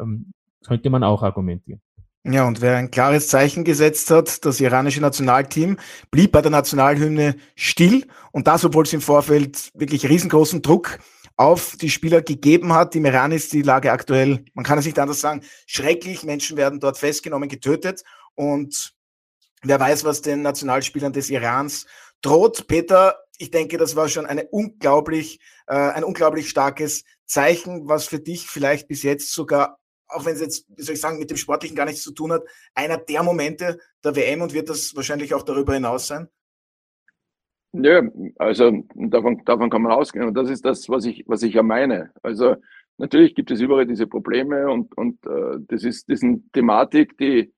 Ähm, 0.01 0.33
könnte 0.67 0.91
man 0.91 1.05
auch 1.05 1.23
argumentieren. 1.23 1.81
Ja, 2.29 2.45
und 2.45 2.61
wer 2.61 2.77
ein 2.77 2.91
klares 2.91 3.29
Zeichen 3.29 3.63
gesetzt 3.63 4.11
hat, 4.11 4.45
das 4.45 4.61
iranische 4.61 5.01
Nationalteam, 5.01 5.77
blieb 6.11 6.33
bei 6.33 6.43
der 6.43 6.51
Nationalhymne 6.51 7.37
still 7.55 8.05
und 8.33 8.49
das, 8.49 8.65
obwohl 8.65 8.83
es 8.83 8.93
im 8.93 9.01
Vorfeld 9.01 9.71
wirklich 9.75 10.09
riesengroßen 10.09 10.61
Druck 10.61 10.99
auf 11.37 11.77
die 11.77 11.91
Spieler 11.91 12.23
gegeben 12.23 12.73
hat. 12.73 12.95
Im 12.95 13.05
Iran 13.05 13.33
ist 13.33 13.53
die 13.53 13.63
Lage 13.63 13.93
aktuell, 13.93 14.45
man 14.55 14.65
kann 14.65 14.79
es 14.79 14.87
nicht 14.87 14.99
anders 14.99 15.21
sagen, 15.21 15.43
schrecklich. 15.67 16.23
Menschen 16.23 16.57
werden 16.57 16.81
dort 16.81 16.99
festgenommen, 16.99 17.49
getötet 17.49 18.03
und 18.35 18.95
wer 19.63 19.79
weiß, 19.79 20.05
was 20.05 20.23
den 20.23 20.43
Nationalspielern 20.43 21.13
des 21.13 21.31
Irans 21.31 21.87
droht. 22.23 22.67
Peter, 22.67 23.19
ich 23.39 23.51
denke, 23.51 23.77
das 23.77 23.97
war 23.97 24.09
schon 24.09 24.27
eine 24.27 24.47
unglaublich, 24.47 25.41
äh, 25.67 25.75
ein 25.75 26.05
unglaublich 26.05 26.49
starkes 26.49 27.05
Zeichen, 27.27 27.89
was 27.89 28.07
für 28.07 28.19
dich 28.19 28.49
vielleicht 28.49 28.89
bis 28.89 29.03
jetzt 29.03 29.33
sogar 29.33 29.79
auch 30.09 30.25
wenn 30.25 30.35
es 30.35 30.41
jetzt, 30.41 30.67
wie 30.69 30.83
soll 30.83 30.95
ich 30.95 31.01
sagen, 31.01 31.19
mit 31.19 31.31
dem 31.31 31.37
Sportlichen 31.37 31.77
gar 31.77 31.85
nichts 31.85 32.03
zu 32.03 32.13
tun 32.13 32.33
hat, 32.33 32.45
einer 32.75 32.97
der 32.97 33.23
Momente 33.23 33.79
der 34.05 34.15
WM 34.15 34.43
und 34.43 34.53
wird 34.53 34.69
das 34.69 34.95
wahrscheinlich 34.95 35.35
auch 35.35 35.43
darüber 35.43 35.75
hinaus 35.75 36.07
sein? 36.07 36.29
Nö, 37.79 38.09
also 38.39 38.73
davon, 38.95 39.45
davon 39.45 39.69
kann 39.69 39.83
man 39.83 39.93
ausgehen. 39.93 40.25
Und 40.27 40.35
das 40.35 40.49
ist 40.49 40.65
das, 40.65 40.89
was 40.89 41.05
ich, 41.05 41.25
was 41.27 41.43
ich 41.43 41.55
ja 41.55 41.63
meine. 41.63 42.11
Also 42.23 42.57
natürlich 42.97 43.35
gibt 43.35 43.51
es 43.51 43.61
überall 43.61 43.87
diese 43.87 44.07
Probleme 44.07 44.71
und, 44.71 44.97
und 44.97 45.25
äh, 45.27 45.59
das 45.69 45.85
ist 45.85 46.09
diesen 46.09 46.51
Thematik, 46.53 47.19
die, 47.19 47.53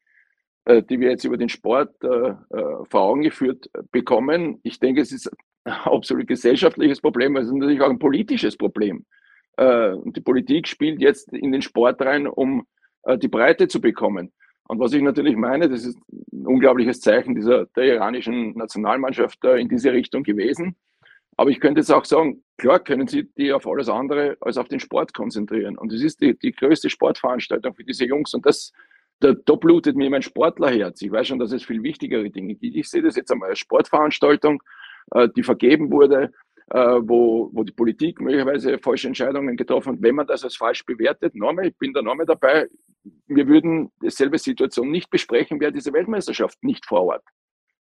äh, 0.65 0.83
die 0.83 0.99
wir 0.99 1.11
jetzt 1.11 1.25
über 1.25 1.37
den 1.37 1.49
Sport 1.49 1.95
äh, 2.03 2.31
äh 2.31 2.85
vor 2.91 3.03
Augen 3.03 3.23
geführt 3.23 3.71
bekommen. 3.93 4.59
Ich 4.65 4.81
denke, 4.81 5.03
es 5.03 5.13
ist 5.13 5.31
ein 5.65 5.73
absolut 5.73 6.27
gesellschaftliches 6.27 7.01
Problem, 7.01 7.37
es 7.37 7.47
ist 7.47 7.53
natürlich 7.53 7.81
auch 7.81 7.91
ein 7.91 8.01
politisches 8.01 8.57
Problem. 8.57 9.07
Äh, 9.57 9.93
und 9.93 10.17
die 10.17 10.21
Politik 10.21 10.67
spielt 10.67 11.01
jetzt 11.01 11.33
in 11.33 11.53
den 11.53 11.63
Sport 11.63 12.03
rein, 12.03 12.27
um 12.27 12.67
äh, 13.05 13.17
die 13.17 13.29
Breite 13.29 13.69
zu 13.69 13.81
bekommen. 13.81 14.33
Und 14.69 14.79
was 14.79 14.93
ich 14.93 15.03
natürlich 15.03 15.35
meine, 15.35 15.69
das 15.69 15.85
ist 15.85 15.99
ein 16.33 16.47
unglaubliches 16.47 17.01
Zeichen 17.01 17.35
dieser, 17.35 17.67
der 17.67 17.85
iranischen 17.85 18.53
Nationalmannschaft 18.57 19.43
in 19.45 19.69
diese 19.69 19.93
Richtung 19.93 20.23
gewesen. 20.23 20.77
Aber 21.39 21.51
ich 21.51 21.59
könnte 21.59 21.81
jetzt 21.81 21.91
auch 21.91 22.05
sagen, 22.05 22.45
klar 22.59 22.79
können 22.79 23.07
sie 23.07 23.31
die 23.39 23.53
auf 23.53 23.67
alles 23.67 23.89
andere 23.89 24.37
als 24.41 24.59
auf 24.59 24.69
den 24.69 24.81
Sport 24.81 25.15
konzentrieren. 25.15 25.79
Und 25.79 25.93
es 25.93 26.03
ist 26.03 26.21
die, 26.21 26.39
die 26.39 26.53
größte 26.53 26.91
Sportveranstaltung 26.91 27.75
für 27.75 27.85
diese 27.85 28.05
Jungs. 28.05 28.35
Und 28.35 28.45
das, 28.45 28.73
da, 29.21 29.33
da 29.33 29.55
blutet 29.55 29.97
mir 29.97 30.11
mein 30.11 30.23
Sportlerherz. 30.23 31.01
Ich 31.01 31.11
weiß 31.11 31.29
schon, 31.29 31.39
dass 31.39 31.53
es 31.53 31.65
viel 31.65 31.83
wichtigere 31.83 32.29
Dinge 32.29 32.55
gibt. 32.55 32.77
Ich 32.77 32.91
sehe 32.91 33.03
das 33.03 33.17
jetzt 33.17 33.33
einmal 33.33 33.51
als 33.51 33.61
Sportveranstaltung, 33.61 34.63
äh, 35.13 35.29
die 35.35 35.43
vergeben 35.43 35.91
wurde, 35.91 36.33
äh, 36.71 36.99
wo, 37.01 37.49
wo 37.55 37.65
die 37.65 37.73
Politik 37.73 38.21
möglicherweise 38.21 38.77
falsche 38.79 39.07
Entscheidungen 39.07 39.57
getroffen 39.57 39.95
hat. 39.95 40.03
Wenn 40.03 40.17
man 40.17 40.27
das 40.27 40.45
als 40.45 40.57
falsch 40.57 40.85
bewertet, 40.85 41.35
nochmal, 41.35 41.69
ich 41.69 41.79
bin 41.79 41.95
da 41.95 42.03
nochmal 42.03 42.27
dabei, 42.27 42.69
wir 43.27 43.47
würden 43.49 43.91
dieselbe 44.03 44.39
Situation 44.39 44.91
nicht 44.91 45.11
besprechen, 45.11 45.61
wäre 45.61 45.73
diese 45.73 45.93
Weltmeisterschaft 45.93 46.63
nicht 46.63 46.87
vor 46.87 47.05
Ort. 47.05 47.25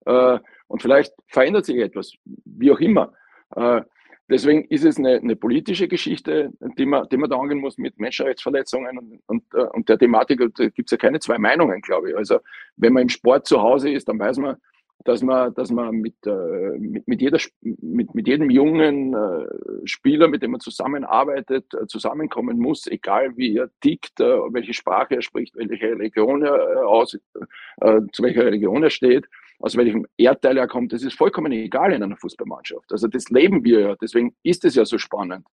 Äh, 0.06 0.38
und 0.68 0.82
vielleicht 0.82 1.12
verändert 1.28 1.64
sich 1.64 1.76
etwas, 1.76 2.12
wie 2.24 2.70
auch 2.70 2.80
immer. 2.80 3.12
Äh, 3.56 3.82
deswegen 4.28 4.64
ist 4.64 4.84
es 4.84 4.98
eine, 4.98 5.16
eine, 5.16 5.36
politische 5.36 5.88
Geschichte, 5.88 6.50
die 6.78 6.86
man, 6.86 7.08
die 7.08 7.16
man 7.16 7.30
da 7.30 7.38
angehen 7.38 7.60
muss 7.60 7.78
mit 7.78 7.98
Menschenrechtsverletzungen 7.98 8.98
und, 8.98 9.20
und, 9.26 9.54
äh, 9.54 9.66
und 9.72 9.88
der 9.88 9.98
Thematik. 9.98 10.40
Da 10.56 10.68
gibt 10.68 10.88
es 10.88 10.90
ja 10.90 10.98
keine 10.98 11.20
zwei 11.20 11.38
Meinungen, 11.38 11.80
glaube 11.80 12.10
ich. 12.10 12.16
Also 12.16 12.40
wenn 12.76 12.92
man 12.92 13.02
im 13.02 13.08
Sport 13.08 13.46
zu 13.46 13.60
Hause 13.62 13.90
ist, 13.90 14.08
dann 14.08 14.18
weiß 14.18 14.38
man, 14.38 14.56
dass 15.04 15.22
man, 15.22 15.52
dass 15.54 15.70
man 15.70 15.96
mit, 15.96 16.14
äh, 16.26 16.78
mit, 16.78 17.06
mit, 17.06 17.20
jeder, 17.20 17.38
mit, 17.60 18.14
mit 18.14 18.26
jedem 18.26 18.50
jungen 18.50 19.14
äh, 19.14 19.46
Spieler, 19.84 20.28
mit 20.28 20.42
dem 20.42 20.52
man 20.52 20.60
zusammenarbeitet, 20.60 21.74
äh, 21.74 21.86
zusammenkommen 21.86 22.58
muss, 22.58 22.86
egal 22.86 23.36
wie 23.36 23.58
er 23.58 23.70
tickt, 23.80 24.20
äh, 24.20 24.24
welche 24.24 24.72
Sprache 24.72 25.16
er 25.16 25.22
spricht, 25.22 25.54
welche 25.56 25.90
Religion 25.90 26.42
er 26.42 26.54
äh, 26.54 26.76
aus, 26.78 27.14
äh, 27.14 28.00
zu 28.12 28.22
welcher 28.22 28.46
Religion 28.46 28.82
er 28.82 28.90
steht, 28.90 29.26
aus 29.58 29.76
welchem 29.76 30.06
Erdteil 30.16 30.56
er 30.56 30.68
kommt. 30.68 30.92
Das 30.92 31.02
ist 31.02 31.18
vollkommen 31.18 31.52
egal 31.52 31.92
in 31.92 32.02
einer 32.02 32.16
Fußballmannschaft. 32.16 32.90
Also 32.90 33.06
das 33.08 33.28
leben 33.28 33.62
wir 33.62 33.80
ja, 33.80 33.96
deswegen 34.00 34.34
ist 34.42 34.64
es 34.64 34.74
ja 34.74 34.84
so 34.84 34.98
spannend. 34.98 35.46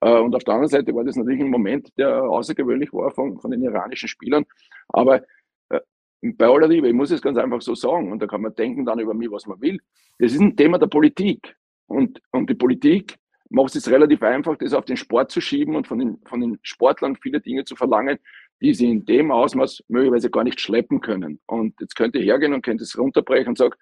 Und 0.00 0.36
auf 0.36 0.44
der 0.44 0.54
anderen 0.54 0.70
Seite 0.70 0.94
war 0.94 1.02
das 1.02 1.16
natürlich 1.16 1.40
ein 1.40 1.50
Moment, 1.50 1.90
der 1.98 2.22
außergewöhnlich 2.22 2.92
war 2.92 3.10
von, 3.10 3.40
von 3.40 3.50
den 3.50 3.62
iranischen 3.62 4.08
Spielern. 4.08 4.44
Aber 4.90 5.22
bei 6.20 6.46
aller 6.46 6.68
Liebe, 6.68 6.88
ich 6.88 6.94
muss 6.94 7.10
es 7.10 7.22
ganz 7.22 7.38
einfach 7.38 7.62
so 7.62 7.74
sagen, 7.74 8.10
und 8.10 8.20
da 8.20 8.26
kann 8.26 8.42
man 8.42 8.54
denken 8.54 8.84
dann 8.84 8.98
über 8.98 9.14
mich, 9.14 9.30
was 9.30 9.46
man 9.46 9.60
will. 9.60 9.78
Das 10.18 10.32
ist 10.32 10.40
ein 10.40 10.56
Thema 10.56 10.78
der 10.78 10.88
Politik. 10.88 11.56
Und, 11.86 12.20
und 12.32 12.50
die 12.50 12.54
Politik 12.54 13.16
macht 13.50 13.74
es 13.76 13.90
relativ 13.90 14.22
einfach, 14.22 14.56
das 14.58 14.74
auf 14.74 14.84
den 14.84 14.96
Sport 14.96 15.30
zu 15.30 15.40
schieben 15.40 15.76
und 15.76 15.86
von 15.86 15.98
den, 15.98 16.18
von 16.26 16.40
den 16.40 16.58
Sportlern 16.62 17.16
viele 17.16 17.40
Dinge 17.40 17.64
zu 17.64 17.76
verlangen, 17.76 18.18
die 18.60 18.74
sie 18.74 18.90
in 18.90 19.06
dem 19.06 19.30
Ausmaß 19.30 19.84
möglicherweise 19.88 20.30
gar 20.30 20.44
nicht 20.44 20.60
schleppen 20.60 21.00
können. 21.00 21.40
Und 21.46 21.80
jetzt 21.80 21.94
könnte 21.94 22.18
ich 22.18 22.26
hergehen 22.26 22.52
und 22.52 22.62
könnte 22.62 22.84
es 22.84 22.98
runterbrechen 22.98 23.48
und 23.48 23.58
sagen, 23.58 23.74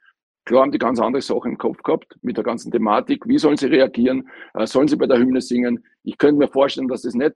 klar 0.44 0.62
haben 0.62 0.72
die 0.72 0.78
ganz 0.78 1.00
andere 1.00 1.22
Sachen 1.22 1.52
im 1.52 1.58
Kopf 1.58 1.82
gehabt 1.82 2.16
mit 2.22 2.36
der 2.36 2.44
ganzen 2.44 2.70
Thematik. 2.70 3.26
Wie 3.26 3.38
sollen 3.38 3.56
sie 3.56 3.66
reagieren? 3.66 4.28
Äh, 4.54 4.66
sollen 4.66 4.88
sie 4.88 4.96
bei 4.96 5.06
der 5.06 5.18
Hymne 5.18 5.40
singen? 5.40 5.84
Ich 6.04 6.18
könnte 6.18 6.38
mir 6.38 6.48
vorstellen, 6.48 6.88
dass 6.88 7.02
das 7.02 7.14
nicht 7.14 7.34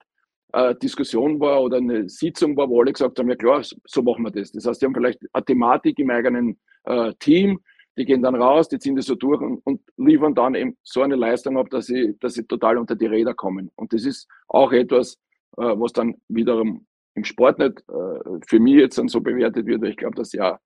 äh, 0.53 0.75
Diskussion 0.75 1.39
war 1.39 1.61
oder 1.61 1.77
eine 1.77 2.09
Sitzung 2.09 2.55
war, 2.57 2.69
wo 2.69 2.81
alle 2.81 2.93
gesagt 2.93 3.17
haben, 3.19 3.29
ja 3.29 3.35
klar, 3.35 3.61
so 3.63 4.01
machen 4.01 4.23
wir 4.23 4.31
das. 4.31 4.51
Das 4.51 4.65
heißt, 4.65 4.81
die 4.81 4.85
haben 4.85 4.93
vielleicht 4.93 5.19
eine 5.33 5.45
Thematik 5.45 5.99
im 5.99 6.09
eigenen 6.09 6.59
äh, 6.83 7.13
Team, 7.19 7.59
die 7.97 8.05
gehen 8.05 8.21
dann 8.21 8.35
raus, 8.35 8.69
die 8.69 8.79
ziehen 8.79 8.95
das 8.95 9.05
so 9.05 9.15
durch 9.15 9.41
und, 9.41 9.59
und, 9.65 9.81
liefern 9.97 10.33
dann 10.33 10.55
eben 10.55 10.77
so 10.81 11.01
eine 11.01 11.15
Leistung 11.15 11.57
ab, 11.57 11.69
dass 11.69 11.87
sie, 11.87 12.17
dass 12.19 12.33
sie 12.33 12.45
total 12.45 12.77
unter 12.77 12.95
die 12.95 13.05
Räder 13.05 13.33
kommen. 13.33 13.69
Und 13.75 13.93
das 13.93 14.05
ist 14.05 14.27
auch 14.47 14.71
etwas, 14.71 15.15
äh, 15.57 15.63
was 15.63 15.93
dann 15.93 16.15
wiederum 16.27 16.85
im 17.15 17.23
Sport 17.23 17.59
nicht 17.59 17.79
äh, 17.89 18.39
für 18.47 18.59
mich 18.59 18.75
jetzt 18.75 18.97
dann 18.97 19.09
so 19.09 19.21
bewertet 19.21 19.65
wird. 19.65 19.83
Ich 19.83 19.97
glaube, 19.97 20.15
dass 20.15 20.29
sie 20.29 20.41
auch 20.41 20.57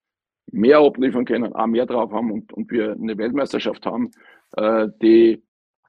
mehr 0.51 0.79
abliefern 0.79 1.25
können, 1.25 1.53
auch 1.53 1.67
mehr 1.67 1.85
drauf 1.85 2.11
haben 2.11 2.31
und, 2.31 2.53
und 2.53 2.71
wir 2.71 2.91
eine 2.91 3.17
Weltmeisterschaft 3.17 3.85
haben, 3.85 4.11
äh, 4.57 4.87
die 5.01 5.43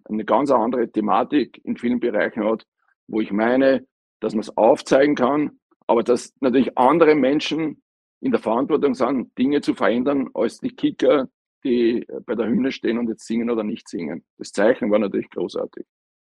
eine 0.05 0.25
ganz 0.25 0.51
andere 0.51 0.91
Thematik 0.91 1.61
in 1.65 1.77
vielen 1.77 2.01
Bereichen 2.01 2.45
hat, 2.45 2.65
wo 3.09 3.21
ich 3.21 3.33
meine, 3.33 3.87
dass 4.21 4.35
man 4.35 4.41
es 4.41 4.57
aufzeigen 4.57 5.15
kann, 5.15 5.59
aber 5.87 6.03
dass 6.03 6.33
natürlich 6.41 6.77
andere 6.77 7.15
Menschen 7.15 7.83
in 8.21 8.31
der 8.31 8.41
Verantwortung 8.41 8.95
sind, 8.95 9.37
Dinge 9.39 9.61
zu 9.61 9.75
verändern, 9.75 10.31
als 10.35 10.59
die 10.59 10.75
Kicker, 10.75 11.29
die 11.65 12.07
bei 12.25 12.35
der 12.35 12.47
Hymne 12.47 12.73
stehen 12.73 12.99
und 12.99 13.09
jetzt 13.09 13.27
singen 13.27 13.51
oder 13.51 13.63
nicht 13.63 13.89
singen. 13.89 14.25
Das 14.39 14.53
Zeichen 14.53 14.91
war 14.91 14.99
natürlich 14.99 15.29
großartig. 15.31 15.85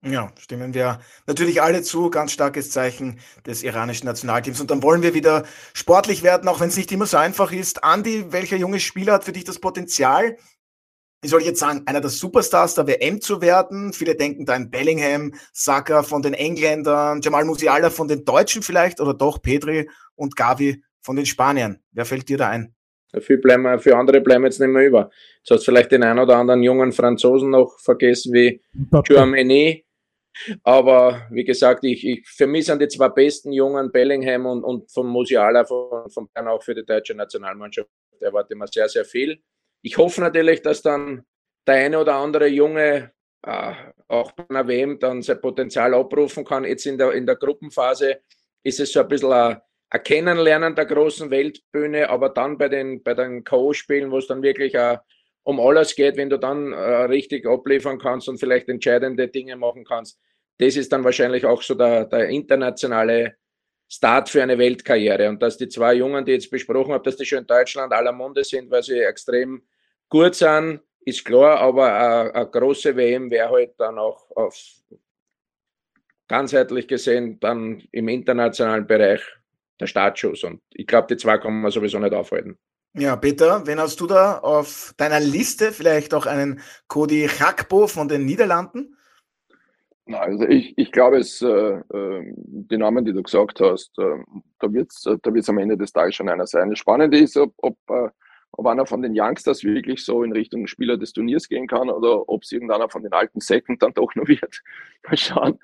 Ja, 0.06 0.34
stimmen 0.38 0.74
wir 0.74 1.00
natürlich 1.28 1.62
alle 1.62 1.82
zu. 1.82 2.10
Ganz 2.10 2.34
starkes 2.34 2.72
Zeichen 2.72 3.20
des 3.46 3.64
iranischen 3.64 4.06
Nationalteams. 4.06 4.60
Und 4.60 4.70
dann 4.70 4.84
wollen 4.84 5.02
wir 5.02 5.14
wieder 5.14 5.46
sportlich 5.74 6.24
werden, 6.24 6.50
auch 6.50 6.60
wenn 6.60 6.68
es 6.68 6.76
nicht 6.76 6.92
immer 6.92 7.06
so 7.06 7.16
einfach 7.16 7.54
ist. 7.54 7.86
Andi, 7.86 8.32
welcher 8.34 8.58
junge 8.58 8.82
Spieler 8.82 9.14
hat 9.14 9.24
für 9.24 9.32
dich 9.32 9.46
das 9.46 9.60
Potenzial, 9.60 10.36
wie 11.24 11.28
soll 11.30 11.40
ich 11.40 11.48
jetzt 11.48 11.60
sagen, 11.60 11.84
einer 11.86 12.02
der 12.02 12.10
Superstars 12.10 12.76
der 12.76 12.86
WM 12.86 13.22
zu 13.22 13.42
werden. 13.42 13.94
Viele 13.94 14.16
denken 14.16 14.46
da 14.46 14.54
an 14.54 14.70
Bellingham, 14.70 15.34
Saka 15.54 16.04
von 16.04 16.22
den 16.22 16.34
Engländern, 16.34 17.22
Jamal 17.22 17.46
Musiala 17.46 17.90
von 17.90 18.10
den 18.10 18.26
Deutschen 18.26 18.62
vielleicht 18.62 19.00
oder 19.00 19.14
doch 19.14 19.42
Pedri 19.42 19.90
und 20.16 20.36
Gavi 20.36 20.84
von 21.02 21.16
den 21.16 21.26
Spaniern. 21.26 21.80
Wer 21.92 22.06
fällt 22.06 22.28
dir 22.28 22.38
da 22.38 22.50
ein? 22.50 22.76
Für, 23.20 23.38
bleiben, 23.38 23.80
für 23.80 23.96
andere 23.96 24.22
bleiben 24.22 24.44
jetzt 24.44 24.60
nicht 24.60 24.70
mehr 24.70 24.86
über. 24.86 25.12
Du 25.48 25.56
hast 25.56 25.64
vielleicht 25.64 25.92
den 25.92 26.04
einen 26.04 26.20
oder 26.20 26.36
anderen 26.38 26.62
jungen 26.62 26.92
Franzosen 26.92 27.52
noch 27.52 27.80
vergessen, 27.80 28.34
wie 28.34 28.62
Germany. 29.04 29.86
Aber 30.64 31.28
wie 31.30 31.44
gesagt, 31.44 31.84
ich, 31.84 32.06
ich, 32.06 32.28
für 32.28 32.48
mich 32.48 32.66
sind 32.66 32.82
die 32.82 32.88
zwei 32.88 33.10
besten 33.10 33.52
Jungen, 33.52 33.92
Bellingham 33.92 34.48
und, 34.48 34.64
und 34.64 34.92
von 34.92 35.08
Musiala, 35.08 35.64
von, 35.64 36.10
von 36.10 36.28
Bayern 36.34 36.48
auch 36.48 36.64
für 36.64 36.74
die 36.74 36.84
deutsche 36.84 37.14
Nationalmannschaft, 37.14 37.88
erwarte 38.20 38.54
immer 38.54 38.68
sehr, 38.68 38.90
sehr 38.90 39.06
viel. 39.06 39.40
Ich 39.86 39.98
hoffe 39.98 40.22
natürlich, 40.22 40.62
dass 40.62 40.82
dann 40.82 41.26
der 41.68 41.76
eine 41.76 42.00
oder 42.00 42.16
andere 42.16 42.48
Junge 42.48 43.12
äh, 43.46 43.74
auch 44.08 44.32
bei 44.32 44.46
einer 44.50 44.66
WM 44.68 44.98
dann 44.98 45.22
sein 45.22 45.42
Potenzial 45.42 45.94
abrufen 45.94 46.46
kann. 46.46 46.64
Jetzt 46.64 46.86
in 46.86 46.98
der, 46.98 47.12
in 47.12 47.26
der 47.26 47.36
Gruppenphase 47.36 48.22
ist 48.64 48.80
es 48.80 48.94
so 48.94 49.02
ein 49.02 49.08
bisschen 49.10 49.34
ein, 49.34 49.58
ein 49.90 50.04
Kennenlernen 50.04 50.74
der 50.74 50.86
großen 50.86 51.30
Weltbühne, 51.30 52.10
aber 52.10 52.30
dann 52.30 52.58
bei 52.58 52.70
den, 52.70 53.04
bei 53.04 53.14
den 53.14 53.44
K.O.-Spielen, 53.44 54.10
wo 54.10 54.20
es 54.20 54.28
dann 54.28 54.42
wirklich 54.42 54.74
uh, 54.76 54.98
um 55.44 55.60
alles 55.60 55.94
geht, 55.96 56.16
wenn 56.16 56.30
du 56.30 56.40
dann 56.40 56.72
uh, 56.72 57.06
richtig 57.06 57.46
abliefern 57.46 58.00
kannst 58.00 58.30
und 58.30 58.40
vielleicht 58.40 58.70
entscheidende 58.70 59.28
Dinge 59.28 59.58
machen 59.58 59.84
kannst, 59.84 60.18
das 60.60 60.78
ist 60.78 60.94
dann 60.94 61.04
wahrscheinlich 61.04 61.46
auch 61.46 61.62
so 61.62 61.76
der, 61.76 62.06
der 62.06 62.30
internationale 62.30 63.36
Start 63.90 64.30
für 64.30 64.42
eine 64.42 64.58
Weltkarriere. 64.58 65.28
Und 65.28 65.42
dass 65.42 65.58
die 65.58 65.68
zwei 65.68 65.96
Jungen, 65.96 66.24
die 66.24 66.32
ich 66.32 66.44
jetzt 66.44 66.52
besprochen 66.52 66.94
habe, 66.94 67.04
dass 67.04 67.18
die 67.18 67.26
schon 67.26 67.40
in 67.40 67.48
Deutschland 67.48 67.92
aller 67.92 68.14
Munde 68.14 68.46
sind, 68.46 68.72
weil 68.72 68.82
sie 68.82 69.00
extrem 69.00 69.62
gut 70.14 70.36
sind, 70.36 70.80
ist 71.06 71.26
klar, 71.26 71.60
aber 71.60 71.92
eine, 71.92 72.36
eine 72.36 72.48
große 72.48 72.96
WM 72.96 73.32
wäre 73.32 73.50
halt 73.50 73.74
dann 73.80 73.98
auch 73.98 74.30
auf 74.36 74.56
ganzheitlich 76.28 76.88
gesehen 76.88 77.40
dann 77.40 77.82
im 77.92 78.08
internationalen 78.08 78.86
Bereich 78.86 79.22
der 79.80 79.88
Startschuss. 79.88 80.44
Und 80.44 80.62
ich 80.72 80.86
glaube, 80.86 81.08
die 81.08 81.18
zwei 81.18 81.40
kann 81.40 81.62
man 81.62 81.72
sowieso 81.72 81.98
nicht 81.98 82.14
aufhalten. 82.14 82.58
Ja, 82.96 83.16
Peter, 83.16 83.66
wen 83.66 83.80
hast 83.80 84.00
du 84.00 84.06
da 84.06 84.38
auf 84.38 84.94
deiner 84.98 85.20
Liste? 85.20 85.72
Vielleicht 85.72 86.14
auch 86.14 86.28
einen 86.28 86.62
Cody 86.88 87.28
Chakpo 87.28 87.88
von 87.88 88.08
den 88.08 88.24
Niederlanden? 88.24 88.96
Also 90.12 90.46
ich, 90.48 90.78
ich 90.78 90.92
glaube, 90.92 91.18
es, 91.18 91.42
äh, 91.42 91.48
äh, 91.48 92.34
die 92.36 92.78
Namen, 92.78 93.04
die 93.04 93.14
du 93.14 93.24
gesagt 93.24 93.60
hast, 93.62 93.98
äh, 93.98 94.24
da 94.60 94.72
wird 94.72 94.92
es 94.92 95.02
da 95.02 95.34
wird's 95.34 95.50
am 95.50 95.58
Ende 95.58 95.76
des 95.76 95.92
Tages 95.92 96.16
schon 96.16 96.30
einer 96.30 96.46
sein. 96.46 96.70
Das 96.70 96.78
Spannende 96.78 97.18
ist, 97.18 97.36
ob, 97.36 97.54
ob 97.58 97.78
äh, 97.90 98.10
ob 98.56 98.68
einer 98.68 98.86
von 98.86 99.02
den 99.02 99.14
Youngsters 99.16 99.64
wirklich 99.64 100.06
so 100.06 100.24
in 100.24 100.32
Richtung 100.32 100.68
Spieler 100.68 100.98
des 100.98 101.12
Turniers 101.12 101.48
gehen 101.50 101.68
kann 101.68 101.90
oder 101.90 102.30
ob 102.30 102.44
es 102.44 102.52
irgendeiner 102.52 102.88
von 102.88 103.02
den 103.02 103.12
alten 103.12 103.40
Säcken 103.40 103.80
dann 103.80 103.94
doch 103.94 104.14
noch 104.16 104.28
wird. 104.28 104.62
Mal 105.08 105.18
schauen. 105.18 105.60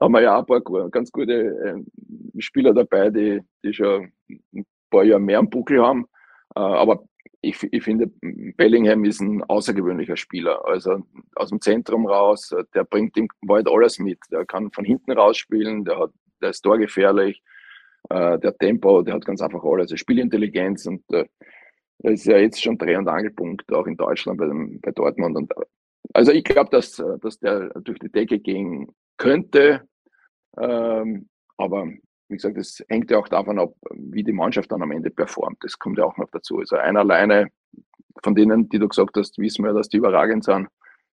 Haben 0.00 0.12
wir 0.12 0.22
ja 0.22 0.38
ein 0.38 0.46
paar 0.46 0.60
ganz 0.90 1.10
gute 1.10 1.32
äh, 1.32 2.40
Spieler 2.40 2.74
dabei, 2.74 3.10
die, 3.10 3.40
die 3.62 3.72
schon 3.72 4.12
ein 4.28 4.66
paar 4.90 5.04
Jahre 5.04 5.20
mehr 5.20 5.38
am 5.38 5.48
Buckel 5.48 5.82
haben. 5.82 6.06
Äh, 6.54 6.60
aber 6.60 7.04
ich, 7.40 7.62
ich, 7.72 7.82
finde, 7.82 8.10
Bellingham 8.56 9.04
ist 9.04 9.20
ein 9.20 9.42
außergewöhnlicher 9.44 10.16
Spieler. 10.16 10.64
Also 10.66 11.02
aus 11.36 11.50
dem 11.50 11.60
Zentrum 11.60 12.06
raus, 12.06 12.54
der 12.74 12.84
bringt 12.84 13.16
im 13.16 13.28
Wald 13.42 13.68
alles 13.68 13.98
mit. 13.98 14.18
Der 14.30 14.44
kann 14.44 14.70
von 14.70 14.84
hinten 14.84 15.12
rausspielen, 15.12 15.84
der, 15.84 15.98
hat, 15.98 16.10
der 16.42 16.50
ist 16.50 16.60
torgefährlich. 16.60 17.42
äh, 18.10 18.38
der 18.38 18.56
Tempo, 18.56 19.02
der 19.02 19.14
hat 19.14 19.24
ganz 19.24 19.40
einfach 19.40 19.62
alles, 19.64 19.98
Spielintelligenz 19.98 20.86
und 20.86 21.02
äh, 21.12 21.24
das 21.98 22.12
ist 22.14 22.26
ja 22.26 22.36
jetzt 22.36 22.62
schon 22.62 22.78
Dreh- 22.78 22.96
und 22.96 23.08
Angelpunkt 23.08 23.72
auch 23.72 23.86
in 23.86 23.96
Deutschland 23.96 24.38
bei, 24.38 24.46
dem, 24.46 24.80
bei 24.80 24.90
Dortmund. 24.90 25.36
Und, 25.36 25.52
also 26.12 26.32
ich 26.32 26.44
glaube, 26.44 26.70
dass, 26.70 27.02
dass 27.20 27.38
der 27.38 27.68
durch 27.80 27.98
die 27.98 28.10
Decke 28.10 28.38
gehen 28.38 28.88
könnte. 29.16 29.88
Ähm, 30.58 31.28
aber 31.56 31.88
wie 32.28 32.36
gesagt, 32.36 32.56
das 32.56 32.82
hängt 32.88 33.10
ja 33.10 33.18
auch 33.18 33.28
davon 33.28 33.58
ab, 33.58 33.74
wie 33.92 34.24
die 34.24 34.32
Mannschaft 34.32 34.72
dann 34.72 34.82
am 34.82 34.90
Ende 34.90 35.10
performt. 35.10 35.58
Das 35.60 35.78
kommt 35.78 35.98
ja 35.98 36.04
auch 36.04 36.16
noch 36.16 36.30
dazu. 36.30 36.58
Also 36.58 36.76
einer 36.76 37.00
alleine 37.00 37.48
von 38.22 38.34
denen, 38.34 38.68
die 38.68 38.78
du 38.78 38.88
gesagt 38.88 39.16
hast, 39.16 39.38
wissen 39.38 39.64
wir, 39.64 39.72
dass 39.72 39.88
die 39.88 39.98
überragend 39.98 40.44
sind. 40.44 40.68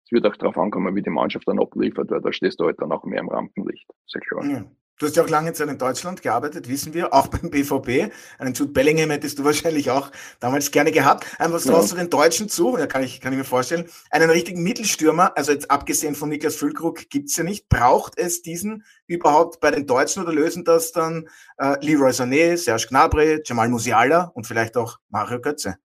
Es 0.05 0.11
wird 0.11 0.25
auch 0.25 0.35
darauf 0.35 0.57
ankommen, 0.57 0.95
wie 0.95 1.01
die 1.01 1.09
Mannschaft 1.09 1.47
dann 1.47 1.59
abliefert, 1.59 2.09
weil 2.11 2.21
da 2.21 2.31
stehst 2.31 2.59
du 2.59 2.65
halt 2.65 2.81
dann 2.81 2.91
auch 2.91 3.03
mehr 3.05 3.19
im 3.19 3.29
Rampenlicht. 3.29 3.87
Sehr 4.07 4.21
klar. 4.21 4.45
Ja. 4.45 4.65
Du 5.01 5.07
hast 5.07 5.15
ja 5.15 5.23
auch 5.23 5.29
lange 5.29 5.51
Zeit 5.53 5.67
in 5.67 5.79
Deutschland 5.79 6.21
gearbeitet, 6.21 6.69
wissen 6.69 6.93
wir, 6.93 7.11
auch 7.11 7.25
beim 7.27 7.49
BVB. 7.49 8.13
Einen 8.37 8.53
Jude 8.53 8.71
Bellingham 8.71 9.09
hättest 9.09 9.39
du 9.39 9.43
wahrscheinlich 9.43 9.89
auch 9.89 10.11
damals 10.39 10.69
gerne 10.69 10.91
gehabt. 10.91 11.25
Ähm, 11.39 11.51
was 11.53 11.63
traust 11.63 11.89
ja. 11.89 11.95
du 11.95 12.03
den 12.03 12.11
Deutschen 12.11 12.49
zu? 12.49 12.77
Ja, 12.77 12.85
kann 12.85 13.01
ich, 13.01 13.19
kann 13.19 13.33
ich 13.33 13.39
mir 13.39 13.43
vorstellen. 13.43 13.89
Einen 14.11 14.29
richtigen 14.29 14.61
Mittelstürmer, 14.61 15.35
also 15.35 15.53
jetzt 15.53 15.71
abgesehen 15.71 16.13
von 16.13 16.29
Niklas 16.29 16.55
Füllkrug, 16.55 17.09
gibt's 17.09 17.35
ja 17.35 17.43
nicht. 17.43 17.67
Braucht 17.67 18.19
es 18.19 18.43
diesen 18.43 18.83
überhaupt 19.07 19.59
bei 19.59 19.71
den 19.71 19.87
Deutschen 19.87 20.21
oder 20.21 20.33
lösen 20.33 20.65
das 20.65 20.91
dann 20.91 21.27
äh, 21.57 21.83
Leroy 21.83 22.11
Sané, 22.11 22.55
Serge 22.55 22.85
Gnabry, 22.89 23.41
Jamal 23.43 23.69
Musiala 23.69 24.25
und 24.35 24.45
vielleicht 24.45 24.77
auch 24.77 24.99
Mario 25.09 25.41
Götze? 25.41 25.77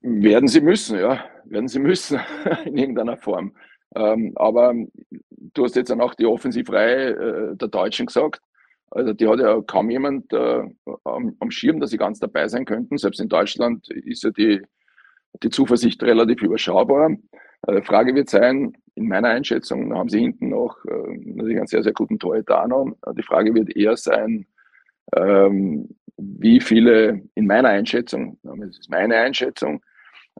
Werden 0.00 0.48
sie 0.48 0.60
müssen, 0.60 0.98
ja. 0.98 1.24
Werden 1.44 1.68
sie 1.68 1.78
müssen 1.78 2.18
in 2.64 2.76
irgendeiner 2.76 3.16
Form. 3.16 3.54
Ähm, 3.94 4.32
aber 4.36 4.74
du 5.54 5.64
hast 5.64 5.76
jetzt 5.76 5.92
auch 5.92 6.14
die 6.14 6.26
Offensivreihe 6.26 7.10
äh, 7.10 7.56
der 7.56 7.68
Deutschen 7.68 8.06
gesagt. 8.06 8.40
Also 8.90 9.12
die 9.12 9.28
hat 9.28 9.38
ja 9.38 9.60
kaum 9.62 9.90
jemand 9.90 10.32
äh, 10.32 10.62
am, 11.04 11.36
am, 11.38 11.50
Schirm, 11.50 11.80
dass 11.80 11.90
sie 11.90 11.96
ganz 11.96 12.18
dabei 12.18 12.48
sein 12.48 12.64
könnten. 12.64 12.98
Selbst 12.98 13.20
in 13.20 13.28
Deutschland 13.28 13.88
ist 13.88 14.24
ja 14.24 14.30
die, 14.30 14.62
die 15.42 15.50
Zuversicht 15.50 16.02
relativ 16.02 16.42
überschaubar. 16.42 17.16
Äh, 17.68 17.82
Frage 17.82 18.14
wird 18.14 18.28
sein, 18.28 18.72
in 18.96 19.08
meiner 19.08 19.28
Einschätzung 19.28 19.94
haben 19.94 20.08
sie 20.08 20.20
hinten 20.20 20.48
noch 20.48 20.76
äh, 20.86 21.16
natürlich 21.24 21.58
einen 21.58 21.68
sehr, 21.68 21.82
sehr 21.82 21.92
guten 21.92 22.18
Torhüter 22.18 22.66
noch. 22.66 22.96
Die 23.16 23.22
Frage 23.22 23.54
wird 23.54 23.76
eher 23.76 23.96
sein, 23.96 24.46
ähm, 25.14 25.88
wie 26.16 26.60
viele, 26.60 27.22
in 27.34 27.46
meiner 27.46 27.70
Einschätzung, 27.70 28.38
das 28.42 28.78
ist 28.78 28.90
meine 28.90 29.16
Einschätzung, 29.16 29.82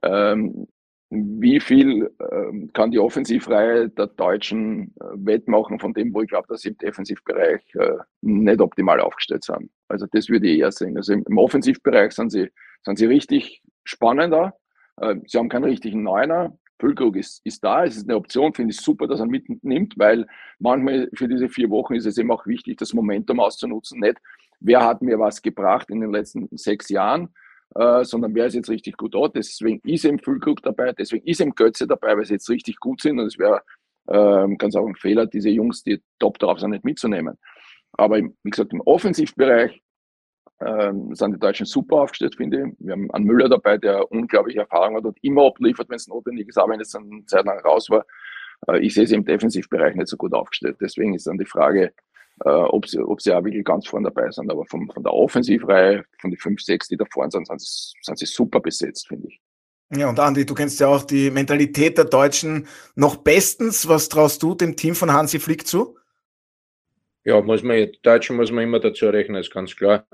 ähm, 0.02 0.66
wie 1.10 1.58
viel 1.58 2.08
ähm, 2.32 2.70
kann 2.72 2.92
die 2.92 3.00
Offensivreihe 3.00 3.88
der 3.88 4.06
Deutschen 4.06 4.94
äh, 5.00 5.04
wettmachen 5.14 5.80
von 5.80 5.92
dem, 5.92 6.14
wo 6.14 6.22
ich 6.22 6.28
glaube, 6.28 6.46
dass 6.48 6.60
sie 6.60 6.68
im 6.68 6.78
Defensivbereich 6.78 7.74
äh, 7.74 7.98
nicht 8.20 8.60
optimal 8.60 9.00
aufgestellt 9.00 9.42
sind. 9.42 9.70
Also 9.88 10.06
das 10.12 10.28
würde 10.28 10.46
ich 10.46 10.60
eher 10.60 10.70
sehen. 10.70 10.96
Also 10.96 11.12
im, 11.12 11.24
im 11.28 11.38
Offensivbereich 11.38 12.12
sind 12.12 12.30
sie, 12.30 12.48
sind 12.84 12.96
sie 12.96 13.06
richtig 13.06 13.60
spannender. 13.82 14.54
Äh, 14.98 15.16
sie 15.26 15.36
haben 15.38 15.48
keinen 15.48 15.64
richtigen 15.64 16.04
Neuner. 16.04 16.56
Füllkrug 16.78 17.16
ist, 17.16 17.44
ist 17.44 17.62
da, 17.64 17.84
es 17.84 17.96
ist 17.96 18.08
eine 18.08 18.16
Option, 18.16 18.54
finde 18.54 18.72
ich 18.72 18.80
super, 18.80 19.06
dass 19.06 19.20
er 19.20 19.26
mitnimmt, 19.26 19.94
weil 19.98 20.26
manchmal 20.60 21.10
für 21.12 21.28
diese 21.28 21.48
vier 21.48 21.68
Wochen 21.70 21.94
ist 21.94 22.06
es 22.06 22.16
eben 22.18 22.30
auch 22.30 22.46
wichtig, 22.46 22.78
das 22.78 22.94
Momentum 22.94 23.40
auszunutzen. 23.40 24.00
Nicht, 24.00 24.18
wer 24.60 24.86
hat 24.86 25.02
mir 25.02 25.18
was 25.18 25.42
gebracht 25.42 25.90
in 25.90 26.00
den 26.00 26.12
letzten 26.12 26.48
sechs 26.52 26.88
Jahren, 26.88 27.28
äh, 27.74 28.04
sondern 28.04 28.34
wer 28.34 28.46
ist 28.46 28.54
jetzt 28.54 28.70
richtig 28.70 28.96
gut 28.96 29.14
da. 29.14 29.28
Deswegen 29.28 29.80
ist 29.84 30.04
eben 30.04 30.18
Füllkrug 30.18 30.62
dabei, 30.62 30.92
deswegen 30.92 31.26
ist 31.26 31.40
eben 31.40 31.54
Götze 31.54 31.86
dabei, 31.86 32.16
weil 32.16 32.24
sie 32.24 32.34
jetzt 32.34 32.48
richtig 32.48 32.78
gut 32.80 33.00
sind 33.00 33.18
und 33.18 33.26
es 33.26 33.38
wäre 33.38 33.62
ähm, 34.08 34.58
ganz 34.58 34.74
auch 34.74 34.86
ein 34.86 34.96
Fehler, 34.96 35.26
diese 35.26 35.50
Jungs, 35.50 35.82
die 35.82 36.02
top 36.18 36.38
drauf 36.38 36.58
sind, 36.58 36.70
nicht 36.70 36.84
mitzunehmen. 36.84 37.38
Aber 37.92 38.18
wie 38.18 38.50
gesagt, 38.50 38.72
im 38.72 38.80
Offensivbereich 38.80 39.80
ähm, 40.60 41.14
sind 41.14 41.34
die 41.34 41.38
Deutschen 41.38 41.66
super 41.66 41.96
aufgestellt, 41.96 42.36
finde 42.36 42.58
ich. 42.58 42.86
Wir 42.86 42.92
haben 42.92 43.10
einen 43.12 43.24
Müller 43.24 43.48
dabei, 43.48 43.78
der 43.78 44.10
unglaubliche 44.10 44.60
Erfahrung 44.60 44.96
hat 44.96 45.04
und 45.04 45.18
immer 45.22 45.46
abliefert, 45.46 45.88
wenn 45.88 45.96
es 45.96 46.08
notwendig 46.08 46.48
ist, 46.48 46.58
auch 46.58 46.68
wenn 46.68 46.80
es 46.80 46.94
eine 46.94 47.24
Zeit 47.26 47.46
lang 47.46 47.60
raus 47.60 47.88
war. 47.90 48.04
Äh, 48.68 48.80
ich 48.80 48.94
sehe 48.94 49.06
sie 49.06 49.14
im 49.14 49.24
Defensivbereich 49.24 49.94
nicht 49.94 50.08
so 50.08 50.16
gut 50.16 50.34
aufgestellt. 50.34 50.76
Deswegen 50.80 51.14
ist 51.14 51.26
dann 51.26 51.38
die 51.38 51.46
Frage, 51.46 51.92
äh, 52.44 52.48
ob, 52.48 52.86
sie, 52.86 52.98
ob 52.98 53.20
sie 53.20 53.32
auch 53.32 53.44
wirklich 53.44 53.64
ganz 53.64 53.86
vorne 53.86 54.10
dabei 54.10 54.30
sind. 54.30 54.50
Aber 54.50 54.64
vom, 54.66 54.90
von 54.90 55.02
der 55.02 55.12
Offensivreihe, 55.12 56.04
von 56.18 56.30
den 56.30 56.38
fünf, 56.38 56.60
sechs, 56.60 56.88
die 56.88 56.96
da 56.96 57.04
vorne 57.10 57.30
sind, 57.30 57.46
sind 57.46 57.60
sie, 57.60 57.92
sind 58.02 58.18
sie 58.18 58.26
super 58.26 58.60
besetzt, 58.60 59.08
finde 59.08 59.28
ich. 59.28 59.40
Ja, 59.92 60.08
und 60.08 60.20
Andi, 60.20 60.46
du 60.46 60.54
kennst 60.54 60.78
ja 60.78 60.86
auch 60.86 61.02
die 61.02 61.30
Mentalität 61.30 61.98
der 61.98 62.04
Deutschen 62.04 62.68
noch 62.94 63.16
bestens. 63.16 63.88
Was 63.88 64.08
traust 64.08 64.42
du 64.42 64.54
dem 64.54 64.76
Team 64.76 64.94
von 64.94 65.12
Hansi 65.12 65.40
Flick 65.40 65.66
zu? 65.66 65.98
Ja, 67.24 67.40
muss 67.40 67.62
man, 67.62 67.90
Deutschen 68.02 68.36
muss 68.36 68.52
man 68.52 68.64
immer 68.64 68.80
dazu 68.80 69.08
rechnen, 69.08 69.40
ist 69.40 69.52
ganz 69.52 69.74
klar. 69.74 70.06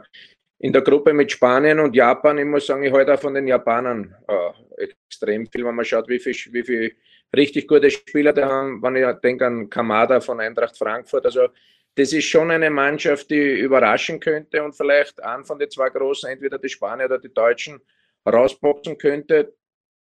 In 0.58 0.72
der 0.72 0.82
Gruppe 0.82 1.12
mit 1.12 1.30
Spanien 1.30 1.78
und 1.78 1.94
Japan, 1.94 2.38
ich 2.38 2.46
muss 2.46 2.66
sagen, 2.66 2.82
ich 2.82 2.92
halte 2.92 3.14
auch 3.14 3.20
von 3.20 3.34
den 3.34 3.46
Japanern 3.46 4.14
äh, 4.26 4.82
extrem 4.84 5.46
viel, 5.46 5.64
wenn 5.66 5.74
man 5.74 5.84
schaut, 5.84 6.08
wie 6.08 6.18
viel, 6.18 6.34
wie 6.52 6.62
viel 6.62 6.96
richtig 7.36 7.68
gute 7.68 7.90
Spieler 7.90 8.32
da 8.32 8.48
haben. 8.48 8.82
Wenn 8.82 8.96
ich 8.96 9.20
denke 9.20 9.46
an 9.46 9.68
Kamada 9.68 10.20
von 10.20 10.40
Eintracht 10.40 10.78
Frankfurt, 10.78 11.26
also 11.26 11.48
das 11.96 12.12
ist 12.12 12.26
schon 12.26 12.50
eine 12.50 12.70
Mannschaft, 12.70 13.30
die 13.30 13.58
überraschen 13.58 14.20
könnte 14.20 14.62
und 14.62 14.74
vielleicht 14.74 15.22
einen 15.22 15.44
von 15.44 15.58
den 15.58 15.70
zwei 15.70 15.88
Großen, 15.88 16.30
entweder 16.30 16.58
die 16.58 16.68
Spanier 16.68 17.06
oder 17.06 17.18
die 17.18 17.32
Deutschen, 17.32 17.80
rausboxen 18.26 18.98
könnte. 18.98 19.54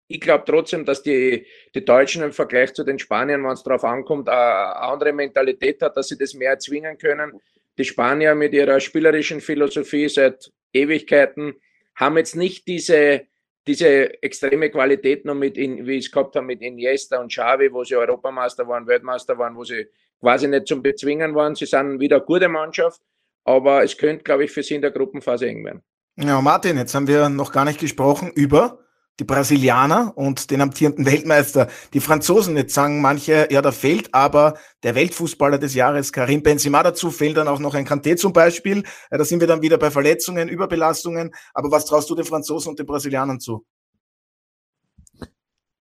Ich 0.08 0.22
glaube 0.22 0.44
trotzdem, 0.46 0.86
dass 0.86 1.04
die, 1.04 1.46
die 1.76 1.86
Deutschen 1.86 2.24
im 2.24 2.32
Vergleich 2.32 2.74
zu 2.74 2.84
den 2.84 3.00
Spaniern, 3.00 3.44
wenn 3.44 3.52
es 3.52 3.64
darauf 3.64 3.84
ankommt, 3.84 4.30
eine 4.30 4.76
andere 4.78 5.14
Mentalität 5.14 5.82
hat, 5.82 5.98
dass 5.98 6.08
sie 6.08 6.18
das 6.18 6.34
mehr 6.34 6.52
erzwingen 6.52 6.98
können. 6.98 7.40
Die 7.78 7.86
Spanier 7.86 8.36
mit 8.36 8.54
ihrer 8.54 8.80
spielerischen 8.80 9.42
Philosophie 9.42 10.08
seit 10.08 10.52
Ewigkeiten 10.72 11.56
haben 11.96 12.18
jetzt 12.18 12.36
nicht 12.36 12.68
diese, 12.68 13.28
diese 13.68 14.22
extreme 14.24 14.70
Qualität 14.70 15.26
noch 15.26 15.36
mit, 15.36 15.58
in, 15.58 15.86
wie 15.86 15.98
ich 15.98 16.06
es 16.06 16.12
gehabt 16.12 16.36
habe 16.36 16.46
mit 16.46 16.62
Iniesta 16.62 17.20
und 17.20 17.32
Xavi, 17.32 17.72
wo 17.72 17.84
sie 17.84 17.96
Europameister 17.96 18.68
waren, 18.68 18.88
Weltmeister 18.88 19.38
waren, 19.38 19.56
wo 19.56 19.64
sie 19.64 19.88
quasi 20.24 20.48
nicht 20.48 20.68
zum 20.68 20.82
Bezwingen 20.82 21.36
waren. 21.36 21.54
Sie 21.54 21.66
sind 21.66 22.00
wieder 22.00 22.16
eine 22.16 22.26
gute 22.26 22.48
Mannschaft, 22.48 23.02
aber 23.44 23.84
es 23.84 23.98
könnte, 23.98 24.24
glaube 24.24 24.46
ich, 24.46 24.52
für 24.52 24.64
sie 24.64 24.76
in 24.76 24.82
der 24.82 24.92
Gruppenphase 24.92 25.48
eng 25.48 25.66
werden. 25.66 25.84
Ja, 26.16 26.42
Martin, 26.42 26.78
jetzt 26.78 26.96
haben 26.96 27.08
wir 27.08 27.28
noch 27.28 27.52
gar 27.52 27.66
nicht 27.66 27.80
gesprochen 27.80 28.32
über 28.34 28.80
die 29.20 29.26
Brasilianer 29.26 30.14
und 30.16 30.50
den 30.50 30.62
amtierenden 30.62 31.06
Weltmeister. 31.06 31.68
Die 31.94 32.00
Franzosen, 32.00 32.56
jetzt 32.56 32.74
sagen 32.74 33.02
manche, 33.02 33.48
ja, 33.52 33.62
da 33.62 33.72
fehlt 33.72 34.14
aber 34.14 34.56
der 34.82 34.96
Weltfußballer 34.96 35.58
des 35.58 35.76
Jahres, 35.76 36.14
Karim 36.14 36.42
Benzema. 36.42 36.82
Dazu 36.84 37.12
fehlt 37.12 37.38
dann 37.38 37.48
auch 37.48 37.60
noch 37.60 37.76
ein 37.76 37.86
Kanté 37.86 38.16
zum 38.16 38.32
Beispiel. 38.32 38.84
Da 39.12 39.24
sind 39.26 39.40
wir 39.40 39.48
dann 39.48 39.62
wieder 39.62 39.78
bei 39.78 39.92
Verletzungen, 39.92 40.48
Überbelastungen. 40.48 41.32
Aber 41.54 41.70
was 41.70 41.86
traust 41.86 42.10
du 42.10 42.16
den 42.16 42.26
Franzosen 42.26 42.70
und 42.70 42.80
den 42.80 42.86
Brasilianern 42.86 43.40
zu? 43.40 43.66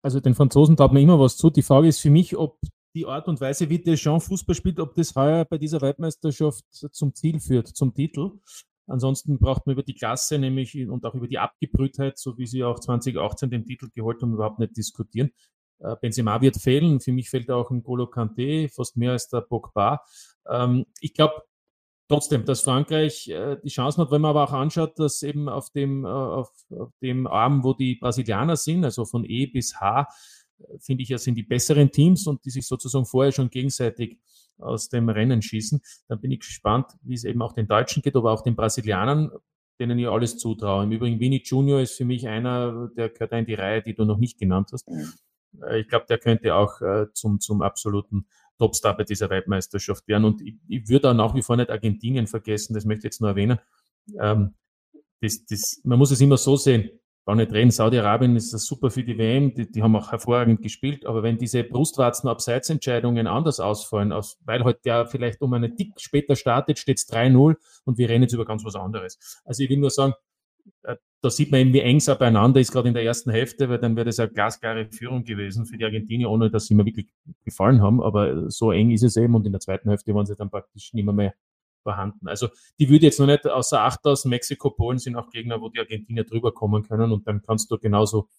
Also 0.02 0.22
den 0.22 0.34
Franzosen 0.34 0.78
traut 0.78 0.94
man 0.94 1.04
immer 1.04 1.20
was 1.20 1.36
zu. 1.36 1.50
Die 1.50 1.62
Frage 1.62 1.88
ist 1.88 2.00
für 2.00 2.10
mich, 2.10 2.38
ob 2.38 2.58
die 2.96 3.06
Art 3.06 3.28
und 3.28 3.40
Weise, 3.42 3.70
wie 3.70 3.80
Deschamps 3.80 4.28
Fußball 4.28 4.56
spielt, 4.56 4.80
ob 4.80 4.96
das 4.96 5.16
heuer 5.16 5.46
bei 5.46 5.58
dieser 5.58 5.82
Weltmeisterschaft 5.82 6.66
zum 6.72 7.14
Ziel 7.14 7.40
führt, 7.40 7.68
zum 7.68 7.94
Titel. 7.94 8.32
Ansonsten 8.88 9.38
braucht 9.38 9.68
man 9.68 9.74
über 9.74 9.84
die 9.84 9.94
Klasse 9.94 10.40
nämlich 10.40 10.76
und 10.88 11.06
auch 11.06 11.14
über 11.14 11.28
die 11.28 11.38
Abgebrühtheit, 11.38 12.18
so 12.18 12.38
wie 12.38 12.48
sie 12.48 12.64
auch 12.64 12.80
2018 12.80 13.50
den 13.50 13.66
Titel 13.66 13.90
geholt 13.94 14.22
haben, 14.22 14.34
überhaupt 14.34 14.60
nicht 14.60 14.76
diskutieren. 14.76 15.32
Äh, 15.80 15.96
Benzema 16.02 16.42
wird 16.42 16.58
fehlen. 16.58 17.00
Für 17.00 17.12
mich 17.12 17.30
fehlt 17.30 17.50
auch 17.52 17.70
ein 17.72 17.84
Golo 17.84 18.06
Kanté, 18.06 18.74
fast 18.74 18.98
mehr 18.98 19.12
als 19.12 19.30
der 19.30 19.42
Pogba. 19.42 20.02
Ähm, 20.50 20.86
ich 21.00 21.14
glaube 21.14 21.44
trotzdem, 22.10 22.44
dass 22.46 22.62
Frankreich 22.62 23.30
äh, 23.30 23.58
die 23.64 23.70
Chancen 23.70 24.02
hat, 24.02 24.12
wenn 24.12 24.22
man 24.22 24.32
aber 24.32 24.44
auch 24.44 24.54
anschaut, 24.54 24.98
dass 24.98 25.22
eben 25.22 25.48
auf 25.48 25.70
dem, 25.70 26.06
äh, 26.06 26.10
auf, 26.10 26.52
auf 26.72 26.92
dem 27.02 27.28
Arm, 27.28 27.64
wo 27.64 27.74
die 27.74 27.96
Brasilianer 27.96 28.58
sind, 28.58 28.84
also 28.84 29.06
von 29.06 29.24
E 29.24 29.46
bis 29.46 29.80
H, 29.80 30.08
finde 30.80 31.04
ich 31.04 31.10
ja, 31.10 31.18
sind 31.18 31.36
die 31.36 31.44
besseren 31.44 31.92
Teams 31.92 32.28
und 32.28 32.44
die 32.46 32.50
sich 32.50 32.68
sozusagen 32.68 33.06
vorher 33.06 33.32
schon 33.32 33.50
gegenseitig 33.50 34.20
aus 34.58 34.90
dem 34.90 35.10
Rennen 35.10 35.42
schießen. 35.42 35.82
Dann 36.08 36.20
bin 36.20 36.32
ich 36.32 36.40
gespannt, 36.40 36.88
wie 37.02 37.14
es 37.14 37.24
eben 37.24 37.42
auch 37.42 37.54
den 37.54 37.68
Deutschen 37.68 38.02
geht, 38.02 38.16
aber 38.16 38.32
auch 38.32 38.42
den 38.42 38.56
Brasilianern, 38.56 39.32
denen 39.80 39.98
ich 39.98 40.08
alles 40.08 40.38
zutraue. 40.38 40.84
Im 40.84 40.92
Übrigen, 40.92 41.20
Vini 41.20 41.42
Junior 41.44 41.80
ist 41.80 41.96
für 41.96 42.06
mich 42.06 42.28
einer, 42.28 42.90
der 42.98 43.10
gehört 43.10 43.32
in 43.32 43.46
die 43.46 43.54
Reihe, 43.54 43.82
die 43.82 43.94
du 43.94 44.06
noch 44.06 44.18
nicht 44.18 44.38
genannt 44.38 44.70
hast. 44.74 44.90
Mhm. 44.90 45.14
Ich 45.76 45.88
glaube, 45.88 46.06
der 46.08 46.20
könnte 46.20 46.54
auch 46.54 46.82
äh, 46.82 47.08
zum, 47.14 47.40
zum 47.40 47.62
absoluten 47.62 48.28
Topstar 48.60 48.96
bei 48.96 49.04
dieser 49.04 49.30
Weltmeisterschaft 49.30 50.08
werden. 50.08 50.26
Und 50.26 50.42
ich, 50.42 50.58
ich 50.68 50.88
würde 50.90 51.10
auch 51.10 51.16
nach 51.16 51.34
wie 51.34 51.42
vor 51.42 51.56
nicht 51.56 51.72
Argentinien 51.72 52.28
vergessen, 52.28 52.74
das 52.74 52.86
möchte 52.86 53.00
ich 53.00 53.06
jetzt 53.06 53.22
nur 53.22 53.32
erwähnen. 53.32 53.58
Ähm, 54.20 54.54
das, 55.22 55.46
das, 55.46 55.82
man 55.84 55.98
muss 55.98 56.12
es 56.12 56.22
immer 56.22 56.38
so 56.38 56.56
sehen 56.56 56.92
gar 57.26 57.36
nicht 57.36 57.52
reden. 57.52 57.72
Saudi-Arabien 57.72 58.36
ist 58.36 58.52
super 58.52 58.90
für 58.90 59.04
die 59.04 59.18
WM, 59.18 59.54
die, 59.54 59.72
die, 59.72 59.84
haben 59.84 59.96
auch 59.96 60.12
hervorragend 60.12 60.62
gespielt, 60.62 61.06
aber 61.06 61.24
wenn 61.24 61.38
diese 61.38 61.64
Brustwarzen-Abseitsentscheidungen 61.64 63.28
anders 63.28 63.60
ausfallen, 63.60 64.12
aus, 64.12 64.38
weil 64.46 64.64
halt 64.64 64.84
der 64.86 65.06
vielleicht 65.06 65.42
um 65.42 65.54
einen 65.54 65.76
Tick 65.76 65.94
später 65.98 66.36
startet, 66.36 66.80
steht 66.80 66.98
es 66.98 67.08
3-0 67.10 67.56
und 67.86 67.98
wir 67.98 68.10
reden 68.10 68.24
jetzt 68.24 68.34
über 68.34 68.46
ganz 68.46 68.66
was 68.66 68.76
anderes. 68.76 69.20
Also 69.46 69.64
ich 69.64 69.70
will 69.70 69.78
nur 69.78 69.92
sagen, 69.92 70.14
äh, 70.84 70.96
da 71.22 71.30
sieht 71.30 71.52
man 71.52 71.62
eben, 71.62 71.74
wie 71.74 71.82
eng 71.82 71.98
es 71.98 72.06
beieinander 72.06 72.60
ist, 72.62 72.72
gerade 72.72 72.88
in 72.88 72.94
der 72.94 73.04
ersten 73.04 73.32
Hälfte, 73.32 73.70
weil 73.70 73.80
dann 73.80 73.96
wäre 73.96 74.06
das 74.06 74.20
eine 74.20 74.30
glasklare 74.30 74.88
Führung 74.90 75.24
gewesen 75.24 75.66
für 75.66 75.78
die 75.78 75.84
Argentinier, 75.84 76.30
ohne 76.30 76.50
dass 76.50 76.68
sie 76.68 76.76
mir 76.76 76.86
wirklich 76.86 77.08
gefallen 77.44 77.82
haben. 77.82 78.02
Aber 78.02 78.50
so 78.50 78.72
eng 78.72 78.92
ist 78.92 79.04
es 79.04 79.18
eben 79.18 79.36
und 79.36 79.46
in 79.46 79.52
der 79.52 79.60
zweiten 79.60 79.90
Hälfte 79.90 80.14
waren 80.16 80.26
sie 80.26 80.36
dann 80.36 80.50
praktisch 80.50 80.94
nicht 80.94 81.06
mehr, 81.06 81.14
mehr 81.14 81.34
vorhanden. 81.90 82.28
Also 82.28 82.50
die 82.80 82.90
würde 82.90 83.06
jetzt 83.06 83.20
noch 83.20 83.26
nicht 83.26 83.48
außer 83.48 83.82
Acht 83.82 84.06
aus. 84.06 84.26
Mexiko, 84.26 84.70
Polen 84.70 85.00
sind 85.00 85.16
auch 85.16 85.30
Gegner, 85.32 85.60
wo 85.60 85.70
die 85.70 85.80
Argentinier 85.80 86.24
drüber 86.24 86.54
kommen 86.54 86.84
können 86.84 87.12
und 87.12 87.28
dann 87.28 87.42
kannst 87.42 87.72
du 87.72 87.80
genauso 87.80 88.30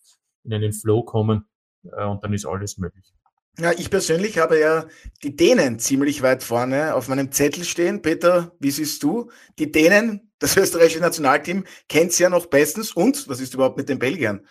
in 0.44 0.54
einen 0.54 0.72
Flow 0.72 1.02
kommen 1.02 1.46
äh, 1.84 2.04
und 2.04 2.22
dann 2.22 2.32
ist 2.32 2.46
alles 2.46 2.78
möglich. 2.78 3.12
Ja, 3.58 3.72
ich 3.72 3.90
persönlich 3.90 4.38
habe 4.38 4.60
ja 4.60 4.86
die 5.24 5.34
Dänen 5.34 5.80
ziemlich 5.80 6.22
weit 6.22 6.44
vorne 6.44 6.94
auf 6.94 7.08
meinem 7.08 7.32
Zettel 7.32 7.64
stehen. 7.64 8.00
Peter, 8.00 8.52
wie 8.60 8.70
siehst 8.70 9.02
du? 9.02 9.30
Die 9.58 9.72
Dänen, 9.72 10.32
das 10.38 10.56
österreichische 10.56 11.00
Nationalteam, 11.00 11.64
kennt 11.88 12.12
sie 12.12 12.22
ja 12.22 12.30
noch 12.30 12.46
bestens. 12.46 12.92
Und 12.92 13.28
was 13.28 13.40
ist 13.40 13.52
überhaupt 13.52 13.76
mit 13.76 13.88
den 13.88 13.98
Belgiern? 13.98 14.46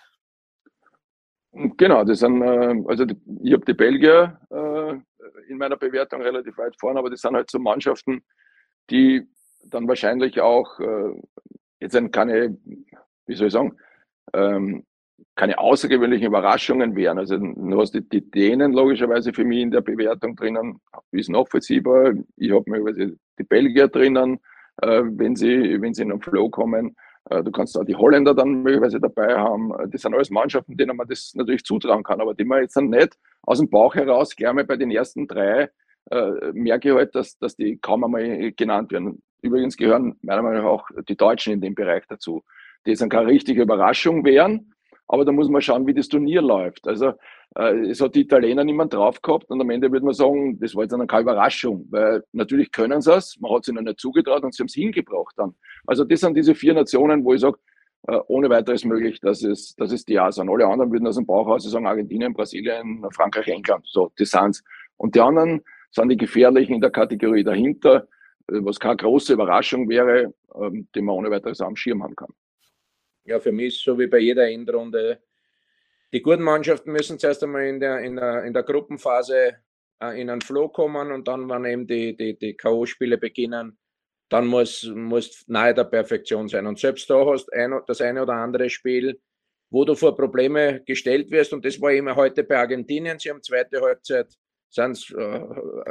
Genau, 1.77 2.03
das 2.03 2.19
sind, 2.19 2.41
äh, 2.41 2.75
also 2.87 3.05
ich 3.41 3.53
habe 3.53 3.65
die 3.65 3.73
Belgier 3.73 4.39
äh, 4.51 5.49
in 5.49 5.57
meiner 5.57 5.77
Bewertung 5.77 6.21
relativ 6.21 6.57
weit 6.57 6.75
vorne, 6.79 6.99
aber 6.99 7.09
das 7.09 7.21
sind 7.21 7.35
halt 7.35 7.49
so 7.49 7.57
Mannschaften, 7.57 8.21
die 8.89 9.27
dann 9.63 9.87
wahrscheinlich 9.87 10.41
auch 10.41 10.79
äh, 10.79 11.13
jetzt 11.79 11.97
keine, 12.11 12.57
wie 13.25 13.35
soll 13.35 13.47
ich 13.47 13.53
sagen, 13.53 13.77
ähm, 14.33 14.85
keine 15.35 15.57
außergewöhnlichen 15.57 16.27
Überraschungen 16.27 16.95
wären. 16.95 17.17
Also 17.17 17.37
du 17.37 17.79
hast 17.79 17.93
die, 17.93 18.07
die 18.07 18.29
Dänen 18.29 18.73
logischerweise 18.73 19.33
für 19.33 19.43
mich 19.43 19.59
in 19.61 19.71
der 19.71 19.81
Bewertung 19.81 20.35
drinnen, 20.35 20.79
ist 21.11 21.29
nachvollziehbar. 21.29 22.13
Ich 22.35 22.51
habe 22.51 22.69
möglicherweise 22.69 23.17
die 23.37 23.43
Belgier 23.43 23.87
drinnen, 23.87 24.39
äh, 24.81 25.01
wenn 25.03 25.35
sie, 25.35 25.81
wenn 25.81 25.93
sie 25.93 26.03
in 26.03 26.09
den 26.09 26.21
Flow 26.21 26.49
kommen. 26.49 26.95
Äh, 27.29 27.43
du 27.43 27.51
kannst 27.51 27.77
auch 27.77 27.85
die 27.85 27.95
Holländer 27.95 28.33
dann 28.33 28.63
möglicherweise 28.63 28.99
dabei 28.99 29.35
haben. 29.35 29.71
Äh, 29.79 29.87
das 29.89 30.01
sind 30.01 30.13
alles 30.13 30.29
Mannschaften, 30.29 30.75
denen 30.75 30.97
man 30.97 31.07
das 31.07 31.33
natürlich 31.35 31.63
zutrauen 31.63 32.03
kann, 32.03 32.21
aber 32.21 32.33
die 32.33 32.45
man 32.45 32.61
jetzt 32.61 32.75
dann 32.75 32.89
nicht 32.89 33.17
aus 33.43 33.59
dem 33.59 33.69
Bauch 33.69 33.95
heraus, 33.95 34.35
mal 34.39 34.65
bei 34.65 34.77
den 34.77 34.91
ersten 34.91 35.27
drei, 35.27 35.69
merke 36.53 36.89
ich 36.89 36.95
halt, 36.95 37.15
dass, 37.15 37.37
dass 37.37 37.55
die 37.55 37.77
kaum 37.77 38.03
einmal 38.03 38.51
genannt 38.53 38.91
werden. 38.91 39.21
Übrigens 39.41 39.77
gehören 39.77 40.17
meiner 40.21 40.41
Meinung 40.41 40.63
nach 40.63 40.69
auch 40.69 40.89
die 41.07 41.15
Deutschen 41.15 41.53
in 41.53 41.61
dem 41.61 41.75
Bereich 41.75 42.03
dazu, 42.07 42.43
die 42.85 42.95
dann 42.95 43.09
keine 43.09 43.27
richtige 43.27 43.61
Überraschung 43.61 44.25
wären, 44.25 44.73
aber 45.07 45.25
da 45.25 45.31
muss 45.31 45.49
man 45.49 45.61
schauen, 45.61 45.87
wie 45.87 45.93
das 45.93 46.07
Turnier 46.07 46.41
läuft. 46.41 46.87
Also 46.87 47.13
äh, 47.55 47.89
es 47.89 47.99
hat 47.99 48.13
die 48.13 48.21
Italiener 48.21 48.63
niemand 48.63 48.93
drauf 48.93 49.21
gehabt 49.21 49.49
und 49.49 49.59
am 49.59 49.69
Ende 49.71 49.91
würde 49.91 50.05
man 50.05 50.13
sagen, 50.13 50.59
das 50.59 50.75
war 50.75 50.83
jetzt 50.83 50.91
dann 50.91 51.07
keine 51.07 51.23
Überraschung, 51.23 51.87
weil 51.89 52.23
natürlich 52.31 52.71
können 52.71 53.01
sie 53.01 53.13
es, 53.13 53.37
man 53.39 53.51
hat 53.51 53.63
es 53.63 53.69
ihnen 53.69 53.85
nicht 53.85 53.99
zugetraut 53.99 54.43
und 54.43 54.53
sie 54.53 54.61
haben 54.61 54.67
es 54.67 54.75
hingebracht 54.75 55.33
dann. 55.37 55.55
Also 55.87 56.03
das 56.03 56.19
sind 56.19 56.37
diese 56.37 56.53
vier 56.53 56.75
Nationen, 56.75 57.25
wo 57.25 57.33
ich 57.33 57.41
sage, 57.41 57.57
äh, 58.07 58.19
ohne 58.27 58.49
weiteres 58.51 58.85
möglich, 58.85 59.19
dass 59.19 59.43
es, 59.43 59.75
dass 59.75 59.91
es 59.91 60.05
die 60.05 60.13
ja 60.13 60.31
sind. 60.31 60.47
Alle 60.47 60.67
anderen 60.67 60.91
würden 60.91 61.07
aus 61.07 61.15
dem 61.15 61.25
Bauch 61.25 61.47
aus 61.47 61.63
sagen, 61.63 61.87
Argentinien, 61.87 62.33
Brasilien, 62.33 63.03
Frankreich, 63.11 63.47
England. 63.47 63.85
So, 63.87 64.11
das 64.15 64.29
sind's. 64.29 64.63
Und 64.97 65.15
die 65.15 65.21
anderen 65.21 65.61
sind 65.91 66.09
die 66.09 66.17
gefährlichen 66.17 66.75
in 66.75 66.81
der 66.81 66.91
Kategorie 66.91 67.43
dahinter, 67.43 68.07
äh, 68.47 68.59
was 68.61 68.79
keine 68.79 68.97
große 68.97 69.33
Überraschung 69.33 69.89
wäre, 69.89 70.33
ähm, 70.55 70.87
die 70.93 71.01
man 71.01 71.15
ohne 71.15 71.31
weiteres 71.31 71.61
am 71.61 71.75
Schirm 71.75 72.03
haben 72.03 72.15
kann. 72.15 72.33
Ja, 73.25 73.39
für 73.39 73.51
mich 73.51 73.75
ist 73.75 73.83
so 73.83 73.97
wie 73.99 74.07
bei 74.07 74.19
jeder 74.19 74.49
Endrunde. 74.49 75.21
Die 76.11 76.21
guten 76.21 76.41
Mannschaften 76.41 76.91
müssen 76.91 77.19
zuerst 77.19 77.43
einmal 77.43 77.67
in 77.67 77.79
der, 77.79 77.99
in 77.99 78.15
der, 78.15 78.43
in 78.43 78.53
der 78.53 78.63
Gruppenphase 78.63 79.57
äh, 80.01 80.19
in 80.19 80.29
einen 80.29 80.41
Flow 80.41 80.69
kommen 80.69 81.11
und 81.11 81.27
dann, 81.27 81.49
wenn 81.49 81.65
eben 81.65 81.87
die, 81.87 82.15
die, 82.15 82.37
die 82.37 82.55
K.O.-Spiele 82.55 83.17
beginnen, 83.17 83.77
dann 84.29 84.47
muss, 84.47 84.83
muss 84.83 85.43
nahe 85.47 85.73
der 85.73 85.83
Perfektion 85.85 86.47
sein. 86.47 86.65
Und 86.67 86.79
selbst 86.79 87.09
da 87.09 87.25
hast 87.25 87.51
ein, 87.53 87.79
das 87.87 88.01
eine 88.01 88.21
oder 88.23 88.33
andere 88.33 88.69
Spiel, 88.69 89.19
wo 89.71 89.85
du 89.85 89.95
vor 89.95 90.15
Probleme 90.15 90.81
gestellt 90.85 91.29
wirst. 91.31 91.53
Und 91.53 91.65
das 91.65 91.79
war 91.81 91.91
immer 91.91 92.15
heute 92.15 92.43
bei 92.43 92.57
Argentinien. 92.57 93.19
Sie 93.19 93.29
haben 93.29 93.43
zweite 93.43 93.81
Halbzeit, 93.81 94.27
sind 94.69 95.11
äh, 95.11 95.39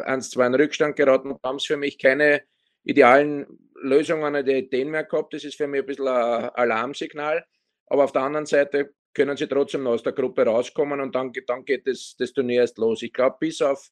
1-2 0.00 0.46
in 0.46 0.54
Rückstand 0.54 0.96
geraten 0.96 1.32
und 1.32 1.42
haben 1.44 1.56
es 1.56 1.66
für 1.66 1.76
mich 1.76 1.98
keine 1.98 2.42
idealen 2.84 3.46
Lösungen 3.74 4.34
oder 4.34 4.54
Ideen 4.54 4.90
mehr 4.90 5.04
gehabt. 5.04 5.34
Das 5.34 5.44
ist 5.44 5.56
für 5.56 5.66
mich 5.66 5.80
ein 5.80 5.86
bisschen 5.86 6.08
ein 6.08 6.50
Alarmsignal. 6.50 7.44
Aber 7.86 8.04
auf 8.04 8.12
der 8.12 8.22
anderen 8.22 8.46
Seite 8.46 8.94
können 9.14 9.36
sie 9.36 9.48
trotzdem 9.48 9.82
noch 9.82 9.92
aus 9.92 10.02
der 10.02 10.12
Gruppe 10.12 10.44
rauskommen 10.44 11.00
und 11.00 11.14
dann, 11.14 11.32
dann 11.46 11.64
geht 11.64 11.86
das, 11.86 12.14
das 12.18 12.32
Turnier 12.32 12.60
erst 12.60 12.78
los. 12.78 13.02
Ich 13.02 13.12
glaube, 13.12 13.36
bis 13.40 13.60
auf, 13.62 13.90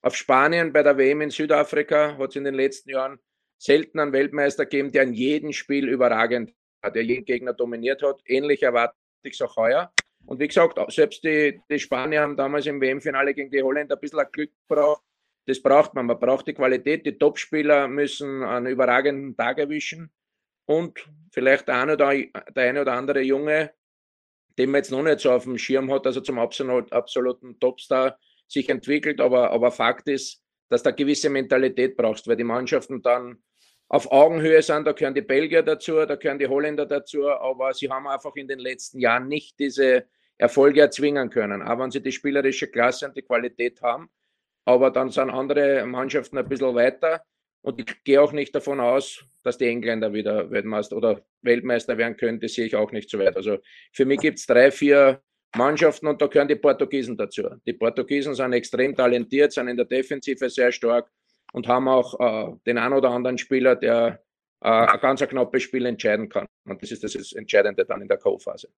auf 0.00 0.16
Spanien 0.16 0.72
bei 0.72 0.82
der 0.82 0.96
WM 0.96 1.20
in 1.20 1.30
Südafrika 1.30 2.16
hat 2.16 2.30
es 2.30 2.36
in 2.36 2.44
den 2.44 2.54
letzten 2.54 2.90
Jahren 2.90 3.18
selten 3.58 4.00
einen 4.00 4.12
Weltmeister 4.12 4.64
gegeben, 4.64 4.92
der 4.92 5.04
in 5.04 5.12
jedem 5.12 5.52
Spiel 5.52 5.88
überragend 5.88 6.54
hat, 6.82 6.94
der 6.94 7.04
jeden 7.04 7.24
Gegner 7.24 7.52
dominiert 7.52 8.02
hat. 8.02 8.20
Ähnlich 8.26 8.62
erwarte 8.62 8.96
ich 9.22 9.34
es 9.34 9.42
auch 9.42 9.56
heuer. 9.56 9.92
Und 10.26 10.40
wie 10.40 10.48
gesagt, 10.48 10.78
selbst 10.92 11.24
die, 11.24 11.60
die 11.70 11.78
Spanier 11.78 12.22
haben 12.22 12.36
damals 12.36 12.66
im 12.66 12.80
WM-Finale 12.80 13.34
gegen 13.34 13.50
die 13.50 13.62
Holländer 13.62 13.96
ein 13.96 14.00
bisschen 14.00 14.24
Glück 14.32 14.50
gebraucht. 14.68 15.02
Das 15.46 15.60
braucht 15.60 15.94
man. 15.94 16.06
Man 16.06 16.18
braucht 16.18 16.46
die 16.46 16.54
Qualität. 16.54 17.04
Die 17.04 17.18
Topspieler 17.18 17.88
müssen 17.88 18.42
einen 18.42 18.66
überragenden 18.66 19.36
Tag 19.36 19.58
erwischen. 19.58 20.12
Und 20.66 21.08
vielleicht 21.32 21.68
der 21.68 21.82
eine 21.82 21.94
oder, 21.94 22.12
der 22.14 22.68
eine 22.68 22.80
oder 22.80 22.92
andere 22.92 23.20
Junge, 23.20 23.72
den 24.58 24.70
man 24.70 24.78
jetzt 24.78 24.90
noch 24.90 25.02
nicht 25.02 25.20
so 25.20 25.32
auf 25.32 25.44
dem 25.44 25.58
Schirm 25.58 25.92
hat, 25.92 26.06
also 26.06 26.20
zum 26.20 26.38
absolut, 26.38 26.92
absoluten 26.92 27.58
Topstar 27.58 28.18
sich 28.46 28.68
entwickelt. 28.68 29.20
Aber, 29.20 29.50
aber 29.50 29.72
Fakt 29.72 30.08
ist, 30.08 30.42
dass 30.68 30.82
da 30.82 30.92
gewisse 30.92 31.30
Mentalität 31.30 31.96
brauchst, 31.96 32.28
weil 32.28 32.36
die 32.36 32.44
Mannschaften 32.44 33.02
dann 33.02 33.42
auf 33.92 34.10
Augenhöhe 34.10 34.62
sind. 34.62 34.86
Da 34.86 34.92
gehören 34.92 35.14
die 35.14 35.20
Belgier 35.20 35.62
dazu, 35.62 36.04
da 36.06 36.16
gehören 36.16 36.38
die 36.38 36.48
Holländer 36.48 36.86
dazu. 36.86 37.28
Aber 37.28 37.74
sie 37.74 37.90
haben 37.90 38.08
einfach 38.08 38.34
in 38.36 38.48
den 38.48 38.58
letzten 38.58 38.98
Jahren 38.98 39.28
nicht 39.28 39.58
diese 39.58 40.06
Erfolge 40.38 40.80
erzwingen 40.80 41.28
können. 41.28 41.62
Aber 41.62 41.84
wenn 41.84 41.90
sie 41.90 42.02
die 42.02 42.10
spielerische 42.10 42.68
Klasse 42.68 43.06
und 43.06 43.16
die 43.16 43.22
Qualität 43.22 43.82
haben, 43.82 44.10
aber 44.64 44.90
dann 44.90 45.10
sind 45.10 45.30
andere 45.30 45.84
Mannschaften 45.86 46.38
ein 46.38 46.48
bisschen 46.48 46.74
weiter. 46.74 47.22
Und 47.60 47.78
ich 47.80 48.02
gehe 48.02 48.20
auch 48.20 48.32
nicht 48.32 48.54
davon 48.54 48.80
aus, 48.80 49.24
dass 49.42 49.58
die 49.58 49.66
Engländer 49.66 50.12
wieder 50.12 50.50
Weltmeister 50.50 50.96
oder 50.96 51.22
Weltmeister 51.42 51.98
werden 51.98 52.16
können. 52.16 52.40
Das 52.40 52.54
sehe 52.54 52.66
ich 52.66 52.74
auch 52.74 52.92
nicht 52.92 53.10
so 53.10 53.18
weit. 53.18 53.36
Also 53.36 53.58
für 53.92 54.06
mich 54.06 54.20
gibt 54.20 54.38
es 54.38 54.46
drei, 54.46 54.70
vier 54.70 55.20
Mannschaften 55.54 56.06
und 56.06 56.22
da 56.22 56.28
gehören 56.28 56.48
die 56.48 56.56
Portugiesen 56.56 57.16
dazu. 57.16 57.42
Die 57.66 57.74
Portugiesen 57.74 58.34
sind 58.34 58.54
extrem 58.54 58.96
talentiert, 58.96 59.52
sind 59.52 59.68
in 59.68 59.76
der 59.76 59.86
Defensive 59.86 60.48
sehr 60.48 60.72
stark 60.72 61.10
und 61.52 61.68
haben 61.68 61.88
auch 61.88 62.18
äh, 62.18 62.56
den 62.66 62.78
einen 62.78 62.94
oder 62.94 63.10
anderen 63.10 63.38
Spieler, 63.38 63.76
der 63.76 64.22
äh, 64.60 64.68
ein 64.68 65.00
ganz 65.00 65.20
knappes 65.20 65.62
Spiel 65.62 65.86
entscheiden 65.86 66.28
kann. 66.28 66.46
Und 66.64 66.82
das 66.82 66.90
ist 66.90 67.04
das 67.04 67.32
Entscheidende 67.32 67.84
dann 67.84 68.02
in 68.02 68.08
der 68.08 68.18
Co-Phase. 68.18 68.68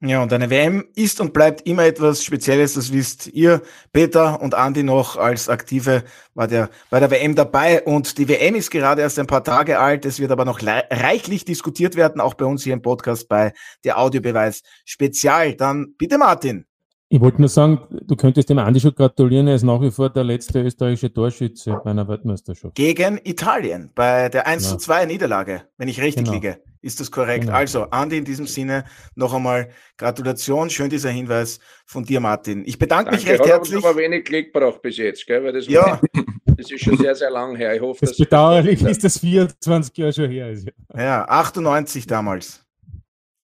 Ja, 0.00 0.22
und 0.22 0.32
eine 0.32 0.48
WM 0.48 0.86
ist 0.94 1.20
und 1.20 1.32
bleibt 1.32 1.66
immer 1.66 1.84
etwas 1.84 2.22
Spezielles, 2.22 2.74
das 2.74 2.92
wisst 2.92 3.26
ihr, 3.26 3.62
Peter 3.92 4.40
und 4.40 4.54
Andi 4.54 4.84
noch 4.84 5.16
als 5.16 5.48
Aktive 5.48 6.04
war 6.34 6.46
der 6.46 6.70
bei 6.88 7.00
der 7.00 7.10
WM 7.10 7.34
dabei 7.34 7.82
und 7.82 8.16
die 8.16 8.28
WM 8.28 8.54
ist 8.54 8.70
gerade 8.70 9.02
erst 9.02 9.18
ein 9.18 9.26
paar 9.26 9.42
Tage 9.42 9.80
alt, 9.80 10.04
es 10.04 10.20
wird 10.20 10.30
aber 10.30 10.44
noch 10.44 10.60
reichlich 10.62 11.44
diskutiert 11.44 11.96
werden, 11.96 12.20
auch 12.20 12.34
bei 12.34 12.44
uns 12.44 12.62
hier 12.62 12.74
im 12.74 12.82
Podcast 12.82 13.28
bei 13.28 13.52
der 13.84 13.98
Audiobeweis 13.98 14.62
Spezial. 14.84 15.56
Dann 15.56 15.94
bitte 15.98 16.16
Martin. 16.16 16.67
Ich 17.10 17.20
wollte 17.20 17.40
nur 17.40 17.48
sagen, 17.48 17.80
du 17.90 18.16
könntest 18.16 18.50
dem 18.50 18.58
Andi 18.58 18.80
schon 18.80 18.94
gratulieren, 18.94 19.48
er 19.48 19.54
ist 19.54 19.62
nach 19.62 19.80
wie 19.80 19.90
vor 19.90 20.10
der 20.10 20.24
letzte 20.24 20.60
österreichische 20.60 21.10
Torschütze 21.10 21.80
bei 21.82 21.90
einer 21.90 22.06
Weltmeisterschaft. 22.06 22.74
Gegen 22.74 23.18
Italien 23.24 23.90
bei 23.94 24.28
der 24.28 24.46
1 24.46 24.68
zu 24.68 24.76
2 24.76 25.06
Niederlage, 25.06 25.62
wenn 25.78 25.88
ich 25.88 26.02
richtig 26.02 26.24
genau. 26.24 26.34
liege. 26.34 26.62
Ist 26.82 27.00
das 27.00 27.10
korrekt? 27.10 27.46
Genau. 27.46 27.56
Also, 27.56 27.84
Andi, 27.84 28.18
in 28.18 28.24
diesem 28.26 28.46
Sinne 28.46 28.84
noch 29.14 29.32
einmal 29.34 29.70
Gratulation. 29.96 30.70
Schön 30.70 30.90
dieser 30.90 31.10
Hinweis 31.10 31.58
von 31.86 32.04
dir, 32.04 32.20
Martin. 32.20 32.62
Ich 32.66 32.78
bedanke 32.78 33.10
Danke. 33.10 33.24
mich 33.24 33.32
recht 33.32 33.46
herzlich. 33.46 33.78
Ich 33.78 33.84
aber 33.84 33.98
wenig 33.98 34.24
Klick 34.26 34.52
braucht 34.52 34.82
bis 34.82 34.98
jetzt, 34.98 35.26
gell? 35.26 35.42
Weil 35.42 35.54
das, 35.54 35.66
ja. 35.66 35.80
war, 35.86 36.00
das 36.44 36.70
ist 36.70 36.84
schon 36.84 36.98
sehr, 36.98 37.14
sehr 37.14 37.30
lang 37.30 37.56
her. 37.56 37.74
Ich 37.74 37.80
hoffe, 37.80 38.04
das 38.04 38.16
bedauerlich 38.16 38.82
ist 38.82 39.02
das 39.02 39.18
24 39.18 39.96
Jahre 39.96 40.12
schon 40.12 40.30
her. 40.30 40.50
Ist. 40.50 40.68
Ja, 40.94 41.24
98 41.24 42.06
damals. 42.06 42.67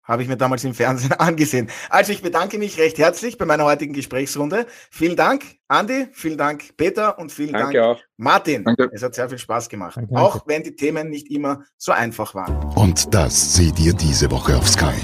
Habe 0.04 0.22
ich 0.22 0.28
mir 0.28 0.36
damals 0.36 0.62
im 0.64 0.74
Fernsehen 0.74 1.12
angesehen. 1.18 1.70
Also 1.88 2.12
ich 2.12 2.22
bedanke 2.22 2.58
mich 2.58 2.78
recht 2.78 2.98
herzlich 2.98 3.38
bei 3.38 3.46
meiner 3.46 3.64
heutigen 3.64 3.94
Gesprächsrunde. 3.94 4.66
Vielen 4.90 5.16
Dank, 5.16 5.44
Andi, 5.68 6.08
vielen 6.12 6.36
Dank, 6.36 6.76
Peter 6.76 7.18
und 7.18 7.32
vielen 7.32 7.54
danke 7.54 7.78
Dank, 7.78 7.98
auch. 7.98 8.02
Martin. 8.18 8.64
Danke. 8.64 8.90
Es 8.92 9.02
hat 9.02 9.14
sehr 9.14 9.28
viel 9.28 9.38
Spaß 9.38 9.68
gemacht. 9.68 9.96
Danke, 9.96 10.14
auch 10.14 10.46
wenn 10.46 10.62
die 10.62 10.76
Themen 10.76 11.08
nicht 11.08 11.30
immer 11.30 11.64
so 11.78 11.92
einfach 11.92 12.34
waren. 12.34 12.62
Und 12.74 13.14
das 13.14 13.54
seht 13.56 13.78
ihr 13.80 13.94
diese 13.94 14.30
Woche 14.30 14.56
auf 14.56 14.68
Sky. 14.68 14.94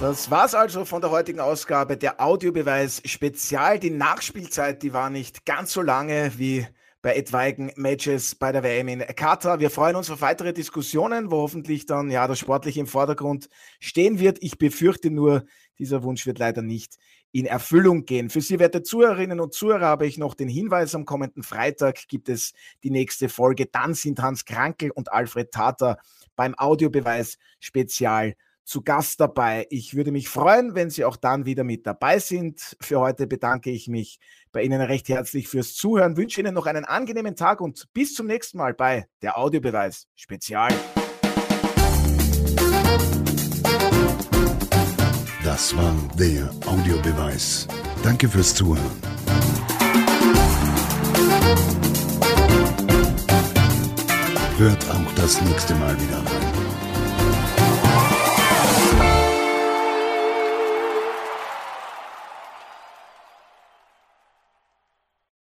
Das 0.00 0.30
war's 0.30 0.54
also 0.54 0.84
von 0.84 1.00
der 1.00 1.10
heutigen 1.10 1.40
Ausgabe 1.40 1.96
der 1.96 2.20
Audiobeweis 2.20 3.00
Spezial. 3.04 3.78
Die 3.78 3.90
Nachspielzeit, 3.90 4.82
die 4.82 4.92
war 4.92 5.10
nicht 5.10 5.46
ganz 5.46 5.72
so 5.72 5.80
lange 5.80 6.32
wie 6.36 6.66
bei 7.02 7.16
etwaigen 7.16 7.72
Matches 7.74 8.36
bei 8.36 8.52
der 8.52 8.62
WM 8.62 8.86
in 8.86 9.00
Katar. 9.00 9.58
Wir 9.58 9.70
freuen 9.70 9.96
uns 9.96 10.08
auf 10.08 10.20
weitere 10.20 10.52
Diskussionen, 10.52 11.32
wo 11.32 11.38
hoffentlich 11.38 11.84
dann 11.84 12.10
ja 12.10 12.28
das 12.28 12.38
Sportliche 12.38 12.78
im 12.78 12.86
Vordergrund 12.86 13.48
stehen 13.80 14.20
wird. 14.20 14.38
Ich 14.40 14.56
befürchte 14.56 15.10
nur, 15.10 15.44
dieser 15.78 16.04
Wunsch 16.04 16.26
wird 16.26 16.38
leider 16.38 16.62
nicht 16.62 16.98
in 17.32 17.46
Erfüllung 17.46 18.04
gehen. 18.04 18.30
Für 18.30 18.40
Sie, 18.40 18.60
werte 18.60 18.82
Zuhörerinnen 18.82 19.40
und 19.40 19.52
Zuhörer, 19.52 19.86
habe 19.86 20.06
ich 20.06 20.16
noch 20.16 20.34
den 20.34 20.48
Hinweis, 20.48 20.94
am 20.94 21.04
kommenden 21.04 21.42
Freitag 21.42 22.06
gibt 22.06 22.28
es 22.28 22.52
die 22.84 22.90
nächste 22.90 23.28
Folge. 23.28 23.66
Dann 23.66 23.94
sind 23.94 24.20
Hans 24.20 24.44
Krankel 24.44 24.92
und 24.92 25.12
Alfred 25.12 25.50
Tater 25.50 25.98
beim 26.36 26.54
Audiobeweis 26.56 27.38
Spezial 27.58 28.34
zu 28.64 28.82
Gast 28.82 29.20
dabei. 29.20 29.66
Ich 29.70 29.94
würde 29.94 30.12
mich 30.12 30.28
freuen, 30.28 30.74
wenn 30.74 30.90
Sie 30.90 31.04
auch 31.04 31.16
dann 31.16 31.46
wieder 31.46 31.64
mit 31.64 31.86
dabei 31.86 32.18
sind. 32.18 32.76
Für 32.80 33.00
heute 33.00 33.26
bedanke 33.26 33.70
ich 33.70 33.88
mich 33.88 34.18
bei 34.52 34.62
Ihnen 34.62 34.80
recht 34.80 35.08
herzlich 35.08 35.48
fürs 35.48 35.74
Zuhören, 35.74 36.16
wünsche 36.16 36.40
Ihnen 36.40 36.54
noch 36.54 36.66
einen 36.66 36.84
angenehmen 36.84 37.36
Tag 37.36 37.60
und 37.60 37.86
bis 37.92 38.14
zum 38.14 38.26
nächsten 38.26 38.58
Mal 38.58 38.74
bei 38.74 39.06
der 39.22 39.38
Audiobeweis 39.38 40.06
Spezial. 40.14 40.72
Das 45.44 45.76
war 45.76 45.94
der 46.18 46.50
Audiobeweis. 46.66 47.66
Danke 48.02 48.28
fürs 48.28 48.54
Zuhören. 48.54 48.90
Hört 54.58 54.90
auch 54.90 55.14
das 55.16 55.40
nächste 55.42 55.74
Mal 55.74 55.94
wieder 56.00 56.18
rein. 56.18 56.51